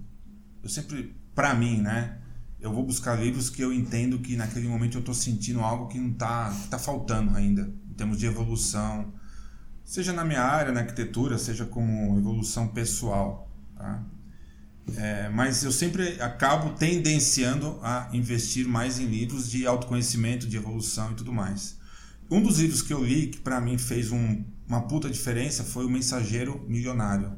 eu 0.62 0.68
sempre 0.68 1.16
para 1.34 1.54
mim, 1.54 1.78
né? 1.78 2.18
Eu 2.60 2.72
vou 2.72 2.84
buscar 2.84 3.16
livros 3.16 3.48
que 3.50 3.62
eu 3.62 3.72
entendo 3.72 4.18
que 4.18 4.36
naquele 4.36 4.68
momento 4.68 4.98
eu 4.98 5.02
tô 5.02 5.14
sentindo 5.14 5.60
algo 5.60 5.88
que 5.88 5.98
não 5.98 6.12
tá 6.12 6.54
que 6.62 6.68
tá 6.68 6.78
faltando 6.78 7.36
ainda, 7.36 7.62
em 7.90 7.94
termos 7.94 8.18
de 8.18 8.26
evolução, 8.26 9.12
seja 9.88 10.12
na 10.12 10.22
minha 10.22 10.42
área, 10.42 10.70
na 10.70 10.80
arquitetura, 10.80 11.38
seja 11.38 11.64
como 11.64 12.18
evolução 12.18 12.68
pessoal. 12.68 13.50
Tá? 13.74 14.04
É, 14.98 15.30
mas 15.30 15.64
eu 15.64 15.72
sempre 15.72 16.20
acabo 16.20 16.74
tendenciando 16.74 17.80
a 17.82 18.10
investir 18.12 18.68
mais 18.68 18.98
em 18.98 19.06
livros 19.06 19.50
de 19.50 19.66
autoconhecimento, 19.66 20.46
de 20.46 20.58
evolução 20.58 21.12
e 21.12 21.14
tudo 21.14 21.32
mais. 21.32 21.78
Um 22.30 22.42
dos 22.42 22.58
livros 22.58 22.82
que 22.82 22.92
eu 22.92 23.02
li 23.02 23.28
que 23.28 23.38
para 23.38 23.62
mim 23.62 23.78
fez 23.78 24.12
um, 24.12 24.44
uma 24.68 24.82
puta 24.82 25.08
diferença 25.08 25.64
foi 25.64 25.86
O 25.86 25.90
Mensageiro 25.90 26.62
Milionário. 26.68 27.32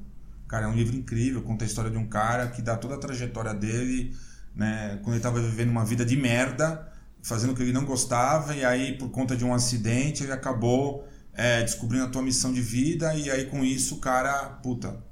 Cara, 0.48 0.66
é 0.66 0.68
um 0.68 0.74
livro 0.74 0.96
incrível, 0.96 1.42
conta 1.42 1.64
a 1.64 1.68
história 1.68 1.88
de 1.88 1.98
um 1.98 2.08
cara 2.08 2.48
que 2.48 2.60
dá 2.60 2.76
toda 2.76 2.96
a 2.96 2.98
trajetória 2.98 3.54
dele, 3.54 4.12
né, 4.56 4.98
quando 5.04 5.10
ele 5.10 5.18
estava 5.18 5.40
vivendo 5.40 5.70
uma 5.70 5.84
vida 5.84 6.04
de 6.04 6.16
merda, 6.16 6.92
fazendo 7.22 7.52
o 7.52 7.54
que 7.54 7.62
ele 7.62 7.72
não 7.72 7.84
gostava, 7.84 8.56
e 8.56 8.64
aí 8.64 8.98
por 8.98 9.08
conta 9.10 9.36
de 9.36 9.44
um 9.44 9.54
acidente 9.54 10.24
ele 10.24 10.32
acabou 10.32 11.06
é, 11.40 11.62
descobrindo 11.62 12.05
a 12.05 12.09
tua 12.09 12.20
missão 12.20 12.53
de 12.53 12.61
vida 12.61 13.14
e 13.14 13.31
aí 13.31 13.46
com 13.46 13.64
isso 13.64 13.94
o 13.94 13.98
cara, 13.98 14.44
puta, 14.62 15.03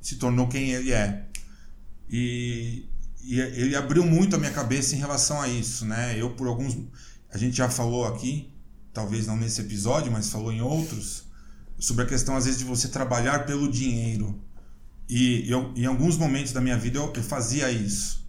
se 0.00 0.16
tornou 0.16 0.48
quem 0.48 0.70
ele 0.70 0.92
é. 0.92 1.26
E, 2.08 2.88
e 3.22 3.38
ele 3.38 3.76
abriu 3.76 4.02
muito 4.02 4.34
a 4.34 4.38
minha 4.38 4.50
cabeça 4.50 4.94
em 4.94 4.98
relação 4.98 5.42
a 5.42 5.46
isso, 5.46 5.84
né? 5.84 6.18
Eu 6.18 6.30
por 6.30 6.46
alguns 6.46 6.74
a 7.30 7.36
gente 7.36 7.54
já 7.54 7.68
falou 7.68 8.06
aqui, 8.06 8.50
talvez 8.94 9.26
não 9.26 9.36
nesse 9.36 9.60
episódio, 9.60 10.10
mas 10.10 10.30
falou 10.30 10.50
em 10.50 10.62
outros, 10.62 11.24
sobre 11.78 12.04
a 12.04 12.06
questão 12.06 12.34
às 12.34 12.46
vezes 12.46 12.60
de 12.60 12.64
você 12.64 12.88
trabalhar 12.88 13.44
pelo 13.44 13.70
dinheiro. 13.70 14.42
E 15.06 15.50
eu, 15.50 15.74
em 15.76 15.84
alguns 15.84 16.16
momentos 16.16 16.52
da 16.52 16.62
minha 16.62 16.78
vida 16.78 16.98
eu, 16.98 17.12
eu 17.14 17.22
fazia 17.22 17.70
isso. 17.70 18.26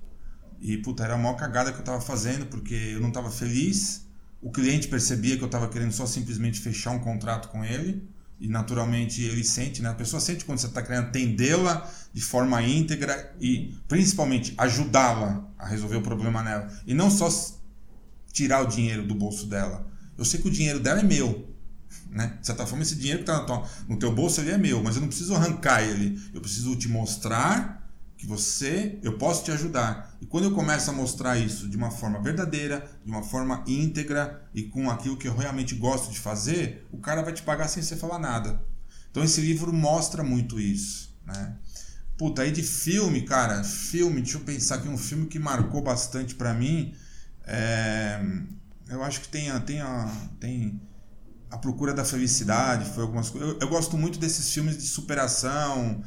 E 0.59 0.75
puta, 0.75 1.05
era 1.05 1.13
a 1.13 1.17
maior 1.17 1.37
cagada 1.37 1.71
que 1.71 1.79
eu 1.79 1.85
tava 1.85 2.01
fazendo, 2.01 2.47
porque 2.47 2.75
eu 2.75 2.99
não 2.99 3.11
tava 3.11 3.31
feliz 3.31 4.08
o 4.41 4.51
cliente 4.51 4.87
percebia 4.87 5.35
que 5.37 5.43
eu 5.43 5.47
estava 5.47 5.67
querendo 5.67 5.91
só 5.91 6.05
simplesmente 6.05 6.59
fechar 6.59 6.91
um 6.91 6.99
contrato 6.99 7.49
com 7.49 7.63
ele 7.63 8.07
e 8.39 8.47
naturalmente 8.47 9.21
ele 9.21 9.43
sente, 9.43 9.81
né? 9.81 9.89
A 9.89 9.93
pessoa 9.93 10.21
sente 10.21 10.45
quando 10.45 10.59
você 10.59 10.67
está 10.67 10.81
querendo 10.81 11.07
atendê-la 11.07 11.89
de 12.13 12.21
forma 12.21 12.61
íntegra 12.61 13.35
e 13.39 13.75
principalmente 13.87 14.53
ajudá-la 14.57 15.45
a 15.57 15.67
resolver 15.67 15.97
o 15.97 16.01
problema 16.01 16.41
nela 16.41 16.71
e 16.87 16.93
não 16.93 17.11
só 17.11 17.29
tirar 18.31 18.61
o 18.61 18.67
dinheiro 18.67 19.05
do 19.05 19.13
bolso 19.13 19.45
dela. 19.45 19.85
Eu 20.17 20.23
sei 20.23 20.39
que 20.39 20.47
o 20.47 20.51
dinheiro 20.51 20.79
dela 20.79 21.01
é 21.01 21.03
meu, 21.03 21.53
né? 22.09 22.37
De 22.39 22.47
certa 22.47 22.65
forma 22.65 22.83
esse 22.83 22.95
dinheiro 22.95 23.23
que 23.23 23.29
está 23.29 23.63
no 23.89 23.99
teu 23.99 24.13
bolso 24.13 24.39
ele 24.39 24.51
é 24.51 24.57
meu, 24.57 24.81
mas 24.81 24.95
eu 24.95 25.01
não 25.01 25.09
preciso 25.09 25.35
arrancar 25.35 25.83
ele. 25.83 26.17
Eu 26.33 26.39
preciso 26.39 26.77
te 26.77 26.87
mostrar 26.87 27.78
que 28.19 28.27
você, 28.27 28.99
eu 29.01 29.17
posso 29.17 29.45
te 29.45 29.51
ajudar. 29.51 30.13
E 30.19 30.25
quando 30.25 30.43
eu 30.43 30.51
começo 30.51 30.89
a 30.89 30.93
mostrar 30.93 31.37
isso 31.37 31.69
de 31.69 31.77
uma 31.77 31.89
forma 31.89 32.21
verdadeira, 32.21 32.85
de 33.05 33.09
uma 33.09 33.23
forma 33.23 33.63
íntegra 33.65 34.45
e 34.53 34.63
com 34.63 34.91
aquilo 34.91 35.15
que 35.15 35.25
eu 35.25 35.33
realmente 35.33 35.73
gosto 35.73 36.11
de 36.11 36.19
fazer, 36.19 36.85
o 36.91 36.97
cara 36.97 37.21
vai 37.21 37.31
te 37.31 37.41
pagar 37.41 37.69
sem 37.69 37.81
você 37.81 37.95
falar 37.95 38.19
nada. 38.19 38.61
Então 39.09 39.23
esse 39.23 39.39
livro 39.39 39.71
mostra 39.71 40.21
muito 40.21 40.59
isso, 40.59 41.17
né? 41.25 41.55
Puta, 42.17 42.41
aí 42.41 42.51
de 42.51 42.61
filme, 42.61 43.21
cara, 43.21 43.63
filme, 43.63 44.21
deixa 44.21 44.37
eu 44.37 44.41
pensar 44.41 44.75
aqui 44.75 44.89
um 44.89 44.97
filme 44.97 45.27
que 45.27 45.39
marcou 45.39 45.81
bastante 45.81 46.35
para 46.35 46.53
mim. 46.53 46.93
É, 47.47 48.21
eu 48.89 49.01
acho 49.01 49.21
que 49.21 49.29
tem 49.29 49.49
a, 49.49 49.61
tem 49.61 49.79
a, 49.79 50.11
tem 50.41 50.81
a 51.49 51.57
Procura 51.57 51.93
da 51.93 52.03
Felicidade, 52.03 52.93
foi 52.93 53.01
algumas 53.03 53.29
coisas. 53.29 53.51
Eu, 53.51 53.59
eu 53.61 53.69
gosto 53.69 53.97
muito 53.97 54.19
desses 54.19 54.53
filmes 54.53 54.77
de 54.77 54.87
superação, 54.87 56.03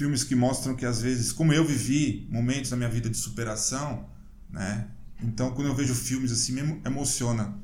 filmes 0.00 0.24
que 0.24 0.34
mostram 0.34 0.74
que 0.74 0.86
às 0.86 1.02
vezes, 1.02 1.30
como 1.30 1.52
eu 1.52 1.62
vivi 1.62 2.26
momentos 2.30 2.70
da 2.70 2.76
minha 2.76 2.88
vida 2.88 3.10
de 3.10 3.18
superação, 3.18 4.08
né? 4.48 4.88
Então, 5.22 5.50
quando 5.50 5.68
eu 5.68 5.74
vejo 5.74 5.94
filmes 5.94 6.32
assim, 6.32 6.52
me 6.52 6.80
emociona 6.86 7.54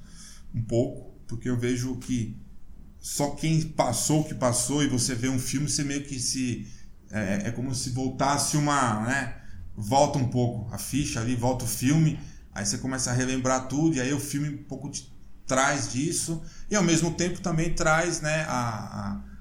um 0.55 0.63
pouco, 0.63 1.19
porque 1.27 1.49
eu 1.49 1.57
vejo 1.59 1.97
que 1.97 2.37
só 3.01 3.31
quem 3.31 3.63
passou 3.63 4.21
o 4.21 4.25
que 4.25 4.35
passou 4.35 4.85
e 4.85 4.87
você 4.87 5.15
vê 5.15 5.31
um 5.31 5.39
filme, 5.39 5.67
você 5.67 5.83
meio 5.83 6.05
que 6.05 6.21
se 6.21 6.71
é, 7.11 7.49
é 7.49 7.51
como 7.51 7.75
se 7.75 7.89
voltasse 7.89 8.59
uma, 8.59 9.01
né? 9.07 9.35
Volta 9.75 10.19
um 10.19 10.29
pouco 10.29 10.75
a 10.75 10.77
ficha 10.77 11.23
ali, 11.23 11.35
volta 11.35 11.65
o 11.65 11.69
filme, 11.69 12.21
aí 12.53 12.67
você 12.67 12.77
começa 12.77 13.11
a 13.11 13.15
relembrar 13.15 13.67
tudo 13.67 13.97
e 13.97 14.01
aí 14.01 14.13
o 14.13 14.21
filme 14.21 14.51
um 14.51 14.65
pouco 14.65 14.91
te 14.91 15.11
traz 15.47 15.91
disso 15.91 16.43
e 16.71 16.77
ao 16.77 16.83
mesmo 16.83 17.15
tempo 17.15 17.41
também 17.41 17.73
traz, 17.73 18.21
né? 18.21 18.45
a, 18.47 18.59
a 18.59 19.36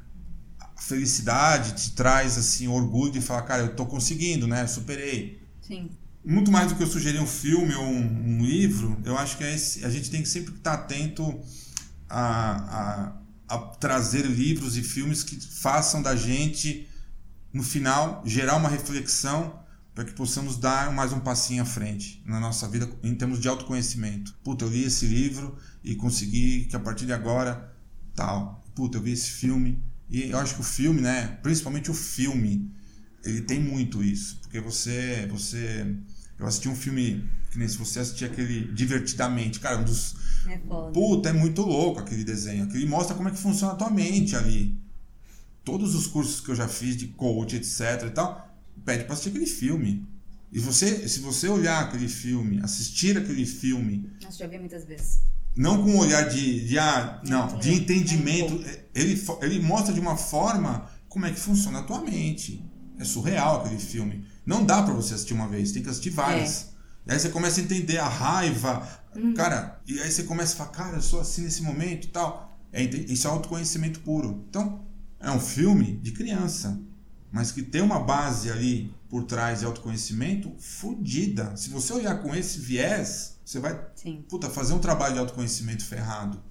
felicidade, 0.86 1.74
te 1.74 1.91
traz 1.91 2.38
assim 2.38 2.67
orgulho 2.67 3.12
de 3.12 3.21
falar, 3.21 3.41
cara, 3.41 3.63
eu 3.63 3.76
tô 3.76 3.86
conseguindo, 3.88 4.46
né? 4.48 4.67
superei. 4.67 5.42
Sim. 5.62 5.90
Muito 6.23 6.52
mais 6.52 6.69
do 6.69 6.75
que 6.75 6.83
eu 6.83 6.88
sugerir 6.88 7.19
um 7.19 7.27
filme 7.27 7.73
ou 7.73 7.83
um, 7.83 8.38
um 8.38 8.46
livro, 8.46 9.00
eu 9.04 9.17
acho 9.17 9.38
que 9.38 9.44
é 9.44 9.54
esse, 9.54 9.83
a 9.83 9.90
gente 9.90 10.12
tem 10.12 10.21
que 10.21 10.27
sempre 10.27 10.54
estar 10.54 10.73
atento 10.73 11.40
a, 12.08 13.13
a, 13.48 13.56
a 13.56 13.58
trazer 13.77 14.25
livros 14.25 14.77
e 14.77 14.83
filmes 14.83 15.23
que 15.23 15.36
façam 15.36 16.02
da 16.02 16.15
gente, 16.15 16.88
no 17.52 17.63
final, 17.63 18.21
gerar 18.25 18.56
uma 18.56 18.69
reflexão 18.69 19.60
para 19.94 20.04
que 20.04 20.13
possamos 20.13 20.58
dar 20.58 20.92
mais 20.92 21.13
um 21.13 21.19
passinho 21.19 21.63
à 21.63 21.65
frente 21.65 22.21
na 22.25 22.40
nossa 22.40 22.67
vida 22.67 22.88
em 23.02 23.15
termos 23.15 23.40
de 23.40 23.48
autoconhecimento. 23.48 24.36
Puta, 24.44 24.65
eu 24.65 24.69
li 24.69 24.83
esse 24.83 25.08
livro 25.08 25.58
e 25.83 25.96
consegui 25.96 26.65
que 26.65 26.75
a 26.75 26.79
partir 26.79 27.06
de 27.06 27.13
agora, 27.13 27.73
tal. 28.13 28.63
Puta, 28.75 28.98
eu 28.98 29.02
vi 29.02 29.13
esse 29.13 29.31
filme, 29.31 29.81
e 30.10 30.29
eu 30.29 30.37
acho 30.37 30.56
que 30.56 30.62
o 30.62 30.63
filme, 30.63 31.01
né, 31.01 31.37
principalmente 31.41 31.89
o 31.89 31.93
filme, 31.93 32.71
ele 33.23 33.41
tem 33.41 33.60
muito 33.60 34.03
isso, 34.03 34.37
porque 34.41 34.60
você 34.60 35.27
você 35.29 35.85
eu 36.37 36.45
assisti 36.45 36.67
um 36.67 36.75
filme 36.75 37.27
que 37.51 37.58
nem 37.58 37.67
se 37.67 37.77
você 37.77 37.99
assistir 37.99 38.25
aquele 38.25 38.71
divertidamente, 38.73 39.60
cara, 39.60 39.77
um 39.77 39.83
dos 39.83 40.15
é 40.47 40.58
foda. 40.60 40.91
Puta, 40.91 41.29
é 41.29 41.33
muito 41.33 41.62
louco 41.62 41.99
aquele 41.99 42.23
desenho. 42.23 42.65
Aquele 42.65 42.85
mostra 42.85 43.15
como 43.15 43.29
é 43.29 43.31
que 43.31 43.37
funciona 43.37 43.73
a 43.73 43.75
tua 43.75 43.89
mente 43.89 44.35
ali. 44.35 44.77
Todos 45.63 45.95
os 45.95 46.06
cursos 46.06 46.39
que 46.39 46.49
eu 46.49 46.56
já 46.56 46.67
fiz 46.67 46.95
de 46.95 47.08
coach, 47.08 47.56
etc 47.56 48.03
e 48.08 48.10
tal, 48.12 48.56
pede 48.83 49.06
para 49.06 49.13
assistir 49.13 49.29
aquele 49.29 49.47
filme. 49.47 50.06
E 50.51 50.60
você, 50.60 51.08
se 51.08 51.19
você 51.19 51.47
olhar 51.47 51.83
aquele 51.83 52.08
filme, 52.08 52.62
assistir 52.62 53.17
aquele 53.17 53.45
filme. 53.45 54.10
Nossa, 54.21 54.37
já 54.37 54.47
vi 54.47 54.60
muitas 54.60 54.85
vezes. 54.85 55.19
Não 55.56 55.81
com 55.81 55.91
um 55.91 55.97
olhar 55.97 56.27
de, 56.27 56.67
de 56.67 56.77
ah, 56.77 57.21
não, 57.25 57.58
de 57.60 57.73
entendimento. 57.73 58.63
Ele, 58.93 59.23
ele 59.41 59.60
mostra 59.60 59.93
de 59.93 59.99
uma 59.99 60.17
forma 60.17 60.89
como 61.08 61.25
é 61.25 61.31
que 61.31 61.39
funciona 61.39 61.79
a 61.79 61.83
tua 61.83 62.01
mente. 62.01 62.63
É 62.99 63.03
surreal 63.03 63.62
aquele 63.62 63.79
filme. 63.79 64.25
Não 64.45 64.65
dá 64.65 64.83
para 64.83 64.93
você 64.93 65.13
assistir 65.13 65.33
uma 65.33 65.47
vez, 65.47 65.71
tem 65.71 65.81
que 65.81 65.89
assistir 65.89 66.10
várias. 66.10 66.69
É. 67.08 67.12
E 67.12 67.13
aí 67.13 67.19
você 67.19 67.29
começa 67.29 67.62
a 67.62 67.63
entender 67.63 67.97
a 67.97 68.08
raiva, 68.08 68.87
hum. 69.15 69.33
cara, 69.33 69.79
e 69.87 69.99
aí 70.01 70.12
você 70.12 70.23
começa 70.23 70.53
a 70.53 70.58
falar, 70.58 70.71
cara, 70.71 70.97
eu 70.97 71.01
sou 71.01 71.21
assim 71.21 71.43
nesse 71.43 71.62
momento 71.62 72.06
e 72.06 72.10
tal. 72.10 72.58
É, 72.73 72.83
isso 72.83 73.27
é 73.27 73.29
autoconhecimento 73.29 74.01
puro. 74.01 74.45
Então, 74.49 74.83
é 75.19 75.31
um 75.31 75.39
filme 75.39 75.97
de 75.97 76.12
criança, 76.12 76.79
mas 77.31 77.51
que 77.51 77.62
tem 77.62 77.81
uma 77.81 77.99
base 77.99 78.51
ali 78.51 78.93
por 79.10 79.23
trás 79.23 79.60
de 79.60 79.65
autoconhecimento 79.65 80.51
fodida. 80.60 81.56
Se 81.56 81.69
você 81.69 81.93
olhar 81.93 82.21
com 82.21 82.35
esse 82.35 82.60
viés, 82.60 83.35
você 83.46 83.60
vai 83.60 83.79
puta, 84.27 84.50
fazer 84.50 84.73
um 84.73 84.79
trabalho 84.79 85.13
de 85.13 85.19
autoconhecimento 85.19 85.85
ferrado. 85.85 86.41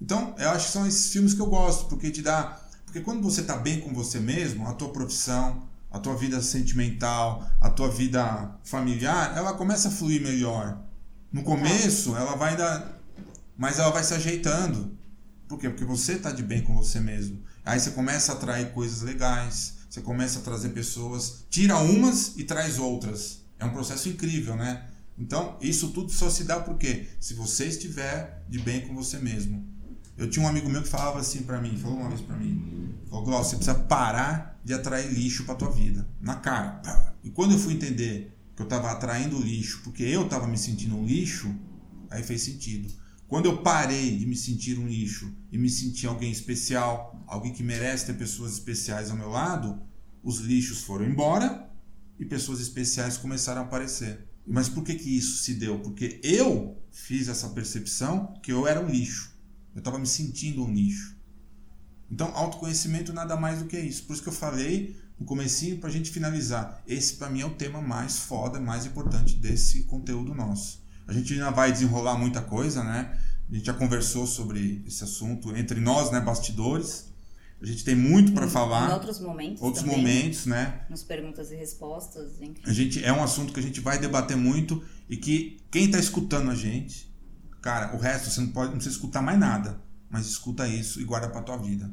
Então, 0.00 0.34
eu 0.38 0.50
acho 0.50 0.66
que 0.66 0.72
são 0.72 0.86
esses 0.86 1.10
filmes 1.10 1.32
que 1.32 1.40
eu 1.40 1.46
gosto, 1.46 1.86
porque 1.86 2.10
te 2.10 2.20
dá. 2.20 2.60
Porque 2.84 3.00
quando 3.00 3.22
você 3.22 3.40
está 3.40 3.56
bem 3.56 3.80
com 3.80 3.94
você 3.94 4.20
mesmo, 4.20 4.68
a 4.68 4.74
tua 4.74 4.90
profissão, 4.90 5.66
a 5.90 5.98
tua 5.98 6.14
vida 6.14 6.42
sentimental, 6.42 7.48
a 7.60 7.70
tua 7.70 7.88
vida 7.88 8.54
familiar, 8.64 9.36
ela 9.36 9.54
começa 9.54 9.88
a 9.88 9.90
fluir 9.90 10.22
melhor. 10.22 10.78
No 11.32 11.42
começo, 11.42 12.14
ela 12.16 12.36
vai 12.36 12.54
dar. 12.54 13.00
Mas 13.56 13.78
ela 13.78 13.90
vai 13.90 14.04
se 14.04 14.12
ajeitando. 14.12 14.96
Por 15.48 15.58
quê? 15.58 15.70
Porque 15.70 15.84
você 15.84 16.14
está 16.14 16.30
de 16.32 16.42
bem 16.42 16.62
com 16.62 16.74
você 16.76 17.00
mesmo. 17.00 17.42
Aí 17.64 17.80
você 17.80 17.92
começa 17.92 18.32
a 18.32 18.34
atrair 18.34 18.72
coisas 18.72 19.02
legais, 19.02 19.74
você 19.88 20.00
começa 20.00 20.40
a 20.40 20.42
trazer 20.42 20.70
pessoas, 20.70 21.44
tira 21.48 21.78
umas 21.78 22.36
e 22.36 22.44
traz 22.44 22.78
outras. 22.78 23.40
É 23.58 23.64
um 23.64 23.70
processo 23.70 24.08
incrível, 24.08 24.56
né? 24.56 24.84
Então, 25.22 25.56
isso 25.60 25.90
tudo 25.90 26.10
só 26.10 26.28
se 26.28 26.42
dá 26.42 26.58
porque 26.58 27.06
se 27.20 27.32
você 27.34 27.66
estiver 27.66 28.44
de 28.48 28.58
bem 28.58 28.80
com 28.80 28.92
você 28.92 29.20
mesmo. 29.20 29.64
Eu 30.18 30.28
tinha 30.28 30.44
um 30.44 30.48
amigo 30.48 30.68
meu 30.68 30.82
que 30.82 30.88
falava 30.88 31.20
assim 31.20 31.44
para 31.44 31.60
mim, 31.60 31.78
falou 31.78 31.98
uma 31.98 32.08
vez 32.08 32.20
para 32.20 32.36
mim, 32.36 32.92
falou, 33.08 33.24
Glaucio, 33.24 33.50
você 33.50 33.56
precisa 33.56 33.78
parar 33.86 34.60
de 34.64 34.74
atrair 34.74 35.12
lixo 35.12 35.44
para 35.44 35.54
tua 35.54 35.70
vida, 35.70 36.06
na 36.20 36.34
cara. 36.34 37.14
E 37.22 37.30
quando 37.30 37.52
eu 37.52 37.58
fui 37.58 37.72
entender 37.74 38.36
que 38.56 38.62
eu 38.62 38.64
estava 38.64 38.90
atraindo 38.90 39.40
lixo 39.40 39.80
porque 39.84 40.02
eu 40.02 40.24
estava 40.24 40.48
me 40.48 40.58
sentindo 40.58 40.96
um 40.96 41.06
lixo, 41.06 41.54
aí 42.10 42.24
fez 42.24 42.42
sentido. 42.42 42.92
Quando 43.28 43.46
eu 43.46 43.62
parei 43.62 44.18
de 44.18 44.26
me 44.26 44.36
sentir 44.36 44.76
um 44.76 44.88
lixo 44.88 45.32
e 45.52 45.56
me 45.56 45.70
sentir 45.70 46.08
alguém 46.08 46.32
especial, 46.32 47.24
alguém 47.28 47.52
que 47.52 47.62
merece 47.62 48.06
ter 48.06 48.14
pessoas 48.14 48.54
especiais 48.54 49.08
ao 49.08 49.16
meu 49.16 49.30
lado, 49.30 49.80
os 50.20 50.40
lixos 50.40 50.82
foram 50.82 51.06
embora 51.06 51.70
e 52.18 52.24
pessoas 52.24 52.60
especiais 52.60 53.16
começaram 53.16 53.62
a 53.62 53.64
aparecer. 53.64 54.31
Mas 54.46 54.68
por 54.68 54.82
que, 54.82 54.94
que 54.94 55.16
isso 55.16 55.42
se 55.42 55.54
deu? 55.54 55.78
Porque 55.80 56.20
eu 56.22 56.76
fiz 56.90 57.28
essa 57.28 57.48
percepção 57.50 58.34
que 58.42 58.52
eu 58.52 58.66
era 58.66 58.80
um 58.80 58.88
lixo. 58.88 59.32
Eu 59.74 59.78
estava 59.78 59.98
me 59.98 60.06
sentindo 60.06 60.64
um 60.64 60.72
lixo. 60.72 61.16
Então, 62.10 62.30
autoconhecimento 62.34 63.12
nada 63.12 63.36
mais 63.36 63.60
do 63.60 63.64
que 63.66 63.78
isso. 63.78 64.04
Por 64.04 64.12
isso 64.12 64.22
que 64.22 64.28
eu 64.28 64.34
falei 64.34 64.96
no 65.18 65.24
comecinho 65.24 65.78
para 65.78 65.88
a 65.88 65.92
gente 65.92 66.10
finalizar. 66.10 66.82
Esse 66.86 67.14
para 67.14 67.30
mim 67.30 67.40
é 67.40 67.46
o 67.46 67.54
tema 67.54 67.80
mais 67.80 68.18
foda, 68.18 68.60
mais 68.60 68.84
importante 68.84 69.36
desse 69.36 69.84
conteúdo 69.84 70.34
nosso. 70.34 70.82
A 71.06 71.12
gente 71.12 71.32
ainda 71.32 71.50
vai 71.50 71.72
desenrolar 71.72 72.18
muita 72.18 72.42
coisa, 72.42 72.84
né? 72.84 73.18
A 73.48 73.54
gente 73.54 73.66
já 73.66 73.72
conversou 73.72 74.26
sobre 74.26 74.82
esse 74.86 75.04
assunto 75.04 75.54
entre 75.56 75.80
nós, 75.80 76.10
né, 76.10 76.20
bastidores. 76.20 77.11
A 77.62 77.66
gente 77.66 77.84
tem 77.84 77.94
muito 77.94 78.32
para 78.32 78.48
falar. 78.48 78.90
Em 78.90 78.94
outros 78.94 79.20
momentos. 79.20 79.62
Outros 79.62 79.84
também, 79.84 79.98
momentos, 79.98 80.46
né? 80.46 80.84
Nas 80.90 81.04
perguntas 81.04 81.52
e 81.52 81.54
respostas, 81.54 82.40
enfim. 82.40 82.60
A 82.64 82.72
gente 82.72 83.04
é 83.04 83.12
um 83.12 83.22
assunto 83.22 83.52
que 83.52 83.60
a 83.60 83.62
gente 83.62 83.80
vai 83.80 84.00
debater 84.00 84.36
muito 84.36 84.82
e 85.08 85.16
que 85.16 85.60
quem 85.70 85.84
está 85.84 85.98
escutando 85.98 86.50
a 86.50 86.56
gente, 86.56 87.14
cara, 87.60 87.94
o 87.94 88.00
resto 88.00 88.30
você 88.30 88.40
não 88.40 88.48
pode, 88.48 88.70
não 88.70 88.78
precisa 88.78 88.96
escutar 88.96 89.22
mais 89.22 89.38
nada, 89.38 89.80
mas 90.10 90.26
escuta 90.26 90.66
isso 90.66 91.00
e 91.00 91.04
guarda 91.04 91.28
para 91.28 91.40
tua 91.40 91.56
vida, 91.56 91.88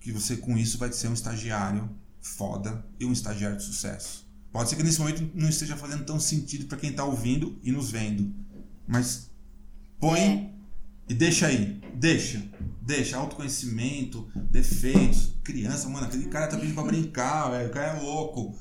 que 0.00 0.12
você 0.12 0.36
com 0.36 0.58
isso 0.58 0.76
vai 0.76 0.92
ser 0.92 1.08
um 1.08 1.14
estagiário 1.14 1.88
foda 2.20 2.84
e 3.00 3.06
um 3.06 3.12
estagiário 3.12 3.56
de 3.56 3.62
sucesso. 3.62 4.26
Pode 4.52 4.68
ser 4.68 4.76
que 4.76 4.82
nesse 4.82 4.98
momento 4.98 5.30
não 5.34 5.48
esteja 5.48 5.76
fazendo 5.76 6.04
tão 6.04 6.20
sentido 6.20 6.66
para 6.66 6.76
quem 6.76 6.90
está 6.90 7.04
ouvindo 7.04 7.58
e 7.62 7.72
nos 7.72 7.90
vendo, 7.90 8.34
mas 8.86 9.30
põe 9.98 10.20
é. 10.20 10.55
E 11.08 11.14
deixa 11.14 11.46
aí. 11.46 11.80
Deixa. 11.94 12.42
Deixa. 12.82 13.16
Autoconhecimento, 13.16 14.28
defeitos. 14.50 15.34
Criança, 15.42 15.88
mano, 15.88 16.06
aquele 16.06 16.26
cara 16.26 16.48
tá 16.48 16.56
pedindo 16.56 16.74
pra 16.74 16.84
brincar, 16.84 17.50
velho. 17.50 17.68
O 17.68 17.72
cara 17.72 17.98
é 17.98 18.00
louco. 18.00 18.58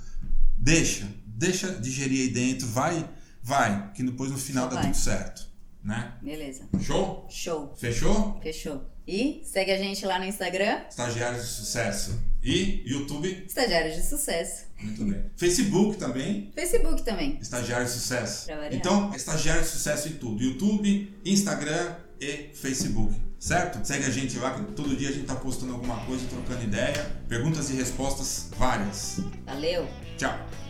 Deixa. 0.58 1.08
Deixa 1.26 1.72
digerir 1.74 2.22
aí 2.22 2.30
dentro. 2.30 2.68
Vai, 2.68 3.10
vai. 3.42 3.92
Que 3.94 4.04
depois 4.04 4.32
no 4.32 4.38
final 4.38 4.70
dá 4.70 4.82
tudo 4.82 4.96
certo. 4.96 5.48
Né? 5.84 6.14
Beleza. 6.22 6.68
Show? 6.82 7.28
Show. 7.30 7.76
Fechou? 7.78 8.40
Fechou. 8.42 8.90
E 9.08 9.44
segue 9.44 9.72
a 9.72 9.78
gente 9.78 10.04
lá 10.04 10.18
no 10.18 10.26
Instagram. 10.26 10.82
Estagiários 10.90 11.44
de 11.44 11.50
Sucesso. 11.50 12.20
E 12.42 12.82
YouTube. 12.88 13.44
Estagiários 13.46 13.96
de 13.96 14.02
Sucesso. 14.04 14.66
Muito 14.82 15.06
bem. 15.06 15.26
Facebook 15.38 15.98
também. 15.98 16.52
Facebook 16.56 17.04
também. 17.04 17.38
Estagiários 17.40 17.94
de 17.94 18.00
Sucesso. 18.00 18.48
Então, 18.72 19.14
Estagiários 19.14 19.68
de 19.68 19.72
Sucesso 19.74 20.08
em 20.10 20.14
tudo. 20.14 20.44
YouTube, 20.44 21.16
Instagram 21.24 21.96
e 22.20 22.50
Facebook. 22.54 23.14
Certo? 23.40 23.86
Segue 23.86 24.06
a 24.06 24.10
gente 24.10 24.40
lá, 24.40 24.54
que 24.54 24.72
todo 24.74 24.96
dia 24.96 25.10
a 25.10 25.12
gente 25.12 25.26
tá 25.26 25.36
postando 25.36 25.74
alguma 25.74 25.98
coisa, 26.06 26.26
trocando 26.28 26.64
ideia. 26.64 27.12
Perguntas 27.28 27.70
e 27.70 27.74
respostas 27.74 28.50
várias. 28.58 29.20
Valeu. 29.46 29.88
Tchau. 30.18 30.65